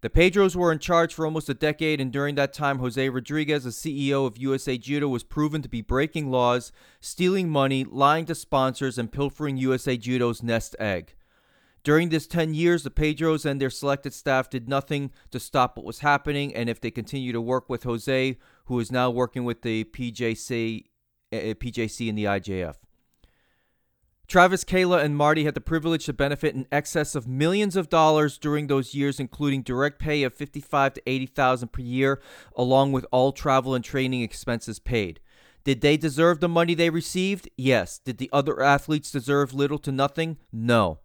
The 0.00 0.10
Pedros 0.10 0.54
were 0.54 0.70
in 0.70 0.78
charge 0.78 1.12
for 1.12 1.24
almost 1.24 1.48
a 1.48 1.54
decade, 1.54 2.00
and 2.00 2.12
during 2.12 2.36
that 2.36 2.52
time, 2.52 2.78
Jose 2.78 3.08
Rodriguez, 3.08 3.64
the 3.64 3.70
CEO 3.70 4.26
of 4.26 4.38
USA 4.38 4.78
Judo, 4.78 5.08
was 5.08 5.24
proven 5.24 5.60
to 5.62 5.68
be 5.68 5.82
breaking 5.82 6.30
laws, 6.30 6.70
stealing 7.00 7.48
money, 7.48 7.84
lying 7.84 8.24
to 8.26 8.34
sponsors, 8.36 8.96
and 8.96 9.10
pilfering 9.10 9.56
USA 9.56 9.96
Judo's 9.96 10.40
nest 10.40 10.76
egg. 10.78 11.16
During 11.82 12.10
this 12.10 12.28
10 12.28 12.54
years, 12.54 12.84
the 12.84 12.90
Pedros 12.90 13.44
and 13.44 13.60
their 13.60 13.70
selected 13.70 14.14
staff 14.14 14.48
did 14.48 14.68
nothing 14.68 15.10
to 15.32 15.40
stop 15.40 15.76
what 15.76 15.86
was 15.86 16.00
happening, 16.00 16.54
and 16.54 16.68
if 16.68 16.80
they 16.80 16.92
continue 16.92 17.32
to 17.32 17.40
work 17.40 17.68
with 17.68 17.82
Jose, 17.82 18.36
who 18.66 18.78
is 18.78 18.92
now 18.92 19.10
working 19.10 19.44
with 19.44 19.62
the 19.62 19.82
PJC, 19.84 20.84
uh, 21.32 21.36
eh, 21.36 21.54
PJC 21.54 22.08
and 22.08 22.18
the 22.18 22.24
IJF. 22.24 22.76
Travis, 24.28 24.62
Kayla, 24.62 25.02
and 25.02 25.16
Marty 25.16 25.44
had 25.44 25.54
the 25.54 25.60
privilege 25.60 26.04
to 26.04 26.12
benefit 26.12 26.54
in 26.54 26.66
excess 26.70 27.14
of 27.14 27.26
millions 27.26 27.76
of 27.76 27.88
dollars 27.88 28.36
during 28.36 28.66
those 28.66 28.94
years, 28.94 29.18
including 29.18 29.62
direct 29.62 29.98
pay 29.98 30.22
of 30.22 30.34
fifty-five 30.34 30.92
to 30.92 31.02
eighty 31.06 31.24
thousand 31.24 31.72
per 31.72 31.80
year, 31.80 32.20
along 32.54 32.92
with 32.92 33.06
all 33.10 33.32
travel 33.32 33.74
and 33.74 33.82
training 33.82 34.20
expenses 34.20 34.78
paid. 34.78 35.18
Did 35.64 35.80
they 35.80 35.96
deserve 35.96 36.40
the 36.40 36.48
money 36.48 36.74
they 36.74 36.90
received? 36.90 37.48
Yes. 37.56 37.98
Did 37.98 38.18
the 38.18 38.28
other 38.30 38.62
athletes 38.62 39.10
deserve 39.10 39.54
little 39.54 39.78
to 39.78 39.90
nothing? 39.90 40.36
No. 40.52 40.98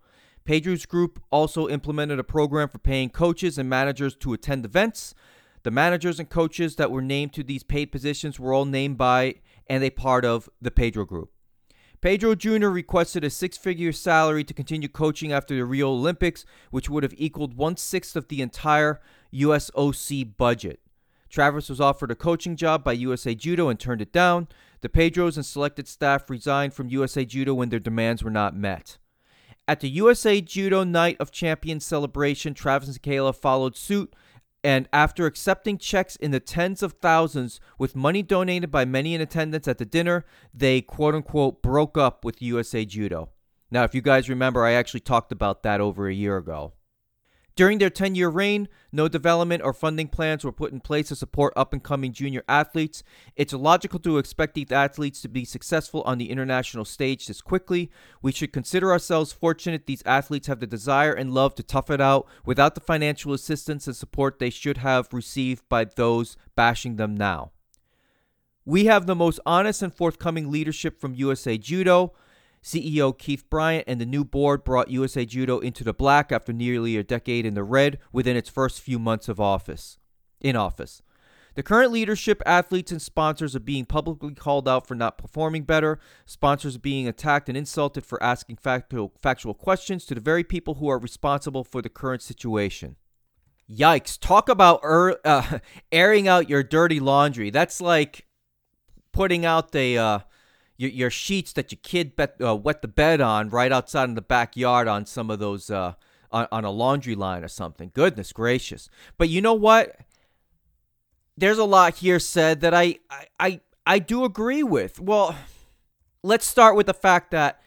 Pedro's 0.43 0.86
group 0.86 1.24
also 1.32 1.69
implemented 1.69 2.19
a 2.19 2.26
program 2.26 2.67
for 2.67 2.78
paying 2.78 3.09
coaches 3.09 3.57
and 3.57 3.69
managers 3.69 4.17
to 4.17 4.34
attend 4.34 4.65
events. 4.65 5.15
The 5.63 5.71
managers 5.71 6.19
and 6.19 6.30
coaches 6.30 6.76
that 6.76 6.91
were 6.91 7.01
named 7.01 7.32
to 7.34 7.43
these 7.43 7.63
paid 7.63 7.86
positions 7.86 8.38
were 8.38 8.53
all 8.53 8.65
named 8.65 8.97
by 8.97 9.36
and 9.67 9.82
a 9.82 9.89
part 9.91 10.26
of 10.26 10.49
the 10.61 10.71
Pedro 10.71 11.05
group. 11.05 11.32
Pedro 12.03 12.35
Jr. 12.35 12.67
requested 12.67 13.23
a 13.23 13.29
six 13.29 13.55
figure 13.55 13.93
salary 13.93 14.43
to 14.43 14.53
continue 14.53 14.89
coaching 14.89 15.31
after 15.31 15.55
the 15.55 15.63
Rio 15.63 15.87
Olympics, 15.89 16.43
which 16.69 16.89
would 16.89 17.01
have 17.01 17.13
equaled 17.15 17.55
one 17.55 17.77
sixth 17.77 18.17
of 18.17 18.27
the 18.27 18.41
entire 18.41 18.99
USOC 19.33 20.35
budget. 20.35 20.81
Travis 21.29 21.69
was 21.69 21.79
offered 21.79 22.11
a 22.11 22.15
coaching 22.15 22.57
job 22.57 22.83
by 22.83 22.91
USA 22.91 23.33
Judo 23.33 23.69
and 23.69 23.79
turned 23.79 24.01
it 24.01 24.11
down. 24.11 24.49
The 24.81 24.89
Pedros 24.89 25.37
and 25.37 25.45
selected 25.45 25.87
staff 25.87 26.29
resigned 26.29 26.73
from 26.73 26.89
USA 26.89 27.23
Judo 27.23 27.53
when 27.53 27.69
their 27.69 27.79
demands 27.79 28.21
were 28.21 28.29
not 28.29 28.53
met. 28.53 28.97
At 29.65 29.79
the 29.79 29.89
USA 29.91 30.41
Judo 30.41 30.83
Night 30.83 31.15
of 31.21 31.31
Champions 31.31 31.85
celebration, 31.85 32.53
Travis 32.53 32.89
and 32.89 33.01
Kayla 33.01 33.33
followed 33.33 33.77
suit 33.77 34.13
and 34.64 34.88
after 34.93 35.26
accepting 35.26 35.78
checks 35.78 36.16
in 36.16 36.32
the 36.32 36.39
tens 36.39 36.82
of 36.82 36.93
thousands 36.93 37.59
with 37.78 37.95
money 37.95 38.24
donated 38.24 38.72
by 38.72 38.86
many 38.86 39.14
in 39.14 39.22
attendance 39.22 39.68
at 39.68 39.78
the 39.78 39.86
dinner, 39.86 40.26
they 40.53 40.82
quote 40.82 41.16
unquote 41.16 41.61
broke 41.61 41.97
up 41.97 42.24
with 42.24 42.41
USA 42.41 42.86
Judo. 42.86 43.30
Now, 43.70 43.84
if 43.84 43.93
you 43.93 44.01
guys 44.01 44.30
remember, 44.30 44.64
I 44.64 44.74
actually 44.74 45.01
talked 45.01 45.32
about 45.32 45.64
that 45.64 45.82
over 45.82 46.07
a 46.07 46.14
year 46.14 46.38
ago. 46.38 46.74
During 47.55 47.77
their 47.77 47.91
10 47.91 48.15
year 48.15 48.29
reign, 48.29 48.67
no 48.91 49.07
development 49.07 49.61
or 49.63 49.73
funding 49.73 50.07
plans 50.07 50.43
were 50.43 50.51
put 50.51 50.71
in 50.71 50.79
place 50.79 51.09
to 51.09 51.15
support 51.15 51.53
up 51.55 51.71
and 51.71 51.83
coming 51.83 52.11
junior 52.11 52.43
athletes. 52.49 53.03
It's 53.35 53.53
logical 53.53 53.99
to 53.99 54.17
expect 54.17 54.55
these 54.55 54.71
athletes 54.71 55.21
to 55.21 55.29
be 55.29 55.45
successful 55.45 56.01
on 56.01 56.17
the 56.17 56.31
international 56.31 56.83
stage 56.83 57.27
this 57.27 57.41
quickly. 57.41 57.91
We 58.23 58.31
should 58.31 58.53
consider 58.53 58.91
ourselves 58.91 59.31
fortunate 59.31 59.85
these 59.85 60.03
athletes 60.03 60.47
have 60.47 60.61
the 60.61 60.67
desire 60.67 61.13
and 61.13 61.33
love 61.33 61.53
to 61.55 61.63
tough 61.63 61.91
it 61.91 62.01
out 62.01 62.27
without 62.43 62.73
the 62.73 62.81
financial 62.81 63.33
assistance 63.33 63.85
and 63.85 63.95
support 63.95 64.39
they 64.39 64.49
should 64.49 64.77
have 64.77 65.13
received 65.13 65.69
by 65.69 65.85
those 65.85 66.37
bashing 66.55 66.95
them 66.95 67.15
now. 67.15 67.51
We 68.65 68.85
have 68.85 69.05
the 69.05 69.15
most 69.15 69.39
honest 69.45 69.83
and 69.83 69.93
forthcoming 69.93 70.49
leadership 70.49 70.99
from 70.99 71.15
USA 71.15 71.57
Judo. 71.57 72.13
CEO 72.64 73.18
Keith 73.18 73.49
Bryant 73.49 73.84
and 73.88 73.99
the 73.99 74.05
new 74.05 74.24
board 74.24 74.64
brought 74.64 74.89
USA 74.89 75.26
Judo 75.26 75.59
into 75.59 75.84
the 75.84 75.93
black 75.93 76.32
after 76.32 76.53
nearly 76.53 76.95
a 76.95 77.03
decade 77.03 77.45
in 77.45 77.55
the 77.55 77.64
red 77.64 77.99
within 78.11 78.38
its 78.38 78.49
first 78.49 78.82
few 78.82 78.97
months 78.97 79.28
of 79.28 79.39
office. 79.39 79.99
In 80.39 80.55
office. 80.55 81.01
The 81.55 81.64
current 81.64 81.91
leadership, 81.91 82.41
athletes, 82.45 82.91
and 82.91 83.01
sponsors 83.01 83.55
are 83.55 83.59
being 83.59 83.86
publicly 83.86 84.34
called 84.34 84.68
out 84.68 84.88
for 84.88 84.95
not 84.95 85.20
performing 85.20 85.64
better. 85.64 85.99
Sponsors 86.26 86.78
are 86.78 86.80
being 86.80 87.07
attacked 87.07 87.47
and 87.47 87.57
insulted 87.57 88.05
for 88.05 88.22
asking 88.24 88.57
factual, 88.57 89.14
factual 89.22 89.53
questions 89.53 90.05
to 90.05 90.16
the 90.16 90.22
very 90.22 90.43
people 90.43 90.76
who 90.76 90.88
are 90.89 90.97
responsible 90.97 91.64
for 91.64 91.82
the 91.82 91.89
current 91.89 92.24
situation. 92.24 92.95
Yikes. 93.70 94.18
Talk 94.20 94.49
about 94.49 94.80
er, 94.84 95.20
uh, 95.24 95.59
airing 95.91 96.28
out 96.28 96.49
your 96.49 96.64
dirty 96.64 96.99
laundry. 96.99 97.49
That's 97.49 97.80
like 97.82 98.26
putting 99.11 99.45
out 99.45 99.74
the. 99.74 99.97
Uh, 99.97 100.20
your, 100.78 100.89
your 100.89 101.09
sheets 101.09 101.53
that 101.53 101.71
your 101.71 101.80
kid 101.84 102.15
bet, 102.15 102.36
uh, 102.43 102.55
wet 102.55 102.82
the 102.82 102.88
bed 102.88 103.21
on 103.21 103.49
right 103.49 103.71
outside 103.71 104.09
in 104.09 104.15
the 104.15 104.21
backyard 104.21 104.88
on 104.88 105.05
some 105.05 105.30
of 105.30 105.39
those 105.39 105.69
uh, 105.69 105.93
on, 106.32 106.47
on 106.51 106.65
a 106.65 106.71
laundry 106.71 107.15
line 107.15 107.43
or 107.43 107.47
something. 107.47 107.91
Goodness 107.93 108.34
gracious! 108.34 108.89
But 109.17 109.30
you 109.30 109.41
know 109.41 109.53
what? 109.53 109.97
There's 111.36 111.57
a 111.57 111.63
lot 111.63 111.95
here 111.95 112.19
said 112.19 112.61
that 112.61 112.74
I 112.74 112.99
I 113.09 113.28
I, 113.39 113.61
I 113.86 113.99
do 113.99 114.24
agree 114.24 114.63
with. 114.63 114.99
Well, 114.99 115.36
let's 116.24 116.45
start 116.45 116.76
with 116.76 116.88
the 116.88 116.93
fact 116.93 117.32
that 117.32 117.61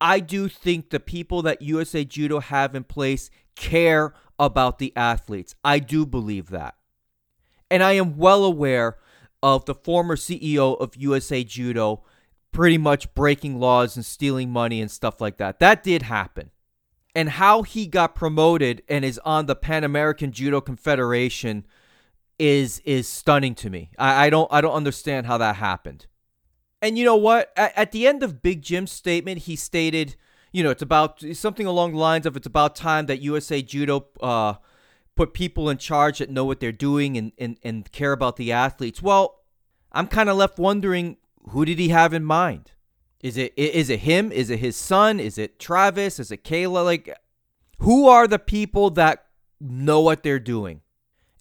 I 0.00 0.20
do 0.20 0.48
think 0.48 0.90
the 0.90 1.00
people 1.00 1.42
that 1.42 1.62
USA 1.62 2.04
Judo 2.04 2.40
have 2.40 2.74
in 2.74 2.84
place 2.84 3.30
care 3.54 4.14
about 4.38 4.78
the 4.78 4.92
athletes. 4.96 5.54
I 5.64 5.78
do 5.78 6.04
believe 6.04 6.50
that. 6.50 6.74
And 7.70 7.82
I 7.82 7.92
am 7.92 8.16
well 8.18 8.44
aware 8.44 8.98
of 9.42 9.64
the 9.64 9.74
former 9.74 10.16
CEO 10.16 10.78
of 10.80 10.96
USA 10.96 11.44
Judo 11.44 12.02
pretty 12.52 12.78
much 12.78 13.12
breaking 13.14 13.58
laws 13.58 13.96
and 13.96 14.04
stealing 14.04 14.50
money 14.50 14.80
and 14.80 14.90
stuff 14.90 15.20
like 15.20 15.38
that. 15.38 15.58
That 15.58 15.82
did 15.82 16.02
happen. 16.02 16.50
And 17.14 17.28
how 17.28 17.62
he 17.62 17.86
got 17.86 18.14
promoted 18.14 18.82
and 18.88 19.04
is 19.04 19.18
on 19.24 19.46
the 19.46 19.56
Pan 19.56 19.84
American 19.84 20.32
Judo 20.32 20.60
Confederation 20.60 21.66
is 22.38 22.80
is 22.84 23.06
stunning 23.06 23.54
to 23.56 23.70
me. 23.70 23.90
I, 23.98 24.26
I 24.26 24.30
don't 24.30 24.48
I 24.50 24.60
don't 24.60 24.74
understand 24.74 25.26
how 25.26 25.38
that 25.38 25.56
happened. 25.56 26.06
And 26.80 26.98
you 26.98 27.04
know 27.04 27.16
what? 27.16 27.52
At, 27.56 27.72
at 27.76 27.92
the 27.92 28.06
end 28.06 28.22
of 28.22 28.42
Big 28.42 28.62
Jim's 28.62 28.90
statement, 28.90 29.42
he 29.42 29.56
stated, 29.56 30.16
you 30.52 30.62
know, 30.62 30.70
it's 30.70 30.82
about 30.82 31.22
something 31.34 31.66
along 31.66 31.92
the 31.92 31.98
lines 31.98 32.26
of 32.26 32.36
it's 32.36 32.46
about 32.46 32.74
time 32.74 33.06
that 33.06 33.20
USA 33.20 33.62
Judo 33.62 34.06
uh, 34.20 34.54
put 35.14 35.34
people 35.34 35.70
in 35.70 35.78
charge 35.78 36.18
that 36.18 36.30
know 36.30 36.44
what 36.44 36.60
they're 36.60 36.72
doing 36.72 37.16
and, 37.16 37.32
and, 37.38 37.58
and 37.62 37.90
care 37.92 38.12
about 38.12 38.36
the 38.36 38.50
athletes. 38.50 39.00
Well, 39.00 39.42
I'm 39.92 40.08
kind 40.08 40.28
of 40.28 40.36
left 40.36 40.58
wondering 40.58 41.18
who 41.50 41.64
did 41.64 41.78
he 41.78 41.88
have 41.88 42.14
in 42.14 42.24
mind? 42.24 42.72
Is 43.20 43.36
it 43.36 43.52
is 43.56 43.88
it 43.88 44.00
him? 44.00 44.32
Is 44.32 44.50
it 44.50 44.58
his 44.58 44.76
son? 44.76 45.20
Is 45.20 45.38
it 45.38 45.58
Travis? 45.58 46.18
Is 46.18 46.32
it 46.32 46.44
Kayla? 46.44 46.84
Like 46.84 47.16
who 47.78 48.08
are 48.08 48.26
the 48.26 48.38
people 48.38 48.90
that 48.90 49.26
know 49.60 50.00
what 50.00 50.22
they're 50.22 50.38
doing? 50.38 50.80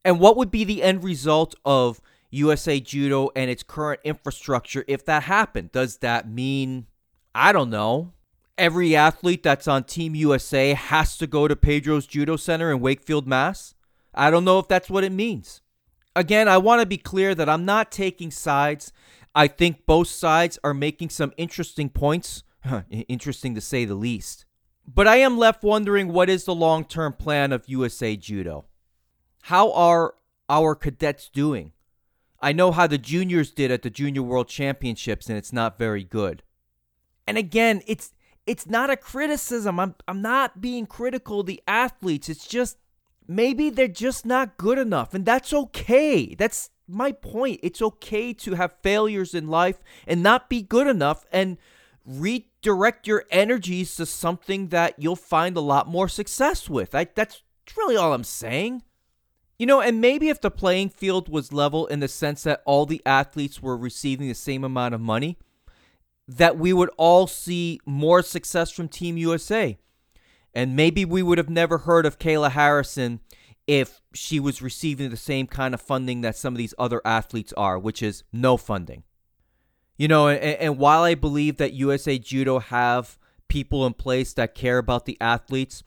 And 0.03 0.19
what 0.19 0.37
would 0.37 0.51
be 0.51 0.63
the 0.63 0.83
end 0.83 1.03
result 1.03 1.55
of 1.65 2.01
USA 2.31 2.79
Judo 2.79 3.29
and 3.35 3.49
its 3.49 3.63
current 3.63 4.01
infrastructure 4.03 4.85
if 4.87 5.05
that 5.05 5.23
happened? 5.23 5.71
Does 5.71 5.97
that 5.97 6.29
mean 6.29 6.87
I 7.33 7.51
don't 7.51 7.69
know. 7.69 8.13
Every 8.57 8.95
athlete 8.95 9.43
that's 9.43 9.67
on 9.67 9.85
Team 9.85 10.13
USA 10.15 10.73
has 10.73 11.17
to 11.17 11.27
go 11.27 11.47
to 11.47 11.55
Pedro's 11.55 12.05
Judo 12.05 12.35
Center 12.35 12.71
in 12.71 12.79
Wakefield, 12.79 13.27
Mass. 13.27 13.73
I 14.13 14.29
don't 14.29 14.45
know 14.45 14.59
if 14.59 14.67
that's 14.67 14.89
what 14.89 15.03
it 15.03 15.11
means. 15.11 15.61
Again, 16.15 16.47
I 16.47 16.57
want 16.57 16.81
to 16.81 16.85
be 16.85 16.97
clear 16.97 17.33
that 17.33 17.47
I'm 17.47 17.63
not 17.65 17.91
taking 17.91 18.29
sides 18.29 18.91
I 19.33 19.47
think 19.47 19.85
both 19.85 20.07
sides 20.07 20.59
are 20.63 20.73
making 20.73 21.09
some 21.09 21.33
interesting 21.37 21.89
points. 21.89 22.43
interesting 22.91 23.55
to 23.55 23.61
say 23.61 23.85
the 23.85 23.95
least. 23.95 24.45
But 24.87 25.07
I 25.07 25.17
am 25.17 25.37
left 25.37 25.63
wondering 25.63 26.11
what 26.11 26.29
is 26.29 26.45
the 26.45 26.55
long 26.55 26.85
term 26.85 27.13
plan 27.13 27.51
of 27.51 27.67
USA 27.67 28.15
Judo? 28.15 28.65
How 29.43 29.71
are 29.71 30.15
our 30.49 30.75
cadets 30.75 31.29
doing? 31.29 31.71
I 32.41 32.51
know 32.51 32.71
how 32.71 32.87
the 32.87 32.97
juniors 32.97 33.51
did 33.51 33.71
at 33.71 33.83
the 33.83 33.89
Junior 33.89 34.23
World 34.23 34.47
Championships, 34.47 35.29
and 35.29 35.37
it's 35.37 35.53
not 35.53 35.77
very 35.77 36.03
good. 36.03 36.43
And 37.27 37.37
again, 37.37 37.83
it's 37.87 38.13
it's 38.47 38.67
not 38.67 38.89
a 38.89 38.97
criticism. 38.97 39.79
I'm 39.79 39.95
I'm 40.07 40.21
not 40.21 40.59
being 40.59 40.87
critical 40.87 41.41
of 41.41 41.45
the 41.45 41.61
athletes. 41.67 42.29
It's 42.29 42.47
just 42.47 42.77
maybe 43.27 43.69
they're 43.69 43.87
just 43.87 44.25
not 44.25 44.57
good 44.57 44.77
enough 44.77 45.13
and 45.13 45.25
that's 45.25 45.53
okay. 45.53 46.35
That's 46.35 46.69
my 46.91 47.11
point. 47.11 47.59
It's 47.63 47.81
okay 47.81 48.33
to 48.33 48.55
have 48.55 48.75
failures 48.81 49.33
in 49.33 49.47
life 49.47 49.79
and 50.05 50.21
not 50.21 50.49
be 50.49 50.61
good 50.61 50.87
enough 50.87 51.25
and 51.31 51.57
redirect 52.05 53.07
your 53.07 53.25
energies 53.31 53.95
to 53.95 54.05
something 54.05 54.69
that 54.69 54.95
you'll 54.97 55.15
find 55.15 55.55
a 55.55 55.61
lot 55.61 55.87
more 55.87 56.07
success 56.07 56.69
with. 56.69 56.93
I, 56.95 57.07
that's 57.15 57.43
really 57.77 57.95
all 57.95 58.13
I'm 58.13 58.23
saying. 58.23 58.83
You 59.59 59.67
know, 59.67 59.79
and 59.79 60.01
maybe 60.01 60.29
if 60.29 60.41
the 60.41 60.49
playing 60.49 60.89
field 60.89 61.29
was 61.29 61.53
level 61.53 61.85
in 61.85 61.99
the 61.99 62.07
sense 62.07 62.43
that 62.43 62.63
all 62.65 62.87
the 62.87 63.01
athletes 63.05 63.61
were 63.61 63.77
receiving 63.77 64.27
the 64.27 64.33
same 64.33 64.63
amount 64.63 64.95
of 64.95 65.01
money, 65.01 65.37
that 66.27 66.57
we 66.57 66.73
would 66.73 66.89
all 66.97 67.27
see 67.27 67.79
more 67.85 68.23
success 68.23 68.71
from 68.71 68.87
Team 68.87 69.17
USA. 69.17 69.77
And 70.53 70.75
maybe 70.75 71.05
we 71.05 71.21
would 71.21 71.37
have 71.37 71.49
never 71.49 71.79
heard 71.79 72.05
of 72.05 72.19
Kayla 72.19 72.51
Harrison 72.51 73.19
if 73.67 74.01
she 74.13 74.39
was 74.39 74.61
receiving 74.61 75.09
the 75.09 75.17
same 75.17 75.47
kind 75.47 75.73
of 75.73 75.81
funding 75.81 76.21
that 76.21 76.35
some 76.35 76.53
of 76.53 76.57
these 76.57 76.73
other 76.77 77.01
athletes 77.05 77.53
are, 77.55 77.77
which 77.77 78.01
is 78.01 78.23
no 78.33 78.57
funding. 78.57 79.03
You 79.97 80.07
know, 80.07 80.27
and, 80.27 80.41
and 80.41 80.77
while 80.77 81.03
I 81.03 81.15
believe 81.15 81.57
that 81.57 81.73
USA 81.73 82.17
Judo 82.17 82.59
have 82.59 83.17
people 83.47 83.85
in 83.85 83.93
place 83.93 84.33
that 84.33 84.55
care 84.55 84.77
about 84.77 85.05
the 85.05 85.17
athletes, 85.21 85.83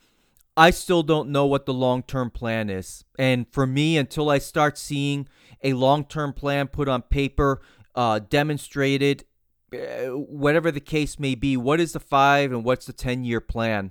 I 0.57 0.71
still 0.71 1.03
don't 1.03 1.31
know 1.31 1.47
what 1.47 1.67
the 1.67 1.75
long 1.75 2.03
term 2.03 2.31
plan 2.31 2.71
is. 2.71 3.05
And 3.19 3.47
for 3.51 3.67
me, 3.67 3.97
until 3.97 4.31
I 4.31 4.39
start 4.39 4.79
seeing 4.79 5.29
a 5.63 5.73
long 5.73 6.05
term 6.05 6.33
plan 6.33 6.69
put 6.69 6.89
on 6.89 7.03
paper, 7.03 7.61
uh, 7.95 8.21
demonstrated, 8.21 9.25
uh, 9.73 10.07
whatever 10.11 10.71
the 10.71 10.81
case 10.81 11.19
may 11.19 11.35
be, 11.35 11.57
what 11.57 11.81
is 11.81 11.93
the 11.93 12.01
five 12.01 12.53
and 12.53 12.65
what's 12.65 12.87
the 12.87 12.93
10 12.93 13.25
year 13.25 13.41
plan? 13.41 13.91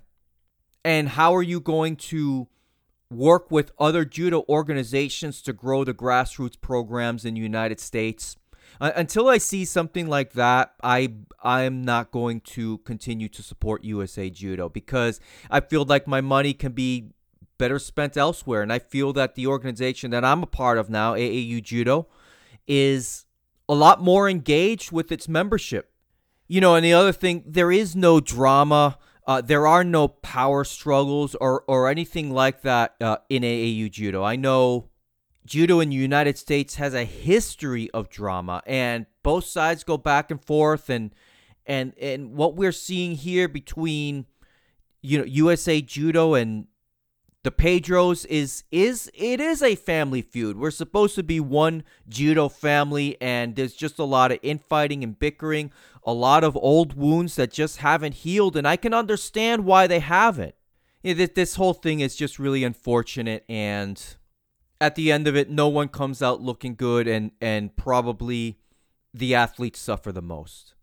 And 0.85 1.09
how 1.09 1.35
are 1.35 1.43
you 1.43 1.59
going 1.59 1.95
to 1.97 2.47
work 3.13 3.51
with 3.51 3.71
other 3.79 4.05
judo 4.05 4.45
organizations 4.49 5.41
to 5.43 5.53
grow 5.53 5.83
the 5.83 5.93
grassroots 5.93 6.59
programs 6.59 7.25
in 7.25 7.35
the 7.35 7.41
United 7.41 7.79
States? 7.79 8.35
Uh, 8.81 8.91
until 8.95 9.29
I 9.29 9.37
see 9.37 9.65
something 9.65 10.07
like 10.07 10.33
that, 10.33 10.73
I 10.81 11.13
I'm 11.43 11.83
not 11.83 12.11
going 12.11 12.41
to 12.41 12.79
continue 12.79 13.29
to 13.29 13.43
support 13.43 13.83
USA 13.83 14.29
Judo 14.29 14.69
because 14.69 15.19
I 15.49 15.59
feel 15.59 15.85
like 15.85 16.07
my 16.07 16.21
money 16.21 16.53
can 16.53 16.71
be 16.71 17.11
better 17.57 17.79
spent 17.79 18.17
elsewhere, 18.17 18.61
and 18.61 18.73
I 18.73 18.79
feel 18.79 19.13
that 19.13 19.35
the 19.35 19.47
organization 19.47 20.11
that 20.11 20.25
I'm 20.25 20.43
a 20.43 20.47
part 20.47 20.77
of 20.77 20.89
now, 20.89 21.13
AAU 21.13 21.61
Judo, 21.61 22.07
is 22.67 23.25
a 23.69 23.75
lot 23.75 24.01
more 24.01 24.29
engaged 24.29 24.91
with 24.91 25.11
its 25.11 25.27
membership. 25.27 25.91
You 26.47 26.61
know, 26.61 26.75
and 26.75 26.83
the 26.83 26.93
other 26.93 27.13
thing, 27.13 27.43
there 27.45 27.71
is 27.71 27.95
no 27.95 28.19
drama. 28.19 28.97
Uh, 29.25 29.41
there 29.41 29.65
are 29.65 29.83
no 29.83 30.07
power 30.07 30.63
struggles 30.63 31.35
or, 31.35 31.63
or 31.67 31.87
anything 31.89 32.31
like 32.31 32.61
that 32.61 32.95
uh, 32.99 33.17
in 33.29 33.43
AAU 33.43 33.89
Judo. 33.89 34.23
I 34.23 34.35
know 34.35 34.89
judo 35.45 35.79
in 35.79 35.89
the 35.89 35.95
United 35.95 36.37
States 36.37 36.75
has 36.75 36.93
a 36.93 37.05
history 37.05 37.89
of 37.91 38.09
drama, 38.09 38.61
and 38.65 39.05
both 39.23 39.45
sides 39.45 39.83
go 39.83 39.97
back 39.97 40.31
and 40.31 40.43
forth, 40.43 40.89
and 40.89 41.13
and 41.65 41.93
and 41.99 42.33
what 42.33 42.55
we're 42.55 42.71
seeing 42.71 43.15
here 43.15 43.47
between 43.47 44.25
you 45.01 45.17
know 45.17 45.25
USA 45.25 45.81
Judo 45.81 46.33
and 46.33 46.67
the 47.43 47.51
Pedros 47.51 48.25
is 48.29 48.63
is 48.71 49.11
it 49.13 49.41
is 49.41 49.61
a 49.61 49.75
family 49.75 50.21
feud. 50.21 50.57
We're 50.57 50.71
supposed 50.71 51.15
to 51.15 51.23
be 51.23 51.39
one 51.41 51.83
judo 52.07 52.47
family, 52.47 53.17
and 53.21 53.55
there's 53.55 53.73
just 53.73 53.99
a 53.99 54.05
lot 54.05 54.31
of 54.31 54.39
infighting 54.41 55.03
and 55.03 55.19
bickering, 55.19 55.71
a 56.03 56.13
lot 56.13 56.45
of 56.45 56.55
old 56.55 56.93
wounds 56.93 57.35
that 57.35 57.51
just 57.51 57.77
haven't 57.77 58.15
healed, 58.15 58.55
and 58.55 58.67
I 58.67 58.77
can 58.77 58.93
understand 58.93 59.65
why 59.65 59.87
they 59.87 59.99
haven't. 59.99 60.55
Know, 61.03 61.13
this 61.13 61.55
whole 61.55 61.73
thing 61.73 61.99
is 61.99 62.15
just 62.15 62.39
really 62.39 62.63
unfortunate, 62.63 63.43
and 63.49 64.01
at 64.79 64.95
the 64.95 65.11
end 65.11 65.27
of 65.27 65.35
it, 65.35 65.49
no 65.49 65.67
one 65.67 65.89
comes 65.89 66.21
out 66.21 66.41
looking 66.41 66.75
good, 66.75 67.09
and 67.09 67.31
and 67.41 67.75
probably 67.75 68.57
the 69.13 69.35
athletes 69.35 69.79
suffer 69.79 70.13
the 70.13 70.21
most. 70.21 70.75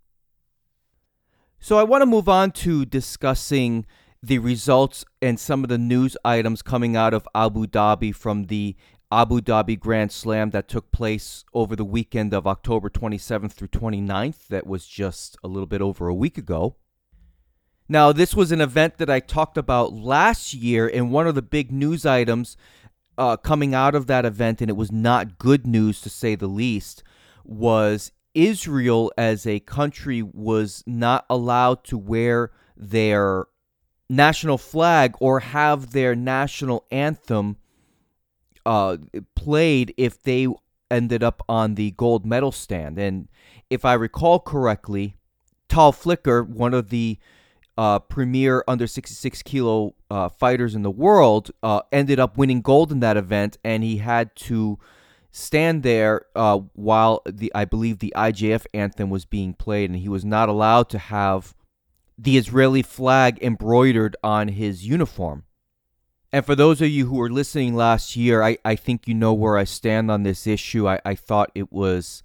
So 1.58 1.78
I 1.78 1.84
want 1.84 2.02
to 2.02 2.06
move 2.06 2.28
on 2.28 2.52
to 2.52 2.84
discussing 2.84 3.86
the 4.22 4.38
results 4.38 5.04
and 5.22 5.40
some 5.40 5.64
of 5.64 5.68
the 5.68 5.78
news 5.78 6.16
items 6.24 6.62
coming 6.62 6.96
out 6.96 7.14
of 7.14 7.26
Abu 7.34 7.66
Dhabi 7.66 8.14
from 8.14 8.44
the 8.44 8.76
Abu 9.12 9.40
Dhabi 9.40 9.78
Grand 9.78 10.12
Slam 10.12 10.50
that 10.50 10.68
took 10.68 10.92
place 10.92 11.44
over 11.52 11.74
the 11.74 11.84
weekend 11.84 12.32
of 12.32 12.46
October 12.46 12.88
27th 12.88 13.52
through 13.52 13.68
29th. 13.68 14.46
That 14.48 14.66
was 14.66 14.86
just 14.86 15.36
a 15.42 15.48
little 15.48 15.66
bit 15.66 15.80
over 15.80 16.06
a 16.06 16.14
week 16.14 16.38
ago. 16.38 16.76
Now, 17.88 18.12
this 18.12 18.36
was 18.36 18.52
an 18.52 18.60
event 18.60 18.98
that 18.98 19.10
I 19.10 19.18
talked 19.18 19.58
about 19.58 19.92
last 19.92 20.54
year, 20.54 20.86
and 20.86 21.10
one 21.10 21.26
of 21.26 21.34
the 21.34 21.42
big 21.42 21.72
news 21.72 22.06
items 22.06 22.56
uh, 23.18 23.36
coming 23.36 23.74
out 23.74 23.96
of 23.96 24.06
that 24.06 24.24
event, 24.24 24.60
and 24.60 24.70
it 24.70 24.76
was 24.76 24.92
not 24.92 25.38
good 25.38 25.66
news 25.66 26.00
to 26.02 26.08
say 26.10 26.36
the 26.36 26.46
least, 26.46 27.02
was 27.44 28.12
Israel 28.32 29.12
as 29.18 29.44
a 29.44 29.58
country 29.60 30.22
was 30.22 30.84
not 30.86 31.26
allowed 31.28 31.82
to 31.84 31.98
wear 31.98 32.52
their 32.76 33.46
national 34.10 34.58
flag 34.58 35.14
or 35.20 35.40
have 35.40 35.92
their 35.92 36.14
national 36.14 36.84
anthem 36.90 37.56
uh, 38.66 38.96
played 39.34 39.94
if 39.96 40.22
they 40.22 40.48
ended 40.90 41.22
up 41.22 41.42
on 41.48 41.76
the 41.76 41.92
gold 41.92 42.26
medal 42.26 42.52
stand. 42.52 42.98
And 42.98 43.28
if 43.70 43.84
I 43.84 43.94
recall 43.94 44.40
correctly, 44.40 45.16
Tal 45.68 45.92
Flicker, 45.92 46.42
one 46.42 46.74
of 46.74 46.90
the 46.90 47.18
uh, 47.78 48.00
premier 48.00 48.64
under 48.66 48.88
66 48.88 49.42
kilo 49.44 49.94
uh, 50.10 50.28
fighters 50.28 50.74
in 50.74 50.82
the 50.82 50.90
world, 50.90 51.52
uh, 51.62 51.80
ended 51.92 52.18
up 52.18 52.36
winning 52.36 52.60
gold 52.60 52.90
in 52.90 52.98
that 53.00 53.16
event, 53.16 53.56
and 53.64 53.84
he 53.84 53.98
had 53.98 54.34
to 54.34 54.78
stand 55.30 55.84
there 55.84 56.26
uh, 56.34 56.58
while 56.74 57.22
the 57.24 57.52
I 57.54 57.64
believe 57.64 58.00
the 58.00 58.12
IJF 58.16 58.66
anthem 58.74 59.08
was 59.08 59.24
being 59.24 59.54
played, 59.54 59.88
and 59.88 60.00
he 60.00 60.08
was 60.08 60.24
not 60.24 60.48
allowed 60.48 60.88
to 60.90 60.98
have 60.98 61.54
the 62.22 62.36
Israeli 62.36 62.82
flag 62.82 63.38
embroidered 63.40 64.14
on 64.22 64.48
his 64.48 64.86
uniform. 64.86 65.44
And 66.30 66.44
for 66.44 66.54
those 66.54 66.82
of 66.82 66.88
you 66.90 67.06
who 67.06 67.16
were 67.16 67.30
listening 67.30 67.74
last 67.74 68.14
year, 68.14 68.42
I, 68.42 68.58
I 68.62 68.76
think 68.76 69.08
you 69.08 69.14
know 69.14 69.32
where 69.32 69.56
I 69.56 69.64
stand 69.64 70.10
on 70.10 70.22
this 70.22 70.46
issue. 70.46 70.86
I, 70.86 71.00
I 71.04 71.14
thought 71.14 71.50
it 71.54 71.72
was 71.72 72.22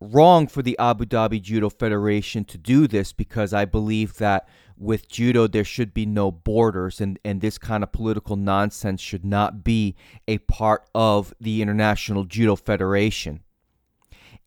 wrong 0.00 0.46
for 0.46 0.62
the 0.62 0.76
Abu 0.78 1.04
Dhabi 1.04 1.42
Judo 1.42 1.68
Federation 1.68 2.44
to 2.46 2.56
do 2.56 2.86
this 2.86 3.12
because 3.12 3.52
I 3.52 3.66
believe 3.66 4.16
that 4.16 4.48
with 4.78 5.10
judo 5.10 5.46
there 5.46 5.62
should 5.62 5.92
be 5.92 6.06
no 6.06 6.30
borders 6.32 7.02
and, 7.02 7.18
and 7.22 7.42
this 7.42 7.58
kind 7.58 7.82
of 7.82 7.92
political 7.92 8.36
nonsense 8.36 9.02
should 9.02 9.26
not 9.26 9.62
be 9.62 9.94
a 10.26 10.38
part 10.38 10.88
of 10.94 11.34
the 11.38 11.60
International 11.60 12.24
Judo 12.24 12.56
Federation. 12.56 13.40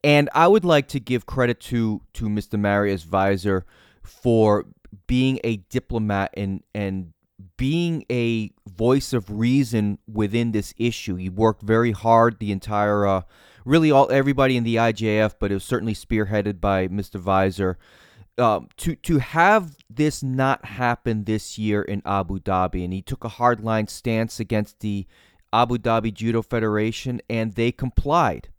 And 0.04 0.32
I 0.34 0.48
would 0.48 0.66
like 0.66 0.88
to 0.90 1.00
give 1.00 1.28
credit 1.28 1.60
to 1.62 2.02
to 2.14 2.26
Mr. 2.26 2.60
Marius 2.60 3.06
Vizer 3.06 3.64
for 4.04 4.66
being 5.08 5.40
a 5.44 5.58
diplomat 5.58 6.34
and 6.36 6.64
and 6.74 7.14
being 7.58 8.06
a 8.12 8.52
voice 8.68 9.14
of 9.14 9.30
reason 9.30 9.98
within 10.12 10.52
this 10.52 10.74
issue. 10.78 11.16
He 11.16 11.30
worked 11.30 11.62
very 11.62 11.92
hard 11.92 12.40
the 12.40 12.52
entire 12.52 13.06
uh, 13.06 13.22
really 13.66 13.92
all 13.92 14.12
everybody 14.12 14.58
in 14.58 14.64
the 14.64 14.76
IJF, 14.76 15.36
but 15.40 15.52
it 15.52 15.56
was 15.56 15.64
certainly 15.64 15.94
spearheaded 15.94 16.60
by 16.60 16.88
Mr. 16.88 17.22
Vizer. 17.22 17.76
Um, 18.36 18.68
to 18.78 18.96
to 18.96 19.20
have 19.20 19.78
this 19.90 20.24
not 20.24 20.66
happen 20.66 21.26
this 21.26 21.60
year 21.60 21.84
in 21.84 22.02
Abu 22.04 22.40
Dhabi, 22.40 22.84
and 22.84 22.92
he 22.92 23.02
took 23.02 23.24
a 23.24 23.30
hardline 23.30 23.88
stance 23.88 24.40
against 24.40 24.80
the 24.80 25.06
Abu 25.52 25.78
Dhabi 25.78 26.12
Judo 26.12 26.42
Federation, 26.42 27.22
and 27.30 27.54
they 27.54 27.72
complied. 27.72 28.50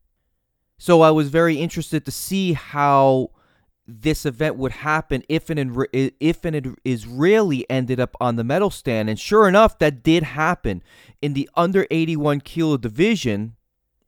So 0.79 1.03
I 1.03 1.11
was 1.11 1.29
very 1.29 1.57
interested 1.57 2.05
to 2.05 2.13
see 2.13 2.53
how 2.53 3.31
this 3.87 4.25
event 4.25 4.57
would 4.57 4.73
happen 4.73 5.23
if 5.29 5.51
an 5.51 5.59
if 5.93 6.45
an 6.45 6.77
Israeli 6.85 7.69
ended 7.69 8.01
up 8.01 8.17
on 8.21 8.37
the 8.37 8.45
medal 8.45 8.71
stand, 8.71 9.11
and 9.11 9.19
sure 9.19 9.47
enough, 9.49 9.79
that 9.79 10.03
did 10.03 10.23
happen 10.23 10.83
in 11.21 11.35
the 11.35 11.49
under 11.55 11.87
81 11.91 12.41
kilo 12.41 12.77
division. 12.77 13.57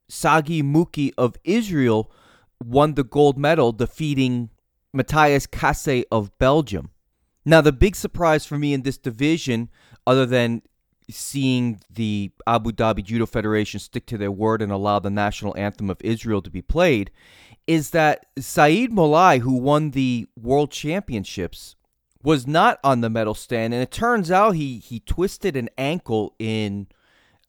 Sagi 0.09 0.63
Muki 0.63 1.13
of 1.19 1.35
Israel 1.45 2.13
won 2.63 2.95
the 2.95 3.05
gold 3.05 3.37
medal, 3.37 3.73
defeating 3.73 4.51
Matthias 4.93 5.47
Casse 5.47 6.05
of 6.13 6.37
Belgium. 6.39 6.91
Now, 7.45 7.61
the 7.61 7.73
big 7.73 7.97
surprise 7.97 8.47
for 8.47 8.59
me 8.59 8.73
in 8.73 8.83
this 8.83 8.99
division, 8.99 9.69
other 10.07 10.25
than 10.25 10.63
seeing 11.11 11.81
the 11.91 12.33
Abu 12.47 12.73
Dhabi 12.73 13.05
Judo 13.05 13.27
Federation 13.27 13.79
stick 13.79 14.07
to 14.07 14.19
their 14.19 14.33
word 14.33 14.63
and 14.63 14.73
allow 14.73 14.99
the 14.99 15.11
national 15.11 15.57
anthem 15.57 15.91
of 15.91 15.99
Israel 16.01 16.43
to 16.43 16.51
be 16.51 16.63
played, 16.63 17.11
is 17.67 17.91
that 17.91 18.27
Saeed 18.39 18.93
Mollaei, 18.93 19.41
who 19.41 19.55
won 19.55 19.91
the 19.91 20.29
World 20.41 20.71
Championships, 20.71 21.75
was 22.23 22.47
not 22.47 22.79
on 22.83 23.01
the 23.01 23.11
medal 23.11 23.35
stand, 23.35 23.73
and 23.73 23.83
it 23.83 23.91
turns 23.91 24.31
out 24.31 24.53
he 24.53 24.79
he 24.79 25.01
twisted 25.01 25.57
an 25.57 25.69
ankle 25.79 26.35
in 26.39 26.89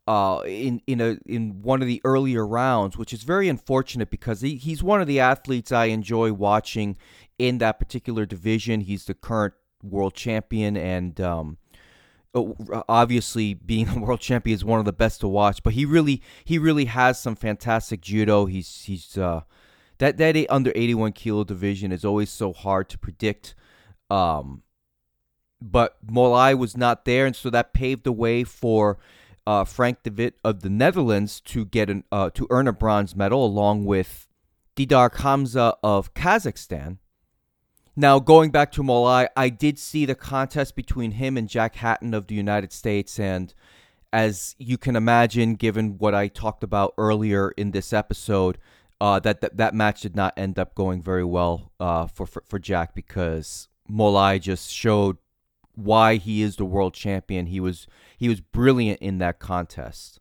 uh, 0.07 0.41
in 0.45 0.81
in 0.87 1.01
a 1.01 1.17
in 1.25 1.61
one 1.61 1.81
of 1.81 1.87
the 1.87 2.01
earlier 2.03 2.45
rounds, 2.45 2.97
which 2.97 3.11
is 3.11 3.23
very 3.23 3.49
unfortunate 3.49 4.09
because 4.09 4.41
he, 4.41 4.55
he's 4.55 4.83
one 4.83 5.01
of 5.01 5.07
the 5.07 5.19
athletes 5.19 5.71
I 5.71 5.85
enjoy 5.85 6.31
watching 6.31 6.97
in 7.37 7.57
that 7.57 7.79
particular 7.79 8.25
division. 8.25 8.81
He's 8.81 9.05
the 9.05 9.13
current 9.13 9.53
world 9.83 10.13
champion, 10.13 10.77
and 10.77 11.19
um, 11.19 11.57
obviously 12.87 13.53
being 13.53 13.89
a 13.95 13.99
world 13.99 14.19
champion 14.19 14.55
is 14.55 14.63
one 14.65 14.79
of 14.79 14.85
the 14.85 14.93
best 14.93 15.21
to 15.21 15.27
watch. 15.27 15.61
But 15.63 15.73
he 15.73 15.85
really 15.85 16.21
he 16.45 16.57
really 16.57 16.85
has 16.85 17.19
some 17.19 17.35
fantastic 17.35 18.01
judo. 18.01 18.45
He's 18.45 18.83
he's 18.83 19.17
uh, 19.17 19.41
that 19.99 20.17
that 20.17 20.45
under 20.49 20.71
81 20.75 21.13
kilo 21.13 21.43
division 21.43 21.91
is 21.91 22.05
always 22.05 22.29
so 22.29 22.53
hard 22.53 22.89
to 22.89 22.97
predict. 22.97 23.55
Um, 24.09 24.63
but 25.59 25.97
Mollaei 26.05 26.57
was 26.57 26.77
not 26.77 27.05
there, 27.05 27.25
and 27.25 27.35
so 27.35 27.49
that 27.49 27.73
paved 27.73 28.03
the 28.03 28.11
way 28.11 28.43
for 28.43 28.99
uh, 29.47 29.63
Frank 29.63 30.03
de 30.03 30.11
Wit 30.11 30.35
of 30.43 30.61
the 30.61 30.69
Netherlands 30.69 31.41
to 31.41 31.65
get 31.65 31.89
an 31.89 32.03
uh, 32.11 32.29
to 32.31 32.47
earn 32.49 32.67
a 32.67 32.73
bronze 32.73 33.15
medal 33.15 33.45
along 33.45 33.85
with 33.85 34.27
Didar 34.75 35.09
Khamza 35.09 35.75
of 35.81 36.13
Kazakhstan. 36.13 36.97
Now, 37.99 38.19
going 38.19 38.51
back 38.51 38.71
to 38.73 38.83
Mollaei, 38.83 39.27
I 39.35 39.49
did 39.49 39.79
see 39.79 40.05
the 40.05 40.13
contest 40.13 40.75
between 40.75 41.11
him 41.11 41.35
and 41.35 41.49
Jack 41.49 41.77
Hatton 41.77 42.13
of 42.13 42.27
the 42.27 42.35
United 42.35 42.71
States. 42.71 43.19
And 43.19 43.51
as 44.13 44.55
you 44.59 44.77
can 44.77 44.95
imagine, 44.95 45.55
given 45.55 45.97
what 45.97 46.13
I 46.13 46.27
talked 46.27 46.63
about 46.63 46.93
earlier 46.99 47.49
in 47.57 47.71
this 47.71 47.93
episode, 47.93 48.59
uh, 48.99 49.19
that, 49.19 49.41
that 49.41 49.57
that 49.57 49.73
match 49.73 50.01
did 50.01 50.15
not 50.15 50.33
end 50.37 50.57
up 50.57 50.73
going 50.75 51.01
very 51.01 51.23
well 51.23 51.71
uh, 51.79 52.07
for, 52.07 52.25
for 52.25 52.43
for 52.45 52.59
Jack 52.59 52.95
because 52.95 53.67
Mollaei 53.89 54.41
just 54.41 54.71
showed 54.71 55.17
why 55.75 56.15
he 56.15 56.41
is 56.41 56.55
the 56.55 56.65
world 56.65 56.93
champion. 56.93 57.47
He 57.47 57.59
was 57.59 57.87
he 58.17 58.27
was 58.27 58.41
brilliant 58.41 58.99
in 58.99 59.19
that 59.19 59.39
contest. 59.39 60.19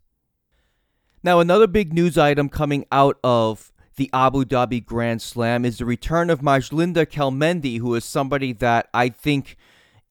Now 1.23 1.39
another 1.39 1.67
big 1.67 1.93
news 1.93 2.17
item 2.17 2.49
coming 2.49 2.85
out 2.91 3.17
of 3.23 3.71
the 3.95 4.09
Abu 4.13 4.45
Dhabi 4.45 4.85
Grand 4.85 5.21
Slam 5.21 5.65
is 5.65 5.79
the 5.79 5.85
return 5.85 6.29
of 6.29 6.41
Majlinda 6.41 7.07
Kelmendi, 7.07 7.79
who 7.79 7.95
is 7.95 8.05
somebody 8.05 8.53
that 8.53 8.87
I 8.93 9.09
think 9.09 9.57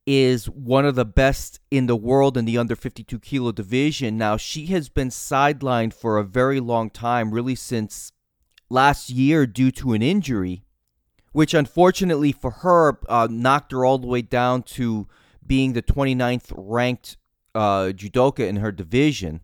is 0.04 0.48
one 0.48 0.84
of 0.84 0.96
the 0.96 1.04
best 1.04 1.60
in 1.70 1.86
the 1.86 1.96
world 1.96 2.36
in 2.36 2.44
the 2.44 2.58
under 2.58 2.76
52 2.76 3.18
kilo 3.20 3.52
division. 3.52 4.18
Now, 4.18 4.36
she 4.36 4.66
has 4.66 4.88
been 4.88 5.08
sidelined 5.08 5.92
for 5.92 6.18
a 6.18 6.24
very 6.24 6.60
long 6.60 6.90
time, 6.90 7.32
really 7.32 7.56
since 7.56 8.12
last 8.68 9.10
year 9.10 9.46
due 9.46 9.70
to 9.72 9.92
an 9.92 10.02
injury, 10.02 10.62
which 11.32 11.54
unfortunately 11.54 12.32
for 12.32 12.50
her 12.50 12.98
uh, 13.08 13.28
knocked 13.30 13.72
her 13.72 13.84
all 13.84 13.98
the 13.98 14.06
way 14.06 14.22
down 14.22 14.62
to 14.62 15.06
being 15.46 15.72
the 15.72 15.82
29th 15.82 16.52
ranked 16.56 17.16
uh, 17.54 17.92
judoka 17.94 18.46
in 18.46 18.56
her 18.56 18.72
division. 18.72 19.40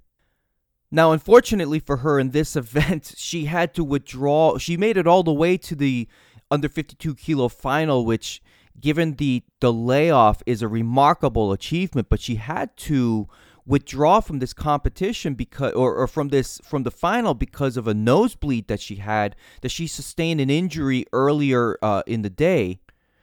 Now, 0.91 1.13
unfortunately 1.13 1.79
for 1.79 1.99
her 1.99 2.19
in 2.19 2.31
this 2.31 2.55
event, 2.63 3.15
she 3.17 3.47
had 3.47 3.75
to 3.75 3.85
withdraw. 3.85 4.59
She 4.59 4.77
made 4.77 4.97
it 4.97 5.07
all 5.07 5.23
the 5.23 5.33
way 5.33 5.57
to 5.57 5.75
the 5.75 6.09
under 6.51 6.69
52 6.69 7.15
kilo 7.15 7.49
final, 7.49 8.05
which, 8.05 8.43
given 8.79 9.15
the, 9.15 9.43
the 9.61 9.73
layoff, 9.73 10.43
is 10.45 10.61
a 10.61 10.69
remarkable 10.69 11.51
achievement. 11.51 12.09
But 12.11 12.21
she 12.21 12.35
had 12.35 12.77
to 12.79 13.29
withdraw 13.65 14.21
from 14.21 14.41
this 14.41 14.53
competition 14.53 15.35
because 15.35 15.73
or, 15.73 15.95
or 15.95 16.07
from 16.07 16.29
this 16.29 16.61
from 16.65 16.83
the 16.83 16.91
final 16.91 17.33
because 17.35 17.77
of 17.77 17.87
a 17.87 17.95
nosebleed 17.95 18.67
that 18.67 18.81
she 18.81 18.97
had 18.97 19.37
that 19.61 19.71
she 19.71 19.87
sustained 19.87 20.41
an 20.41 20.51
injury 20.51 21.07
earlier 21.13 21.79
uh, 21.81 22.03
in 22.07 22.23
the 22.23 22.31
day 22.31 22.81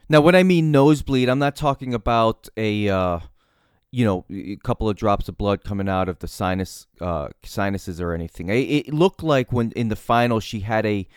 now, 0.09 0.21
when 0.21 0.33
I 0.33 0.41
mean 0.41 0.71
nosebleed, 0.71 1.29
I'm 1.29 1.37
not 1.37 1.55
talking 1.55 1.93
about 1.93 2.49
a 2.57 2.89
uh, 2.89 3.19
you 3.91 4.03
know 4.03 4.25
a 4.31 4.55
couple 4.57 4.89
of 4.89 4.95
drops 4.95 5.29
of 5.29 5.37
blood 5.37 5.63
coming 5.63 5.87
out 5.87 6.09
of 6.09 6.17
the 6.17 6.27
sinus 6.27 6.87
uh, 6.99 7.29
sinuses 7.43 8.01
or 8.01 8.13
anything. 8.13 8.49
It, 8.49 8.87
it 8.87 8.93
looked 8.93 9.21
like 9.21 9.53
when 9.53 9.71
in 9.73 9.89
the 9.89 9.95
final 9.95 10.39
she 10.39 10.61
had 10.61 10.85
a 10.87 11.07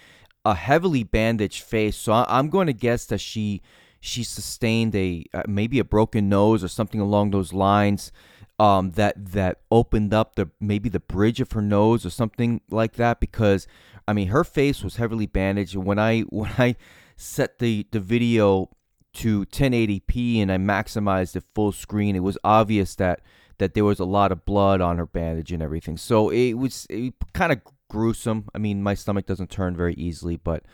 a 0.44 0.54
heavily 0.54 1.04
bandaged 1.04 1.62
face. 1.62 1.96
So 1.96 2.12
I, 2.12 2.38
am 2.38 2.50
going 2.50 2.66
to 2.66 2.74
guess 2.74 3.06
that 3.06 3.18
she 3.18 3.62
she 3.98 4.22
sustained 4.24 4.94
a 4.94 5.24
uh, 5.32 5.44
maybe 5.48 5.78
a 5.78 5.84
broken 5.84 6.28
nose 6.28 6.62
or 6.62 6.68
something 6.68 7.00
along 7.00 7.30
those 7.30 7.54
lines. 7.54 8.12
Um, 8.58 8.92
that 8.92 9.32
that 9.32 9.60
opened 9.70 10.14
up 10.14 10.36
the 10.36 10.50
maybe 10.60 10.88
the 10.88 11.00
bridge 11.00 11.40
of 11.40 11.50
her 11.52 11.62
nose 11.62 12.06
or 12.06 12.10
something 12.10 12.60
like 12.70 12.92
that 12.94 13.18
because 13.18 13.66
I 14.06 14.12
mean 14.12 14.28
her 14.28 14.44
face 14.44 14.84
was 14.84 14.96
heavily 14.96 15.26
bandaged 15.26 15.74
and 15.74 15.84
when 15.84 15.98
I 15.98 16.20
when 16.28 16.52
I 16.58 16.76
set 17.16 17.58
the 17.58 17.86
the 17.90 17.98
video 17.98 18.68
to 19.14 19.44
1080p 19.46 20.40
and 20.40 20.50
I 20.50 20.56
maximized 20.56 21.36
it 21.36 21.44
full 21.54 21.72
screen, 21.72 22.16
it 22.16 22.20
was 22.20 22.38
obvious 22.44 22.94
that 22.96 23.20
that 23.58 23.74
there 23.74 23.84
was 23.84 24.00
a 24.00 24.04
lot 24.04 24.32
of 24.32 24.44
blood 24.44 24.80
on 24.80 24.98
her 24.98 25.06
bandage 25.06 25.52
and 25.52 25.62
everything. 25.62 25.96
So 25.96 26.30
it 26.30 26.54
was 26.54 26.86
kind 27.32 27.52
of 27.52 27.60
gruesome. 27.88 28.48
I 28.54 28.58
mean, 28.58 28.82
my 28.82 28.94
stomach 28.94 29.26
doesn't 29.26 29.50
turn 29.50 29.76
very 29.76 29.94
easily, 29.94 30.36
but 30.36 30.64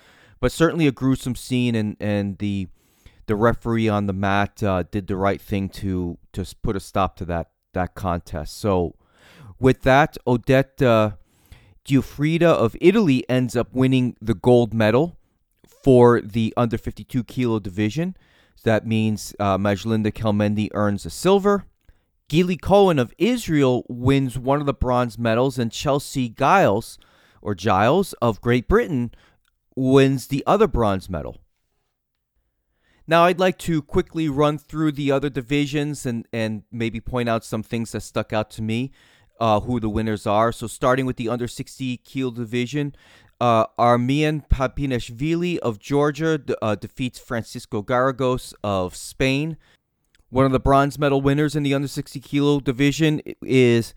but 0.40 0.52
certainly 0.52 0.86
a 0.86 0.92
gruesome 0.92 1.34
scene 1.34 1.74
and 1.74 1.96
and 2.00 2.38
the 2.38 2.68
the 3.26 3.36
referee 3.36 3.88
on 3.88 4.06
the 4.06 4.12
mat 4.12 4.62
uh, 4.62 4.84
did 4.84 5.06
the 5.06 5.16
right 5.16 5.40
thing 5.40 5.68
to 5.68 6.18
to 6.32 6.46
put 6.62 6.76
a 6.76 6.80
stop 6.80 7.16
to 7.16 7.24
that 7.26 7.50
that 7.72 7.94
contest. 7.94 8.58
So 8.58 8.94
with 9.58 9.82
that, 9.82 10.16
Odette 10.26 10.80
uh, 10.82 11.12
Giuffrida 11.84 12.42
of 12.46 12.76
Italy 12.80 13.28
ends 13.28 13.56
up 13.56 13.72
winning 13.72 14.16
the 14.20 14.34
gold 14.34 14.74
medal 14.74 15.16
for 15.82 16.20
the 16.20 16.52
under 16.56 16.78
52 16.78 17.24
kilo 17.24 17.58
division. 17.58 18.16
That 18.64 18.86
means 18.86 19.34
uh, 19.38 19.56
Majlinda 19.56 20.12
Kelmendi 20.12 20.68
earns 20.74 21.06
a 21.06 21.10
silver. 21.10 21.64
Gili 22.28 22.56
Cohen 22.56 22.98
of 22.98 23.14
Israel 23.16 23.84
wins 23.88 24.38
one 24.38 24.60
of 24.60 24.66
the 24.66 24.74
bronze 24.74 25.18
medals, 25.18 25.58
and 25.58 25.70
Chelsie 25.70 26.36
Giles, 26.36 26.98
or 27.40 27.54
Giles 27.54 28.12
of 28.14 28.42
Great 28.42 28.68
Britain, 28.68 29.12
wins 29.74 30.26
the 30.26 30.44
other 30.46 30.66
bronze 30.66 31.08
medal. 31.08 31.38
Now, 33.10 33.24
I'd 33.24 33.40
like 33.40 33.56
to 33.60 33.80
quickly 33.80 34.28
run 34.28 34.58
through 34.58 34.92
the 34.92 35.10
other 35.10 35.30
divisions 35.30 36.04
and, 36.04 36.28
and 36.30 36.64
maybe 36.70 37.00
point 37.00 37.26
out 37.26 37.42
some 37.42 37.62
things 37.62 37.92
that 37.92 38.02
stuck 38.02 38.34
out 38.34 38.50
to 38.50 38.62
me, 38.62 38.92
uh, 39.40 39.60
who 39.60 39.80
the 39.80 39.88
winners 39.88 40.26
are. 40.26 40.52
So, 40.52 40.66
starting 40.66 41.06
with 41.06 41.16
the 41.16 41.30
under 41.30 41.48
60 41.48 41.96
kilo 41.96 42.30
division, 42.30 42.94
uh, 43.40 43.64
Armian 43.78 44.46
Papinashvili 44.50 45.56
of 45.58 45.78
Georgia 45.78 46.38
uh, 46.60 46.74
defeats 46.74 47.18
Francisco 47.18 47.82
Garrigos 47.82 48.52
of 48.62 48.94
Spain. 48.94 49.56
One 50.28 50.44
of 50.44 50.52
the 50.52 50.60
bronze 50.60 50.98
medal 50.98 51.22
winners 51.22 51.56
in 51.56 51.62
the 51.62 51.72
under 51.72 51.88
60 51.88 52.20
kilo 52.20 52.60
division 52.60 53.22
is 53.40 53.94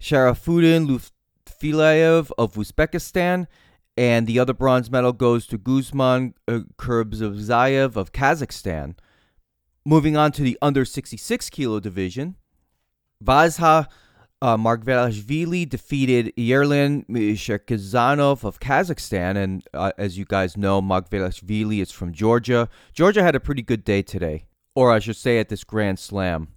Sharafuddin 0.00 0.88
Lutfillaev 0.88 2.30
of 2.38 2.54
Uzbekistan. 2.54 3.48
And 3.96 4.26
the 4.26 4.38
other 4.38 4.52
bronze 4.52 4.90
medal 4.90 5.12
goes 5.12 5.46
to 5.46 5.58
Guzman 5.58 6.34
uh, 6.46 6.60
Kurbzayev 6.78 7.96
of 7.96 8.12
Kazakhstan. 8.12 8.94
Moving 9.84 10.16
on 10.16 10.32
to 10.32 10.42
the 10.42 10.58
under 10.60 10.84
66 10.84 11.48
kilo 11.50 11.80
division, 11.80 12.36
Vazha 13.24 13.86
uh, 14.42 14.56
Margvelashvili 14.56 15.68
defeated 15.68 16.32
Yerlan 16.36 17.06
Shirkizanov 17.08 18.44
of 18.44 18.60
Kazakhstan. 18.60 19.36
And 19.36 19.66
uh, 19.72 19.92
as 19.96 20.18
you 20.18 20.24
guys 20.24 20.56
know, 20.56 20.82
Margvelashvili 20.82 21.80
is 21.80 21.90
from 21.90 22.12
Georgia. 22.12 22.68
Georgia 22.92 23.22
had 23.22 23.34
a 23.34 23.40
pretty 23.40 23.62
good 23.62 23.84
day 23.84 24.02
today, 24.02 24.46
or 24.74 24.92
I 24.92 24.98
should 24.98 25.16
say 25.16 25.38
at 25.38 25.48
this 25.48 25.64
Grand 25.64 25.98
Slam. 25.98 26.48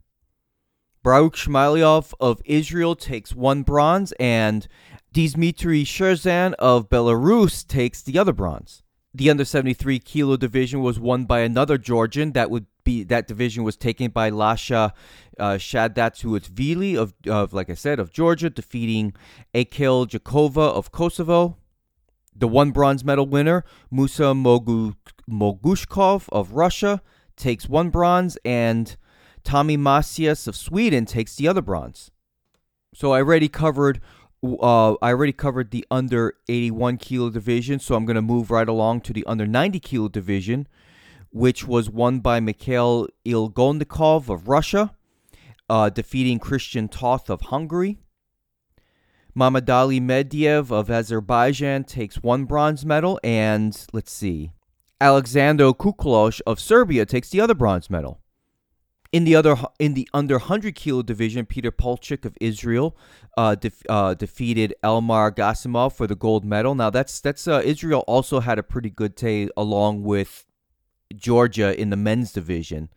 Baruch 1.01 1.35
Shmailov 1.35 2.13
of 2.19 2.41
Israel 2.43 2.95
takes 2.95 3.33
one 3.33 3.63
bronze, 3.63 4.11
and 4.19 4.67
Dmitry 5.11 5.83
Shershan 5.83 6.53
of 6.59 6.89
Belarus 6.89 7.65
takes 7.65 8.01
the 8.01 8.19
other 8.19 8.33
bronze. 8.33 8.83
The 9.13 9.29
under 9.29 9.43
73 9.43 9.97
kilo 9.99 10.37
division 10.37 10.81
was 10.81 10.99
won 10.99 11.25
by 11.25 11.39
another 11.39 11.79
Georgian. 11.79 12.33
That 12.33 12.51
would 12.51 12.67
be 12.83 13.03
that 13.03 13.27
division 13.27 13.63
was 13.63 13.75
taken 13.75 14.11
by 14.11 14.29
Lasha 14.29 14.91
uh, 15.39 15.53
Shadatsuvili 15.53 16.95
of, 16.95 17.13
of, 17.27 17.53
like 17.53 17.71
I 17.71 17.73
said, 17.73 17.99
of 17.99 18.11
Georgia, 18.11 18.51
defeating 18.51 19.13
Akil 19.53 20.05
Gjakova 20.05 20.69
of 20.69 20.91
Kosovo. 20.91 21.57
The 22.35 22.47
one 22.47 22.69
bronze 22.71 23.03
medal 23.03 23.25
winner, 23.25 23.65
Musa 23.91 24.33
Mogu- 24.33 24.95
Mogushkov 25.29 26.29
of 26.31 26.53
Russia, 26.53 27.01
takes 27.35 27.67
one 27.67 27.89
bronze, 27.89 28.37
and 28.45 28.95
Tommy 29.43 29.75
Macias 29.75 30.47
of 30.47 30.55
Sweden 30.55 31.05
takes 31.05 31.35
the 31.35 31.47
other 31.47 31.61
bronze. 31.61 32.11
So 32.93 33.11
I 33.11 33.19
already 33.19 33.49
covered 33.49 33.99
uh, 34.43 34.93
I 35.01 35.09
already 35.09 35.33
covered 35.33 35.71
the 35.71 35.85
under 35.91 36.35
81 36.47 36.97
kilo 36.97 37.29
division, 37.29 37.79
so 37.79 37.95
I'm 37.95 38.05
going 38.05 38.15
to 38.15 38.21
move 38.21 38.51
right 38.51 38.67
along 38.67 39.01
to 39.01 39.13
the 39.13 39.25
under 39.25 39.45
90 39.45 39.79
kilo 39.79 40.07
division, 40.07 40.67
which 41.31 41.67
was 41.67 41.89
won 41.89 42.19
by 42.19 42.39
Mikhail 42.39 43.07
Igolnikov 43.25 44.29
of 44.29 44.47
Russia, 44.47 44.95
uh, 45.69 45.89
defeating 45.89 46.39
Krisztian 46.39 46.89
Toth 46.89 47.29
of 47.29 47.41
Hungary. 47.41 47.99
Mamadali 49.37 50.01
Mehdiyev 50.01 50.71
of 50.71 50.89
Azerbaijan 50.89 51.83
takes 51.83 52.17
one 52.17 52.45
bronze 52.45 52.85
medal, 52.85 53.19
and 53.23 53.85
let's 53.93 54.11
see, 54.11 54.51
Alexander 54.99 55.71
Kuklosh 55.71 56.41
of 56.47 56.59
Serbia 56.59 57.05
takes 57.05 57.29
the 57.29 57.39
other 57.39 57.53
bronze 57.53 57.89
medal. 57.89 58.18
In 59.11 59.23
the 59.23 59.35
other 59.35 59.55
in 59.79 59.95
the 59.95 60.07
under 60.13 60.35
100 60.35 60.75
kilo 60.75 61.01
division, 61.01 61.45
Peter 61.47 61.71
Paltchik 61.71 62.25
of 62.25 62.37
Israel 62.39 62.95
uh, 63.35 63.55
uh, 63.89 64.13
defeated 64.13 64.75
Elmar 64.83 65.31
Gasimov 65.31 65.93
for 65.93 66.05
the 66.05 66.15
gold 66.15 66.45
medal. 66.45 66.75
Now 66.75 66.91
that's 66.91 67.19
that's 67.19 67.47
uh, 67.47 67.61
Israel 67.65 68.03
also 68.05 68.39
had 68.39 68.59
a 68.59 68.63
pretty 68.63 68.91
good 68.91 69.15
day 69.15 69.49
along 69.57 70.03
with 70.03 70.45
Georgia 71.15 71.79
in 71.79 71.89
the 71.89 71.97
men's 71.97 72.31
division. 72.31 72.89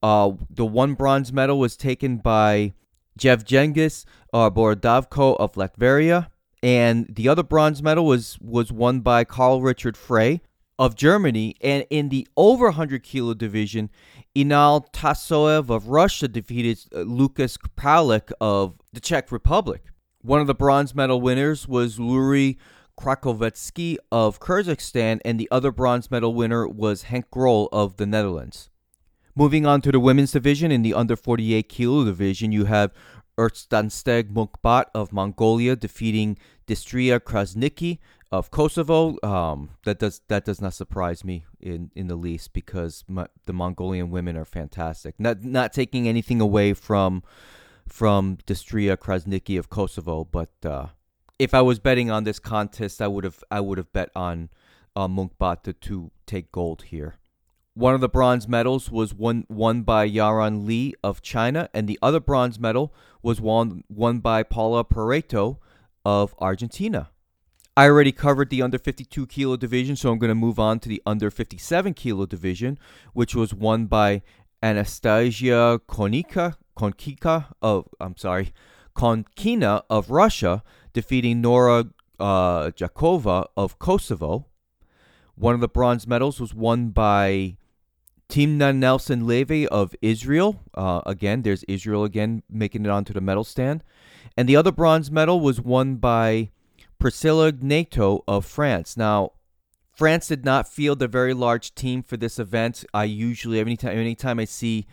Uh, 0.00 0.32
the 0.48 0.64
one 0.64 0.94
bronze 0.94 1.32
medal 1.32 1.58
was 1.58 1.76
taken 1.76 2.18
by 2.18 2.74
Jevgenijus 3.18 4.04
uh, 4.32 4.48
Borodavko 4.48 5.36
of 5.40 5.54
Latvia, 5.54 6.28
and 6.62 7.06
the 7.10 7.28
other 7.28 7.42
bronze 7.42 7.82
medal 7.82 8.06
was 8.06 8.38
was 8.40 8.70
won 8.70 9.00
by 9.00 9.24
Carl 9.24 9.60
Richard 9.60 9.96
Frey 9.96 10.40
of 10.82 10.96
Germany. 10.96 11.54
And 11.60 11.86
in 11.90 12.08
the 12.08 12.26
over 12.36 12.64
100 12.64 13.04
kilo 13.04 13.34
division, 13.34 13.88
Inal 14.34 14.92
Tasoev 14.92 15.70
of 15.70 15.86
Russia 15.86 16.26
defeated 16.26 16.80
uh, 16.92 17.02
Lukas 17.02 17.56
Krpalik 17.56 18.32
of 18.40 18.80
the 18.92 18.98
Czech 18.98 19.30
Republic. 19.30 19.84
One 20.22 20.40
of 20.40 20.48
the 20.48 20.56
bronze 20.56 20.92
medal 20.92 21.20
winners 21.20 21.68
was 21.68 22.00
Luri 22.00 22.58
Krakovetsky 22.98 23.96
of 24.10 24.40
Kyrgyzstan, 24.40 25.20
and 25.24 25.38
the 25.38 25.48
other 25.52 25.70
bronze 25.70 26.10
medal 26.10 26.34
winner 26.34 26.66
was 26.66 27.04
Henk 27.04 27.30
Grol 27.30 27.68
of 27.70 27.96
the 27.96 28.06
Netherlands. 28.06 28.68
Moving 29.36 29.64
on 29.64 29.82
to 29.82 29.92
the 29.92 30.00
women's 30.00 30.32
division, 30.32 30.72
in 30.72 30.82
the 30.82 30.94
under 30.94 31.14
48 31.14 31.68
kilo 31.68 32.04
division, 32.04 32.50
you 32.50 32.64
have 32.64 32.92
Erstansteg 33.38 34.32
Munkhbat 34.32 34.86
of 34.96 35.12
Mongolia 35.12 35.76
defeating 35.76 36.38
Distria 36.66 37.20
Krasniqi 37.20 37.98
of 38.32 38.50
Kosovo. 38.50 39.18
Um, 39.22 39.70
that 39.84 39.98
does 39.98 40.22
that 40.28 40.44
does 40.44 40.60
not 40.60 40.72
surprise 40.74 41.22
me 41.22 41.44
in, 41.60 41.90
in 41.94 42.08
the 42.08 42.16
least 42.16 42.54
because 42.54 43.04
my, 43.06 43.26
the 43.44 43.52
Mongolian 43.52 44.10
women 44.10 44.36
are 44.36 44.46
fantastic. 44.46 45.14
Not 45.20 45.44
not 45.44 45.72
taking 45.72 46.08
anything 46.08 46.40
away 46.40 46.72
from 46.72 47.22
from 47.86 48.38
Distria 48.46 48.96
Krasniqi 48.96 49.58
of 49.58 49.68
Kosovo, 49.68 50.24
but 50.24 50.50
uh, 50.64 50.86
if 51.38 51.52
I 51.52 51.60
was 51.60 51.78
betting 51.78 52.10
on 52.10 52.24
this 52.24 52.38
contest, 52.38 53.02
I 53.02 53.06
would 53.06 53.24
have 53.24 53.44
I 53.50 53.60
would 53.60 53.78
have 53.78 53.92
bet 53.92 54.10
on 54.16 54.48
uh, 54.96 55.06
Munkhbat 55.06 55.62
to, 55.64 55.74
to 55.74 56.10
take 56.26 56.50
gold 56.50 56.84
here. 56.84 57.16
One 57.74 57.94
of 57.94 58.00
the 58.00 58.08
bronze 58.08 58.48
medals 58.48 58.90
was 58.90 59.14
won 59.14 59.46
won 59.48 59.82
by 59.82 60.08
Yaron 60.08 60.66
Li 60.66 60.94
of 61.04 61.20
China, 61.20 61.68
and 61.74 61.86
the 61.86 61.98
other 62.00 62.20
bronze 62.20 62.58
medal 62.58 62.94
was 63.22 63.42
won 63.42 63.84
won 63.90 64.20
by 64.20 64.42
Paula 64.42 64.84
Pareto 64.84 65.58
of 66.04 66.34
Argentina. 66.38 67.10
I 67.74 67.86
already 67.86 68.12
covered 68.12 68.50
the 68.50 68.60
under 68.60 68.78
52 68.78 69.26
kilo 69.26 69.56
division, 69.56 69.96
so 69.96 70.12
I'm 70.12 70.18
going 70.18 70.28
to 70.28 70.34
move 70.34 70.58
on 70.58 70.78
to 70.80 70.90
the 70.90 71.02
under 71.06 71.30
57 71.30 71.94
kilo 71.94 72.26
division, 72.26 72.78
which 73.14 73.34
was 73.34 73.54
won 73.54 73.86
by 73.86 74.22
Anastasia 74.62 75.80
Konika, 75.88 76.56
Konkika 76.76 77.46
of 77.62 77.88
I'm 77.98 78.16
sorry, 78.18 78.52
Konkina 78.94 79.82
of 79.88 80.10
Russia, 80.10 80.62
defeating 80.92 81.40
Nora 81.40 81.86
uh, 82.20 82.70
Gjakova 82.70 83.46
of 83.56 83.78
Kosovo. 83.78 84.46
One 85.34 85.54
of 85.54 85.60
the 85.60 85.68
bronze 85.68 86.06
medals 86.06 86.38
was 86.38 86.54
won 86.54 86.90
by 86.90 87.56
Timna 88.28 88.76
Nelson 88.76 89.26
Levy 89.26 89.66
of 89.68 89.94
Israel. 90.02 90.60
Uh, 90.74 91.00
again, 91.06 91.40
there's 91.40 91.64
Israel 91.64 92.04
again 92.04 92.42
making 92.50 92.84
it 92.84 92.90
onto 92.90 93.14
the 93.14 93.22
medal 93.22 93.44
stand. 93.44 93.82
And 94.36 94.46
the 94.46 94.56
other 94.56 94.72
bronze 94.72 95.10
medal 95.10 95.40
was 95.40 95.58
won 95.58 95.96
by 95.96 96.50
Priscilla 97.02 97.50
Gneto 97.50 98.22
of 98.28 98.46
France. 98.46 98.96
Now, 98.96 99.32
France 99.92 100.28
did 100.28 100.44
not 100.44 100.68
field 100.68 101.02
a 101.02 101.08
very 101.08 101.34
large 101.34 101.74
team 101.74 102.00
for 102.00 102.16
this 102.16 102.38
event. 102.38 102.84
I 102.94 103.04
usually, 103.04 103.58
anytime, 103.58 103.98
anytime 103.98 104.38
I 104.38 104.44
see 104.44 104.86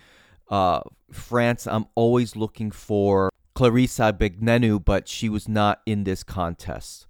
uh, 0.50 0.82
France, 1.12 1.68
I'm 1.68 1.86
always 1.94 2.36
looking 2.36 2.72
for 2.72 3.30
Clarissa 3.54 4.12
Begnenu, 4.12 4.84
but 4.84 5.08
she 5.08 5.30
was 5.30 5.48
not 5.48 5.82
in 5.86 6.04
this 6.04 6.24
contest. 6.24 7.06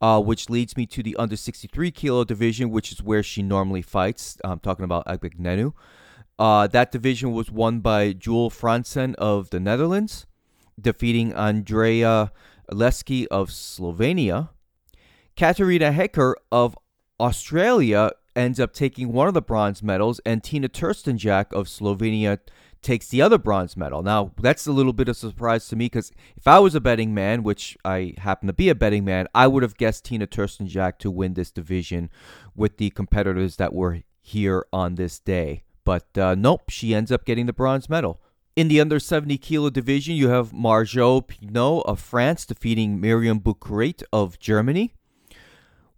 Uh, 0.00 0.20
which 0.20 0.50
leads 0.50 0.76
me 0.76 0.86
to 0.86 1.04
the 1.04 1.14
under 1.14 1.36
63 1.36 1.92
kilo 1.92 2.24
division, 2.24 2.70
which 2.70 2.90
is 2.90 3.00
where 3.00 3.22
she 3.22 3.42
normally 3.42 3.80
fights. 3.80 4.38
I'm 4.42 4.58
talking 4.58 4.84
about 4.84 5.06
Begnenu. 5.06 5.72
Uh, 6.36 6.66
that 6.66 6.90
division 6.90 7.30
was 7.30 7.52
won 7.52 7.78
by 7.78 8.12
Jule 8.12 8.50
Franssen 8.50 9.14
of 9.14 9.50
the 9.50 9.60
Netherlands, 9.60 10.26
defeating 10.80 11.32
Andrea 11.32 12.32
Leski 12.70 13.26
of 13.28 13.50
Slovenia. 13.50 14.50
Katarina 15.36 15.92
Haecker 15.92 16.34
of 16.50 16.76
Australia 17.20 18.10
ends 18.34 18.60
up 18.60 18.72
taking 18.72 19.12
one 19.12 19.28
of 19.28 19.34
the 19.34 19.42
bronze 19.42 19.82
medals, 19.82 20.20
and 20.26 20.42
Tina 20.42 20.68
Trstenjak 20.68 21.52
of 21.52 21.66
Slovenia 21.66 22.38
takes 22.82 23.08
the 23.08 23.20
other 23.22 23.38
bronze 23.38 23.76
medal. 23.76 24.02
Now, 24.02 24.32
that's 24.40 24.66
a 24.66 24.72
little 24.72 24.92
bit 24.92 25.08
of 25.08 25.16
surprise 25.16 25.66
to 25.68 25.76
me 25.76 25.86
because 25.86 26.12
if 26.36 26.46
I 26.46 26.58
was 26.58 26.74
a 26.74 26.80
betting 26.80 27.12
man, 27.12 27.42
which 27.42 27.76
I 27.84 28.14
happen 28.18 28.46
to 28.46 28.52
be 28.52 28.68
a 28.68 28.74
betting 28.74 29.04
man, 29.04 29.26
I 29.34 29.46
would 29.46 29.62
have 29.62 29.76
guessed 29.76 30.04
Tina 30.04 30.26
Trstenjak 30.26 30.98
to 30.98 31.10
win 31.10 31.34
this 31.34 31.50
division 31.50 32.10
with 32.54 32.76
the 32.76 32.90
competitors 32.90 33.56
that 33.56 33.72
were 33.72 34.02
here 34.22 34.66
on 34.72 34.94
this 34.94 35.18
day. 35.18 35.64
But 35.84 36.16
uh, 36.16 36.34
nope, 36.34 36.68
she 36.68 36.94
ends 36.94 37.10
up 37.10 37.24
getting 37.24 37.46
the 37.46 37.52
bronze 37.52 37.88
medal. 37.88 38.20
In 38.56 38.68
the 38.68 38.80
under 38.80 38.98
70 38.98 39.36
kilo 39.36 39.68
division, 39.68 40.16
you 40.16 40.30
have 40.30 40.54
Margaux 40.54 41.20
Pinot 41.20 41.84
of 41.84 42.00
France 42.00 42.46
defeating 42.46 42.98
Miriam 42.98 43.38
Bucrate 43.38 44.02
of 44.14 44.38
Germany. 44.38 44.94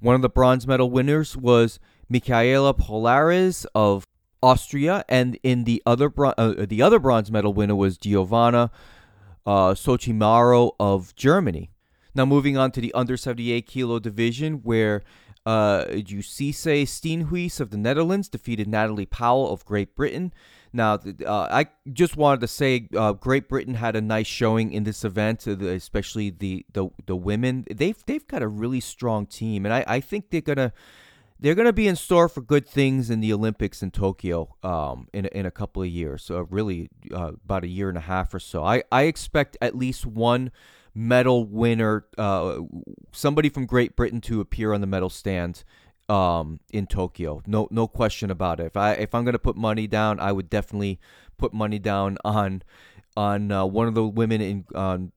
One 0.01 0.17
of 0.17 0.23
the 0.23 0.29
bronze 0.29 0.67
medal 0.67 0.91
winners 0.91 1.37
was 1.37 1.79
Michaela 2.09 2.75
Polleres 2.75 3.65
of 3.77 4.03
Austria, 4.43 5.05
and 5.09 5.39
in 5.45 5.65
the 5.65 5.81
other 5.87 6.13
uh, 6.19 6.67
the 6.67 6.83
other 6.83 6.99
bronze 6.99 7.31
medal 7.31 7.55
winner 7.55 7.77
was 7.77 7.97
Giovanna 7.97 8.73
uh, 9.47 9.75
Scoccimarro 9.75 10.73
of 10.81 11.15
Germany. 11.15 11.71
Now 12.13 12.27
moving 12.27 12.57
on 12.57 12.73
to 12.73 12.81
the 12.81 12.93
under 12.93 13.17
78 13.17 13.69
kilo 13.69 14.01
division, 14.01 14.63
where 14.65 15.05
uh, 15.47 15.85
Jusise 15.91 16.89
Steenhuis 16.89 17.61
of 17.61 17.71
the 17.71 17.79
Netherlands 17.79 18.29
defeated 18.29 18.67
Natalie 18.67 19.07
Powell 19.07 19.53
of 19.53 19.65
Great 19.65 19.95
Britain. 19.95 20.33
Now, 20.73 20.95
uh, 21.27 21.49
I 21.51 21.67
just 21.93 22.17
wanted 22.17 22.41
to 22.43 22.49
say, 22.49 22.89
uh, 22.97 23.13
Great 23.13 23.49
Britain 23.49 23.75
had 23.75 23.97
a 23.97 24.01
nice 24.01 24.27
showing 24.27 24.73
in 24.73 24.85
this 24.85 25.05
event, 25.05 25.47
uh, 25.47 25.57
especially 25.59 26.31
the, 26.31 26.67
the 26.73 26.89
the 27.07 27.17
women. 27.17 27.65
They've 27.71 27.97
they've 28.07 28.27
got 28.27 28.43
a 28.43 28.49
really 28.49 28.81
strong 28.81 29.27
team, 29.27 29.65
and 29.65 29.75
I, 29.75 29.85
I 29.87 30.01
think 30.01 30.31
they're 30.31 30.41
gonna 30.41 30.73
they're 31.41 31.55
gonna 31.55 31.73
be 31.73 31.89
in 31.89 31.97
store 31.97 32.29
for 32.29 32.41
good 32.41 32.67
things 32.67 33.11
in 33.11 33.21
the 33.21 33.33
Olympics 33.33 33.83
in 33.83 33.91
Tokyo 33.91 34.55
um, 34.63 35.09
in 35.13 35.27
in 35.27 35.47
a 35.47 35.51
couple 35.51 35.83
of 35.83 35.89
years. 35.89 36.23
So 36.23 36.47
really, 36.51 36.91
uh, 37.13 37.33
about 37.45 37.65
a 37.65 37.69
year 37.69 37.89
and 37.89 37.99
a 37.99 38.03
half 38.03 38.35
or 38.35 38.41
so. 38.41 38.65
I 38.65 38.83
I 38.93 39.03
expect 39.03 39.57
at 39.61 39.77
least 39.77 40.05
one 40.05 40.51
medal 40.95 41.47
winner, 41.47 42.07
uh, 42.19 42.59
somebody 43.13 43.49
from 43.49 43.67
Great 43.67 43.95
Britain, 43.95 44.21
to 44.23 44.41
appear 44.41 44.73
on 44.73 44.81
the 44.81 44.87
medal 44.87 45.11
stand 45.11 45.65
um, 46.09 46.61
in 46.73 46.87
Tokyo. 46.87 47.43
No, 47.47 47.69
no 47.71 47.87
question 47.87 48.31
about 48.31 48.61
it. 48.61 48.67
If 48.67 48.77
I 48.77 48.93
if 48.93 49.15
I'm 49.15 49.25
gonna 49.25 49.39
put 49.39 49.57
money 49.57 49.87
down, 49.87 50.21
I 50.21 50.33
would 50.33 50.49
definitely 50.49 50.99
put 51.37 51.53
money 51.53 51.79
down 51.79 52.19
on 52.25 52.63
on 53.17 53.51
uh, 53.51 53.67
one 53.67 53.89
of 53.89 53.95
the 53.95 54.07
women 54.07 54.41
in 54.41 54.65
on 54.75 55.13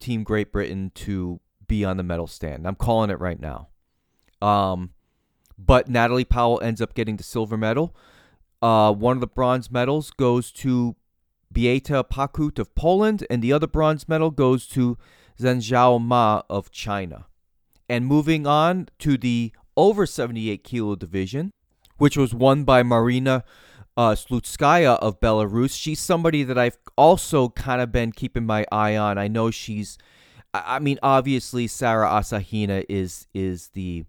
Team 0.00 0.24
Great 0.24 0.52
Britain 0.52 0.90
to 0.94 1.40
be 1.66 1.84
on 1.84 1.96
the 1.96 2.02
medal 2.02 2.26
stand. 2.26 2.66
I'm 2.66 2.74
calling 2.74 3.10
it 3.10 3.20
right 3.20 3.40
now. 3.40 3.68
Um, 4.40 4.90
but 5.58 5.88
Natalie 5.88 6.24
Powell 6.24 6.60
ends 6.62 6.80
up 6.80 6.94
getting 6.94 7.16
the 7.16 7.22
silver 7.22 7.56
medal. 7.56 7.94
Uh, 8.60 8.92
one 8.92 9.16
of 9.16 9.20
the 9.20 9.26
bronze 9.26 9.70
medals 9.70 10.10
goes 10.10 10.50
to 10.52 10.96
Beata 11.52 12.04
Pacut 12.04 12.58
of 12.58 12.74
Poland, 12.74 13.26
and 13.30 13.42
the 13.42 13.52
other 13.52 13.66
bronze 13.66 14.08
medal 14.08 14.30
goes 14.30 14.66
to 14.68 14.98
Zhenzhao 15.38 16.00
Ma 16.00 16.42
of 16.50 16.70
China. 16.70 17.26
And 17.88 18.06
moving 18.06 18.46
on 18.46 18.88
to 18.98 19.16
the 19.16 19.52
over 19.76 20.06
78 20.06 20.64
kilo 20.64 20.96
division, 20.96 21.50
which 21.98 22.16
was 22.16 22.34
won 22.34 22.64
by 22.64 22.82
Marina 22.82 23.44
uh, 23.96 24.10
Slutskaya 24.10 24.98
of 24.98 25.20
Belarus. 25.20 25.78
She's 25.78 26.00
somebody 26.00 26.42
that 26.42 26.58
I've 26.58 26.78
also 26.96 27.48
kind 27.50 27.80
of 27.80 27.92
been 27.92 28.12
keeping 28.12 28.46
my 28.46 28.66
eye 28.70 28.96
on. 28.96 29.18
I 29.18 29.28
know 29.28 29.50
she's, 29.50 29.98
I 30.52 30.78
mean, 30.78 30.98
obviously 31.02 31.66
Sarah 31.66 32.08
Asahina 32.08 32.84
is 32.88 33.26
is 33.34 33.68
the 33.68 34.04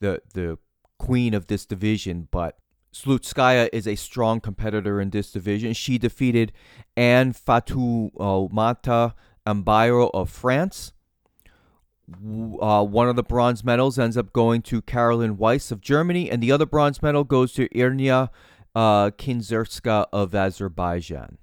the 0.00 0.20
the 0.34 0.58
queen 0.98 1.34
of 1.34 1.46
this 1.46 1.66
division, 1.66 2.28
but 2.30 2.58
Slutskaya 2.92 3.68
is 3.72 3.88
a 3.88 3.96
strong 3.96 4.40
competitor 4.40 5.00
in 5.00 5.10
this 5.10 5.32
division. 5.32 5.72
She 5.72 5.98
defeated 5.98 6.52
Anne 6.96 7.32
Fatoumata 7.32 9.14
Ambairo 9.46 10.10
of 10.14 10.30
France 10.30 10.92
uh, 12.10 12.84
one 12.84 13.08
of 13.08 13.16
the 13.16 13.22
bronze 13.22 13.64
medals 13.64 13.98
ends 13.98 14.16
up 14.16 14.32
going 14.32 14.62
to 14.62 14.82
Carolin 14.82 15.36
Weiss 15.36 15.70
of 15.70 15.80
Germany, 15.80 16.30
and 16.30 16.42
the 16.42 16.52
other 16.52 16.66
bronze 16.66 17.02
medal 17.02 17.24
goes 17.24 17.52
to 17.54 17.68
Irnia 17.68 18.30
uh, 18.74 19.10
Kindzerska 19.10 20.06
of 20.12 20.34
Azerbaijan. 20.34 21.38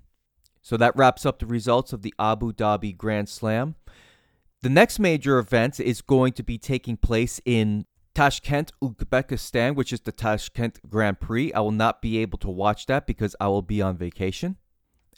So 0.62 0.78
that 0.78 0.96
wraps 0.96 1.26
up 1.26 1.40
the 1.40 1.46
results 1.46 1.92
of 1.94 2.04
the 2.04 2.14
Abu 2.20 2.54
Dhabi 2.54 2.96
Grand 2.96 3.30
Slam. 3.30 3.76
The 4.62 4.70
next 4.70 5.00
major 5.00 5.40
event 5.40 5.80
is 5.80 6.02
going 6.02 6.34
to 6.34 6.44
be 6.44 6.60
taking 6.60 6.98
place 6.98 7.42
in 7.46 7.86
Tashkent, 8.14 8.72
Uzbekistan, 8.84 9.76
which 9.76 9.92
is 9.92 10.02
the 10.02 10.12
Tashkent 10.12 10.88
Grand 10.88 11.20
Prix. 11.20 11.52
I 11.54 11.62
will 11.62 11.72
not 11.72 12.02
be 12.02 12.20
able 12.20 12.38
to 12.40 12.50
watch 12.50 12.86
that 12.86 13.08
because 13.08 13.36
I 13.40 13.48
will 13.48 13.64
be 13.64 13.82
on 13.82 13.98
vacation. 13.98 14.58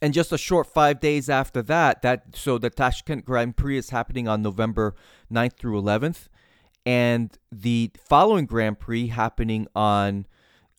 And 0.04 0.14
just 0.14 0.34
a 0.34 0.38
short 0.38 0.68
five 0.68 1.00
days 1.00 1.30
after 1.30 1.62
that, 1.62 2.02
that 2.02 2.36
so 2.36 2.58
the 2.58 2.70
Tashkent 2.70 3.24
Grand 3.24 3.56
Prix 3.56 3.78
is 3.78 3.92
happening 3.92 4.28
on 4.28 4.42
November 4.42 4.96
9th 5.32 5.54
through 5.54 5.82
11th, 5.82 6.28
and 6.86 7.38
the 7.54 7.90
following 8.10 8.46
Grand 8.46 8.82
Prix 8.82 9.08
happening 9.08 9.66
on 9.74 10.26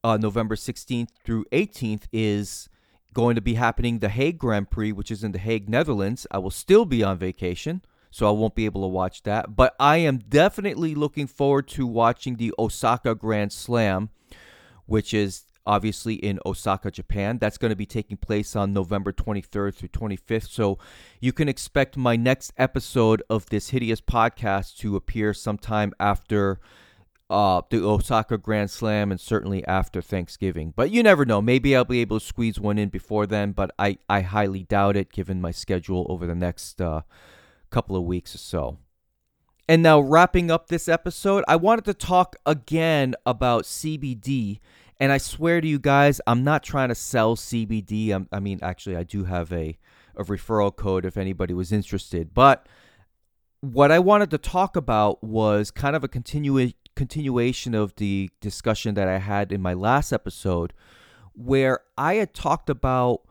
uh, 0.05 0.19
November 0.19 0.57
16th 0.57 1.09
through 1.25 1.47
18th 1.53 2.03
is 2.13 2.69
going 3.15 3.35
to 3.35 3.41
be 3.41 3.55
happening 3.55 4.01
the 4.01 4.11
Hague 4.11 4.37
Grand 4.37 4.71
Prix, 4.71 4.93
which 4.93 5.11
is 5.11 5.25
in 5.25 5.33
the 5.33 5.39
Hague, 5.39 5.71
Netherlands. 5.71 6.27
I 6.31 6.37
will 6.37 6.51
still 6.51 6.85
be 6.85 7.03
on 7.03 7.17
vacation, 7.17 7.81
so 8.11 8.29
I 8.29 8.33
won't 8.33 8.55
be 8.55 8.67
able 8.67 8.83
to 8.83 8.89
watch 8.89 9.23
that. 9.23 9.57
But 9.57 9.75
I 9.81 9.97
am 9.99 10.19
definitely 10.19 10.95
looking 10.95 11.29
forward 11.29 11.67
to 11.69 11.87
watching 11.87 12.37
the 12.37 12.53
Osaka 12.59 13.15
Grand 13.15 13.55
Slam, 13.55 14.11
which 14.85 15.15
is 15.15 15.45
obviously 15.67 16.15
in 16.15 16.39
Osaka, 16.45 16.91
Japan. 16.91 17.39
That's 17.39 17.59
going 17.59 17.71
to 17.71 17.77
be 17.77 17.87
taking 17.87 18.17
place 18.17 18.55
on 18.55 18.73
November 18.73 19.13
23rd 19.13 19.75
through 19.75 19.89
25th. 19.89 20.51
So 20.51 20.79
you 21.21 21.33
can 21.33 21.49
expect 21.49 21.97
my 21.97 22.17
next 22.17 22.53
episode 22.57 23.23
of 23.31 23.47
this 23.47 23.71
hideous 23.71 24.01
podcast 24.01 24.77
to 24.79 24.97
appear 24.97 25.33
sometime 25.35 25.93
after 25.99 26.61
uh, 27.31 27.63
the 27.71 27.83
Osaka 27.83 28.39
Grand 28.39 28.71
Slam 28.71 29.11
and 29.11 29.21
certainly 29.21 29.67
after 29.67 30.03
Thanksgiving. 30.03 30.73
But 30.77 30.91
you 30.91 31.03
never 31.03 31.25
know. 31.25 31.41
Maybe 31.41 31.75
I'll 31.75 31.85
be 31.85 32.01
able 32.01 32.21
to 32.21 32.25
squeeze 32.25 32.61
one 32.61 32.79
in 32.79 32.91
before 32.91 33.27
then, 33.27 33.53
but 33.53 33.71
I, 33.79 33.99
I 34.09 34.21
highly 34.21 34.65
doubt 34.65 34.97
it 34.97 35.13
given 35.13 35.41
my 35.41 35.51
schedule 35.51 36.07
over 36.09 36.27
the 36.27 36.35
next 36.35 36.81
uh, 36.81 37.03
couple 37.71 37.97
of 37.97 38.05
weeks 38.05 38.35
or 38.35 38.39
so. 38.39 38.79
And 39.67 39.83
now, 39.83 39.99
wrapping 39.99 40.51
up 40.51 40.69
this 40.69 40.89
episode, 40.89 41.43
I 41.49 41.57
wanted 41.57 41.87
to 41.87 41.95
talk 41.95 42.37
again 42.45 43.15
about 43.25 43.65
CBD. 43.65 44.61
And 45.01 45.11
I 45.13 45.19
swear 45.19 45.61
to 45.61 45.67
you 45.67 45.79
guys, 45.79 46.21
I'm 46.27 46.45
not 46.45 46.63
trying 46.63 46.89
to 46.89 46.95
sell 46.95 47.37
CBD. 47.37 48.11
I'm, 48.11 48.29
i 48.31 48.41
mean, 48.41 48.61
actually, 48.63 48.97
I 48.97 49.03
do 49.03 49.25
have 49.25 49.53
a, 49.53 49.77
a 50.17 50.25
referral 50.25 50.75
code 50.75 51.05
if 51.05 51.17
anybody 51.17 51.53
was 51.55 51.73
interested. 51.73 52.33
But 52.33 52.69
what 53.61 53.91
I 53.91 53.99
wanted 53.99 54.31
to 54.31 54.39
talk 54.39 54.77
about 54.77 55.25
was 55.25 55.71
kind 55.71 55.97
of 55.97 56.05
a 56.05 56.09
continu- 56.09 56.75
continuation 56.95 57.75
of 57.75 57.97
the 57.97 58.31
discussion 58.41 58.95
that 58.95 59.09
I 59.09 59.19
had 59.19 59.51
in 59.53 59.61
my 59.61 59.75
last 59.75 60.13
episode, 60.13 60.73
where 61.33 61.81
I 61.99 62.15
had 62.15 62.35
talked 62.35 62.71
about 62.71 63.23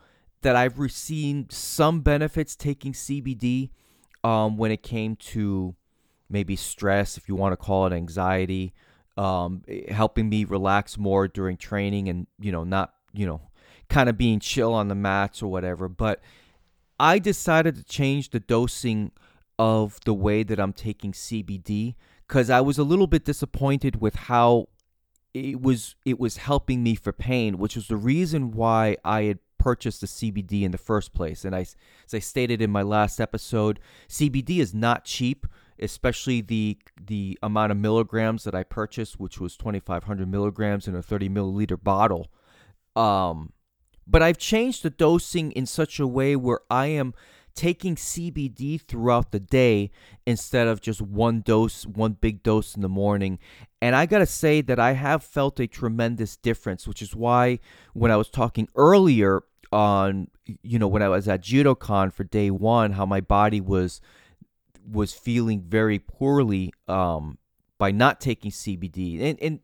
that 0.41 0.55
I've 0.55 0.79
received 0.79 1.51
some 1.53 2.01
benefits 2.01 2.55
taking 2.55 2.93
CBD 2.93 3.69
um, 4.23 4.57
when 4.57 4.71
it 4.71 4.83
came 4.83 5.15
to 5.15 5.75
maybe 6.29 6.55
stress, 6.55 7.17
if 7.17 7.29
you 7.29 7.35
want 7.35 7.53
to 7.53 7.57
call 7.57 7.85
it 7.85 7.93
anxiety, 7.93 8.73
um, 9.17 9.63
helping 9.89 10.29
me 10.29 10.45
relax 10.45 10.97
more 10.97 11.27
during 11.27 11.57
training 11.57 12.09
and, 12.09 12.27
you 12.39 12.51
know, 12.51 12.63
not, 12.63 12.93
you 13.13 13.25
know, 13.25 13.41
kind 13.89 14.09
of 14.09 14.17
being 14.17 14.39
chill 14.39 14.73
on 14.73 14.87
the 14.87 14.95
mats 14.95 15.41
or 15.41 15.51
whatever. 15.51 15.87
But 15.87 16.21
I 16.99 17.19
decided 17.19 17.75
to 17.75 17.83
change 17.83 18.29
the 18.29 18.39
dosing 18.39 19.11
of 19.59 19.99
the 20.05 20.13
way 20.13 20.43
that 20.43 20.59
I'm 20.59 20.73
taking 20.73 21.11
CBD 21.11 21.95
because 22.27 22.49
I 22.49 22.61
was 22.61 22.77
a 22.77 22.83
little 22.83 23.07
bit 23.07 23.25
disappointed 23.25 24.01
with 24.01 24.15
how 24.15 24.67
it 25.33 25.61
was 25.61 25.95
it 26.05 26.19
was 26.19 26.37
helping 26.37 26.83
me 26.83 26.95
for 26.95 27.11
pain, 27.11 27.57
which 27.57 27.75
was 27.75 27.87
the 27.87 27.97
reason 27.97 28.51
why 28.51 28.97
I 29.03 29.23
had 29.23 29.39
purchased 29.57 30.01
the 30.01 30.07
CBD 30.07 30.63
in 30.63 30.71
the 30.71 30.77
first 30.77 31.13
place. 31.13 31.45
And 31.45 31.55
I, 31.55 31.61
as 31.61 32.13
I 32.13 32.19
stated 32.19 32.61
in 32.61 32.69
my 32.69 32.81
last 32.81 33.21
episode, 33.21 33.79
CBD 34.09 34.59
is 34.59 34.73
not 34.73 35.05
cheap 35.05 35.47
especially 35.83 36.41
the 36.41 36.77
the 36.99 37.37
amount 37.43 37.71
of 37.71 37.77
milligrams 37.77 38.45
that 38.45 38.55
I 38.55 38.63
purchased, 38.63 39.19
which 39.19 39.39
was 39.39 39.57
2,500 39.57 40.27
milligrams 40.27 40.87
in 40.87 40.95
a 40.95 41.03
30 41.03 41.29
milliliter 41.29 41.81
bottle. 41.81 42.31
Um, 42.95 43.53
but 44.07 44.23
I've 44.23 44.37
changed 44.37 44.83
the 44.83 44.89
dosing 44.89 45.51
in 45.51 45.65
such 45.65 45.99
a 45.99 46.07
way 46.07 46.35
where 46.35 46.59
I 46.69 46.87
am 46.87 47.13
taking 47.55 47.95
CBD 47.95 48.81
throughout 48.81 49.31
the 49.31 49.39
day 49.39 49.91
instead 50.25 50.67
of 50.67 50.81
just 50.81 51.01
one 51.01 51.41
dose, 51.41 51.85
one 51.85 52.13
big 52.13 52.41
dose 52.41 52.75
in 52.75 52.81
the 52.81 52.89
morning. 52.89 53.37
And 53.81 53.95
I 53.95 54.05
got 54.05 54.19
to 54.19 54.25
say 54.25 54.61
that 54.61 54.79
I 54.79 54.93
have 54.93 55.23
felt 55.23 55.59
a 55.59 55.67
tremendous 55.67 56.35
difference, 56.35 56.87
which 56.87 57.01
is 57.01 57.15
why 57.15 57.59
when 57.93 58.11
I 58.11 58.17
was 58.17 58.29
talking 58.29 58.67
earlier 58.75 59.43
on, 59.71 60.29
you 60.63 60.79
know, 60.79 60.87
when 60.87 61.03
I 61.03 61.09
was 61.09 61.27
at 61.27 61.41
JudoCon 61.41 62.11
for 62.13 62.23
day 62.23 62.49
one, 62.49 62.93
how 62.93 63.05
my 63.05 63.21
body 63.21 63.61
was 63.61 64.01
was 64.89 65.13
feeling 65.13 65.61
very 65.61 65.99
poorly 65.99 66.73
um, 66.87 67.37
by 67.77 67.91
not 67.91 68.21
taking 68.21 68.51
CBD, 68.51 69.21
and 69.21 69.39
and 69.41 69.59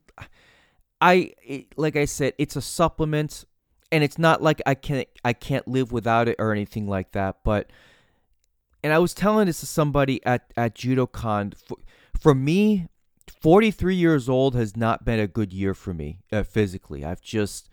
I 1.02 1.34
it, 1.44 1.78
like 1.78 1.96
I 1.96 2.06
said, 2.06 2.34
it's 2.38 2.56
a 2.56 2.62
supplement, 2.62 3.46
and 3.92 4.04
it's 4.04 4.18
not 4.18 4.42
like 4.42 4.62
I 4.66 4.76
can't 4.76 5.08
I 5.24 5.34
can't 5.34 5.68
live 5.68 5.92
without 5.92 6.28
it 6.28 6.36
or 6.40 6.52
anything 6.52 6.88
like 6.88 7.12
that. 7.14 7.38
But 7.44 7.72
and 8.84 8.94
I 8.94 9.00
was 9.00 9.14
telling 9.14 9.48
this 9.48 9.60
to 9.62 9.66
somebody 9.66 10.24
at 10.26 10.52
at 10.58 10.76
JudoCon. 10.76 11.56
For, 11.58 11.78
for 12.20 12.36
me, 12.36 12.88
43 13.42 13.96
years 13.96 14.28
old 14.28 14.56
has 14.56 14.76
not 14.76 15.06
been 15.06 15.20
a 15.20 15.28
good 15.28 15.54
year 15.54 15.74
for 15.74 15.94
me 15.94 16.20
uh, 16.32 16.44
physically. 16.44 17.06
I've 17.06 17.22
just 17.22 17.70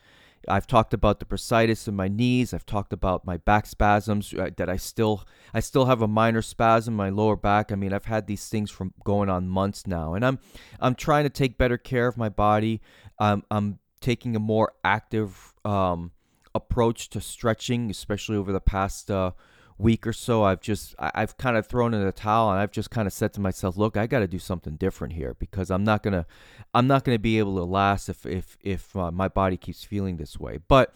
I've 0.49 0.67
talked 0.67 0.95
about 0.95 1.19
the 1.19 1.25
bursitis 1.25 1.89
in 1.89 1.95
my 1.95 2.09
knees. 2.09 2.55
I've 2.55 2.67
talked 2.67 2.93
about 2.93 3.25
my 3.25 3.37
back 3.37 3.67
spasms 3.67 4.33
uh, 4.35 4.51
that 4.57 4.69
I 4.69 4.77
still 4.77 5.25
I 5.55 5.61
still 5.61 5.87
have 5.87 6.03
a 6.03 6.09
minor 6.09 6.43
spasm 6.43 6.95
in 6.95 6.97
my 6.97 7.11
lower 7.11 7.37
back. 7.37 7.73
I 7.73 7.75
mean, 7.75 7.93
I've 7.93 8.05
had 8.07 8.27
these 8.27 8.49
things 8.49 8.71
from 8.71 8.95
going 9.05 9.29
on 9.29 9.49
months 9.49 9.87
now, 9.87 10.15
and 10.15 10.25
I'm 10.25 10.39
I'm 10.81 10.95
trying 10.95 11.25
to 11.25 11.31
take 11.31 11.59
better 11.59 11.79
care 11.79 12.07
of 12.07 12.17
my 12.17 12.29
body. 12.29 12.81
Um, 13.19 13.45
I'm 13.51 13.79
taking 14.01 14.37
a 14.37 14.41
more 14.41 14.73
active 14.85 15.55
um, 15.65 16.13
approach 16.55 17.09
to 17.11 17.21
stretching, 17.21 17.91
especially 17.91 18.37
over 18.37 18.53
the 18.53 18.61
past 18.61 19.11
uh, 19.11 19.33
week 19.79 20.07
or 20.07 20.13
so, 20.13 20.45
I've 20.45 20.61
just 20.61 20.95
I've 20.99 21.37
kind 21.37 21.57
of 21.57 21.67
thrown 21.67 21.95
in 21.95 22.05
the 22.05 22.13
towel 22.13 22.51
and 22.51 22.61
I've 22.61 22.73
just 22.73 22.91
kind 22.91 23.07
of 23.07 23.13
said 23.13 23.33
to 23.35 23.41
myself, 23.41 23.77
look, 23.77 23.97
I 23.97 24.07
got 24.07 24.21
to 24.21 24.29
do 24.29 24.39
something 24.39 24.77
different 24.77 25.15
here 25.15 25.35
because 25.39 25.71
I'm 25.71 25.85
not 25.85 26.03
gonna 26.03 26.27
I'm 26.75 26.87
not 26.87 27.05
gonna 27.05 27.19
be 27.19 27.39
able 27.39 27.57
to 27.57 27.65
last 27.65 28.09
if 28.09 28.25
if 28.27 28.57
if 28.61 28.97
uh, 28.97 29.11
my 29.11 29.29
body 29.29 29.57
keeps 29.57 29.85
feeling 29.85 30.17
this 30.17 30.39
way. 30.39 30.59
But 30.69 30.95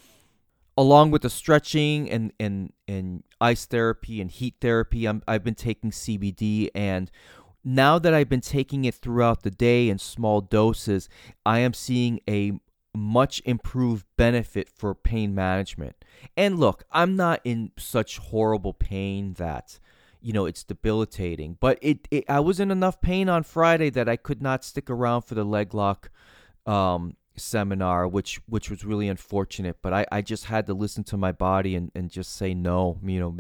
along 0.77 1.11
with 1.11 1.23
the 1.23 1.31
stretching 1.31 2.11
and 2.11 2.33
and 2.41 2.73
and 2.89 3.23
ice 3.41 3.67
therapy 3.67 4.21
and 4.21 4.31
heat 4.31 4.57
therapy, 4.61 5.07
I'm, 5.07 5.23
I've 5.29 5.45
been 5.45 5.55
taking 5.55 5.91
CBD 5.91 6.69
and 6.75 7.11
now 7.63 7.99
that 7.99 8.15
I've 8.15 8.29
been 8.29 8.41
taking 8.41 8.85
it 8.87 8.95
throughout 8.95 9.43
the 9.43 9.51
day 9.51 9.91
in 9.91 9.99
small 9.99 10.41
doses, 10.41 11.09
I 11.45 11.59
am 11.59 11.75
seeing 11.75 12.21
a 12.29 12.53
much 12.95 13.43
improved 13.45 14.07
benefit 14.17 14.69
for 14.69 14.95
pain 14.95 15.35
management. 15.35 16.00
And 16.37 16.59
look, 16.59 16.85
I'm 16.91 17.17
not 17.17 17.41
in 17.45 17.73
such 17.77 18.19
horrible 18.19 18.75
pain 18.75 19.35
that 19.35 19.79
you 20.21 20.33
know 20.33 20.47
it's 20.47 20.65
debilitating, 20.65 21.57
but 21.61 21.79
it, 21.81 22.07
it 22.11 22.25
I 22.29 22.41
was 22.41 22.61
in 22.61 22.71
enough 22.71 23.01
pain 23.01 23.29
on 23.29 23.43
Friday 23.43 23.91
that 23.91 24.09
I 24.09 24.17
could 24.17 24.43
not 24.43 24.65
stick 24.65 24.91
around 24.91 25.23
for 25.23 25.35
the 25.35 25.45
leg 25.45 25.75
lock 25.75 26.11
um, 26.67 27.17
seminar, 27.37 28.07
which 28.07 28.41
which 28.47 28.71
was 28.71 28.85
really 28.85 29.09
unfortunate. 29.09 29.79
But 29.83 29.93
I, 29.93 30.07
I 30.13 30.23
just 30.23 30.47
had 30.47 30.67
to 30.67 30.75
listen 30.75 31.05
to 31.05 31.17
my 31.17 31.33
body 31.33 31.75
and, 31.75 31.91
and 31.95 32.11
just 32.11 32.35
say 32.35 32.55
no. 32.55 32.99
You 33.03 33.21
know, 33.21 33.37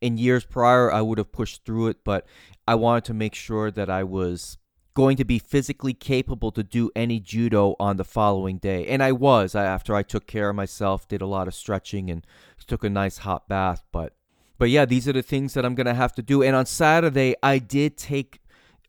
in 0.00 0.16
years 0.16 0.44
prior 0.44 0.90
I 0.92 1.00
would 1.00 1.18
have 1.18 1.32
pushed 1.32 1.64
through 1.64 1.88
it, 1.88 1.98
but 2.04 2.26
I 2.66 2.74
wanted 2.74 3.04
to 3.04 3.14
make 3.14 3.34
sure 3.34 3.70
that 3.70 3.90
I 3.90 4.04
was 4.04 4.58
going 4.94 5.16
to 5.16 5.24
be 5.24 5.38
physically 5.38 5.94
capable 5.94 6.52
to 6.52 6.62
do 6.62 6.90
any 6.94 7.18
judo 7.18 7.74
on 7.80 7.96
the 7.96 8.04
following 8.04 8.58
day. 8.58 8.86
And 8.86 9.02
I 9.02 9.12
was 9.12 9.54
after 9.54 9.94
I 9.94 10.02
took 10.02 10.26
care 10.26 10.50
of 10.50 10.56
myself, 10.56 11.08
did 11.08 11.22
a 11.22 11.26
lot 11.26 11.48
of 11.48 11.54
stretching 11.54 12.10
and 12.10 12.26
took 12.66 12.84
a 12.84 12.90
nice 12.90 13.18
hot 13.18 13.48
bath, 13.48 13.84
but 13.92 14.14
but 14.58 14.70
yeah, 14.70 14.84
these 14.84 15.08
are 15.08 15.12
the 15.12 15.22
things 15.22 15.54
that 15.54 15.64
I'm 15.64 15.74
going 15.74 15.86
to 15.86 15.94
have 15.94 16.14
to 16.14 16.22
do. 16.22 16.40
And 16.42 16.54
on 16.54 16.66
Saturday, 16.66 17.34
I 17.42 17.58
did 17.58 17.96
take 17.96 18.38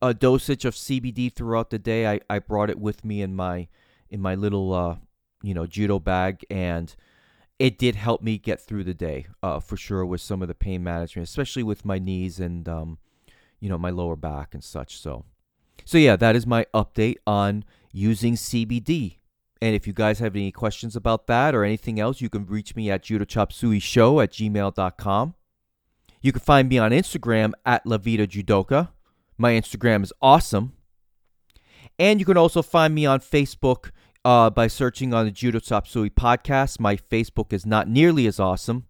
a 0.03 0.13
dosage 0.13 0.65
of 0.65 0.75
CBD 0.75 1.33
throughout 1.33 1.71
the 1.71 1.79
day. 1.79 2.05
I, 2.05 2.19
I 2.29 2.37
brought 2.37 2.69
it 2.69 2.77
with 2.77 3.03
me 3.03 3.23
in 3.23 3.35
my 3.35 3.69
in 4.11 4.21
my 4.21 4.35
little 4.35 4.71
uh, 4.71 4.97
you 5.43 5.53
know, 5.53 5.67
judo 5.67 5.99
bag 5.99 6.43
and 6.49 6.95
it 7.59 7.77
did 7.77 7.95
help 7.95 8.21
me 8.21 8.37
get 8.37 8.59
through 8.59 8.83
the 8.83 8.93
day 8.93 9.27
uh, 9.43 9.59
for 9.59 9.77
sure 9.77 10.05
with 10.05 10.21
some 10.21 10.41
of 10.41 10.47
the 10.47 10.55
pain 10.55 10.83
management, 10.83 11.27
especially 11.27 11.63
with 11.63 11.85
my 11.85 11.99
knees 11.99 12.39
and 12.39 12.67
um, 12.67 12.97
you 13.59 13.69
know 13.69 13.77
my 13.77 13.89
lower 13.89 14.15
back 14.15 14.53
and 14.53 14.63
such. 14.63 14.99
So 14.99 15.25
so, 15.85 15.97
yeah, 15.97 16.15
that 16.15 16.35
is 16.35 16.47
my 16.47 16.65
update 16.73 17.17
on 17.27 17.65
using 17.91 18.35
CBD. 18.35 19.17
And 19.61 19.75
if 19.75 19.87
you 19.87 19.93
guys 19.93 20.19
have 20.19 20.35
any 20.35 20.51
questions 20.51 20.95
about 20.95 21.27
that 21.27 21.55
or 21.55 21.63
anything 21.63 21.99
else, 21.99 22.19
you 22.19 22.29
can 22.29 22.45
reach 22.45 22.75
me 22.75 22.91
at 22.91 23.03
judochopsuey 23.03 24.21
at 24.21 24.31
gmail.com. 24.31 25.35
You 26.21 26.31
can 26.31 26.41
find 26.41 26.69
me 26.69 26.77
on 26.77 26.91
Instagram 26.91 27.53
at 27.65 27.85
Lavita 27.85 28.27
Judoka. 28.27 28.89
My 29.37 29.53
Instagram 29.53 30.03
is 30.03 30.13
awesome. 30.21 30.73
And 31.99 32.19
you 32.19 32.25
can 32.25 32.37
also 32.37 32.61
find 32.61 32.95
me 32.95 33.05
on 33.05 33.19
Facebook 33.19 33.91
uh, 34.25 34.49
by 34.49 34.67
searching 34.67 35.13
on 35.13 35.25
the 35.25 35.31
Judo 35.31 35.59
Chop 35.59 35.87
podcast. 35.87 36.79
My 36.79 36.95
Facebook 36.95 37.53
is 37.53 37.65
not 37.65 37.87
nearly 37.87 38.25
as 38.25 38.39
awesome. 38.39 38.87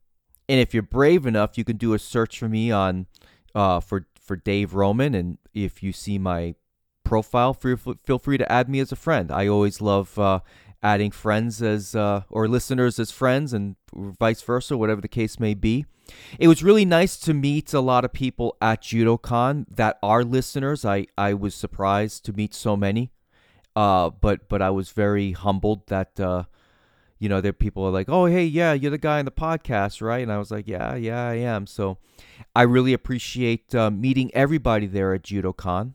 And 0.48 0.60
if 0.60 0.74
you're 0.74 0.84
brave 0.84 1.26
enough, 1.26 1.58
you 1.58 1.64
can 1.64 1.78
do 1.78 1.94
a 1.94 2.00
search 2.00 2.40
for 2.40 2.50
me 2.50 2.72
on 2.72 3.08
uh, 3.56 3.80
for 3.80 4.08
for 4.20 4.36
Dave 4.36 4.74
Roman. 4.74 5.16
And 5.16 5.38
if 5.54 5.84
you 5.84 5.92
see 5.92 6.18
my 6.18 6.56
profile, 7.04 7.54
feel, 7.54 8.20
free 8.20 8.38
to 8.38 8.52
add 8.52 8.70
me 8.70 8.80
as 8.80 8.92
a 8.92 8.96
friend. 8.96 9.32
I 9.32 9.48
always 9.48 9.82
love 9.82 10.18
uh, 10.18 10.40
adding 10.82 11.12
friends 11.12 11.62
as 11.62 11.96
uh, 11.96 12.24
or 12.30 12.48
listeners 12.48 13.00
as 13.00 13.12
friends 13.12 13.54
and 13.54 13.76
vice 13.94 14.42
versa, 14.42 14.78
whatever 14.78 15.02
the 15.02 15.08
case 15.08 15.40
may 15.40 15.54
be. 15.54 15.86
It 16.38 16.48
was 16.48 16.64
really 16.64 16.86
nice 16.86 17.18
to 17.20 17.34
meet 17.34 17.74
a 17.74 17.80
lot 17.80 18.04
of 18.04 18.12
people 18.12 18.58
at 18.62 18.82
JudoCon 18.82 19.66
that 19.70 19.98
are 20.04 20.24
listeners. 20.24 20.84
I, 20.84 21.08
I 21.18 21.34
was 21.34 21.56
surprised 21.56 22.26
to 22.26 22.34
meet 22.34 22.54
so 22.54 22.76
many, 22.76 23.12
uh, 23.76 24.10
but 24.10 24.50
but 24.50 24.62
I 24.62 24.70
was 24.70 24.90
very 24.92 25.32
humbled 25.32 25.88
that 25.88 26.20
uh, 26.20 26.44
you 27.20 27.30
know 27.30 27.40
there 27.40 27.54
people 27.54 27.86
are 27.86 27.92
like, 27.92 28.10
oh 28.10 28.26
hey 28.26 28.44
yeah 28.44 28.74
you're 28.74 28.92
the 28.92 28.98
guy 28.98 29.20
in 29.20 29.26
the 29.26 29.32
podcast 29.32 30.02
right, 30.02 30.22
and 30.22 30.32
I 30.32 30.38
was 30.38 30.52
like 30.52 30.68
yeah 30.68 30.96
yeah 30.96 31.26
I 31.26 31.36
am. 31.36 31.68
So 31.68 31.98
I 32.56 32.64
really 32.64 32.94
appreciate 32.94 33.74
uh, 33.74 33.90
meeting 33.90 34.30
everybody 34.34 34.88
there 34.88 35.14
at 35.14 35.24
JudoCon, 35.24 35.94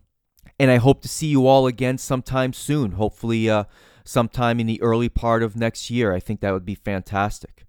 and 0.59 0.71
I 0.71 0.77
hope 0.77 1.03
to 1.03 1.09
see 1.09 1.29
you 1.29 1.47
all 1.47 1.67
again 1.67 1.99
sometime 1.99 2.53
soon. 2.53 2.93
Hopefully 2.93 3.49
uh, 3.49 3.65
sometime 4.05 4.59
in 4.59 4.67
the 4.67 4.81
early 4.83 5.09
part 5.09 5.43
of 5.43 5.55
next 5.55 5.91
year. 5.91 6.13
I 6.13 6.21
think 6.21 6.41
that 6.41 6.53
would 6.53 6.65
be 6.65 6.75
fantastic. 6.75 7.67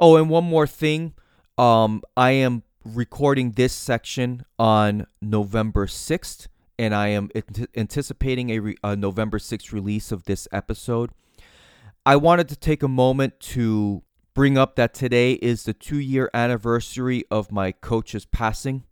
Oh, 0.00 0.16
and 0.16 0.30
one 0.30 0.44
more 0.44 0.66
thing. 0.66 1.14
Um, 1.56 2.02
I 2.16 2.30
am 2.30 2.62
recording 2.84 3.52
this 3.52 3.72
section 3.72 4.44
on 4.58 5.06
November 5.20 5.86
6th, 5.86 6.46
and 6.78 6.94
I 6.94 7.08
am 7.08 7.30
anticipating 7.76 8.50
a, 8.50 8.58
re- 8.60 8.76
a 8.84 8.94
November 8.94 9.38
6th 9.38 9.72
release 9.72 10.12
of 10.12 10.24
this 10.24 10.46
episode. 10.52 11.10
I 12.06 12.16
wanted 12.16 12.48
to 12.50 12.56
take 12.56 12.84
a 12.84 12.88
moment 12.88 13.40
to 13.40 14.04
bring 14.34 14.56
up 14.56 14.76
that 14.76 14.94
today 14.94 15.32
is 15.32 15.64
the 15.64 15.74
two 15.74 15.98
year 15.98 16.30
anniversary 16.32 17.24
of 17.28 17.50
my 17.50 17.72
coach's 17.72 18.24
passing. 18.24 18.84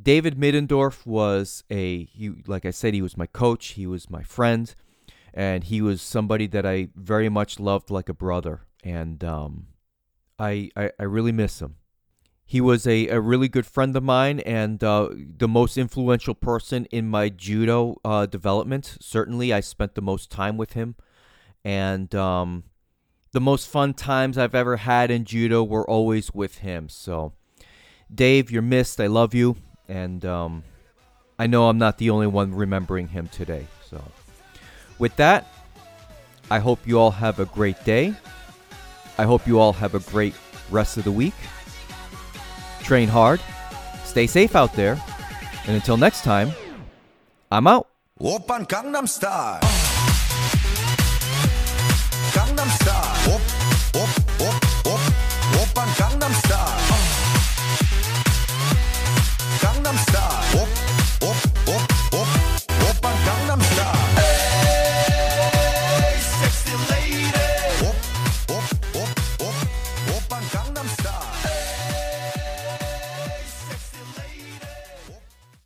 David 0.00 0.38
Middendorf 0.38 1.04
was 1.06 1.64
a 1.70 2.04
he, 2.04 2.30
like 2.46 2.64
I 2.64 2.70
said, 2.70 2.94
he 2.94 3.02
was 3.02 3.16
my 3.16 3.26
coach. 3.26 3.68
He 3.68 3.86
was 3.86 4.10
my 4.10 4.22
friend, 4.22 4.74
and 5.34 5.64
he 5.64 5.82
was 5.82 6.00
somebody 6.00 6.46
that 6.48 6.64
I 6.64 6.88
very 6.96 7.28
much 7.28 7.60
loved 7.60 7.90
like 7.90 8.08
a 8.08 8.14
brother. 8.14 8.62
And 8.82 9.22
um, 9.22 9.66
I, 10.38 10.70
I, 10.76 10.90
I 10.98 11.04
really 11.04 11.32
miss 11.32 11.60
him. 11.60 11.76
He 12.44 12.60
was 12.60 12.86
a, 12.86 13.08
a 13.08 13.20
really 13.20 13.48
good 13.48 13.64
friend 13.64 13.96
of 13.96 14.02
mine 14.02 14.40
and 14.40 14.82
uh, 14.82 15.10
the 15.38 15.48
most 15.48 15.78
influential 15.78 16.34
person 16.34 16.86
in 16.86 17.08
my 17.08 17.28
judo 17.28 17.96
uh, 18.04 18.26
development. 18.26 18.98
Certainly, 19.00 19.52
I 19.52 19.60
spent 19.60 19.94
the 19.94 20.02
most 20.02 20.30
time 20.30 20.56
with 20.56 20.72
him, 20.72 20.96
and 21.64 22.14
um, 22.14 22.64
the 23.30 23.40
most 23.40 23.68
fun 23.68 23.94
times 23.94 24.36
I've 24.36 24.54
ever 24.54 24.78
had 24.78 25.10
in 25.10 25.24
judo 25.24 25.62
were 25.62 25.88
always 25.88 26.32
with 26.34 26.58
him. 26.58 26.88
So, 26.88 27.34
Dave, 28.12 28.50
you're 28.50 28.62
missed. 28.62 29.00
I 29.00 29.06
love 29.06 29.32
you 29.32 29.56
and 29.92 30.24
um, 30.24 30.64
I 31.38 31.46
know 31.46 31.68
I'm 31.68 31.76
not 31.76 31.98
the 31.98 32.08
only 32.08 32.26
one 32.26 32.54
remembering 32.54 33.08
him 33.08 33.28
today. 33.28 33.66
So, 33.88 34.02
with 34.98 35.14
that, 35.16 35.46
I 36.50 36.60
hope 36.60 36.86
you 36.86 36.98
all 36.98 37.10
have 37.10 37.38
a 37.38 37.44
great 37.44 37.84
day. 37.84 38.14
I 39.18 39.24
hope 39.24 39.46
you 39.46 39.60
all 39.60 39.74
have 39.74 39.94
a 39.94 40.00
great 40.00 40.34
rest 40.70 40.96
of 40.96 41.04
the 41.04 41.12
week. 41.12 41.34
Train 42.82 43.08
hard, 43.08 43.40
stay 44.04 44.26
safe 44.26 44.56
out 44.56 44.72
there, 44.72 44.98
and 45.66 45.76
until 45.76 45.98
next 45.98 46.24
time, 46.24 46.52
I'm 47.50 47.66
out. 47.66 47.86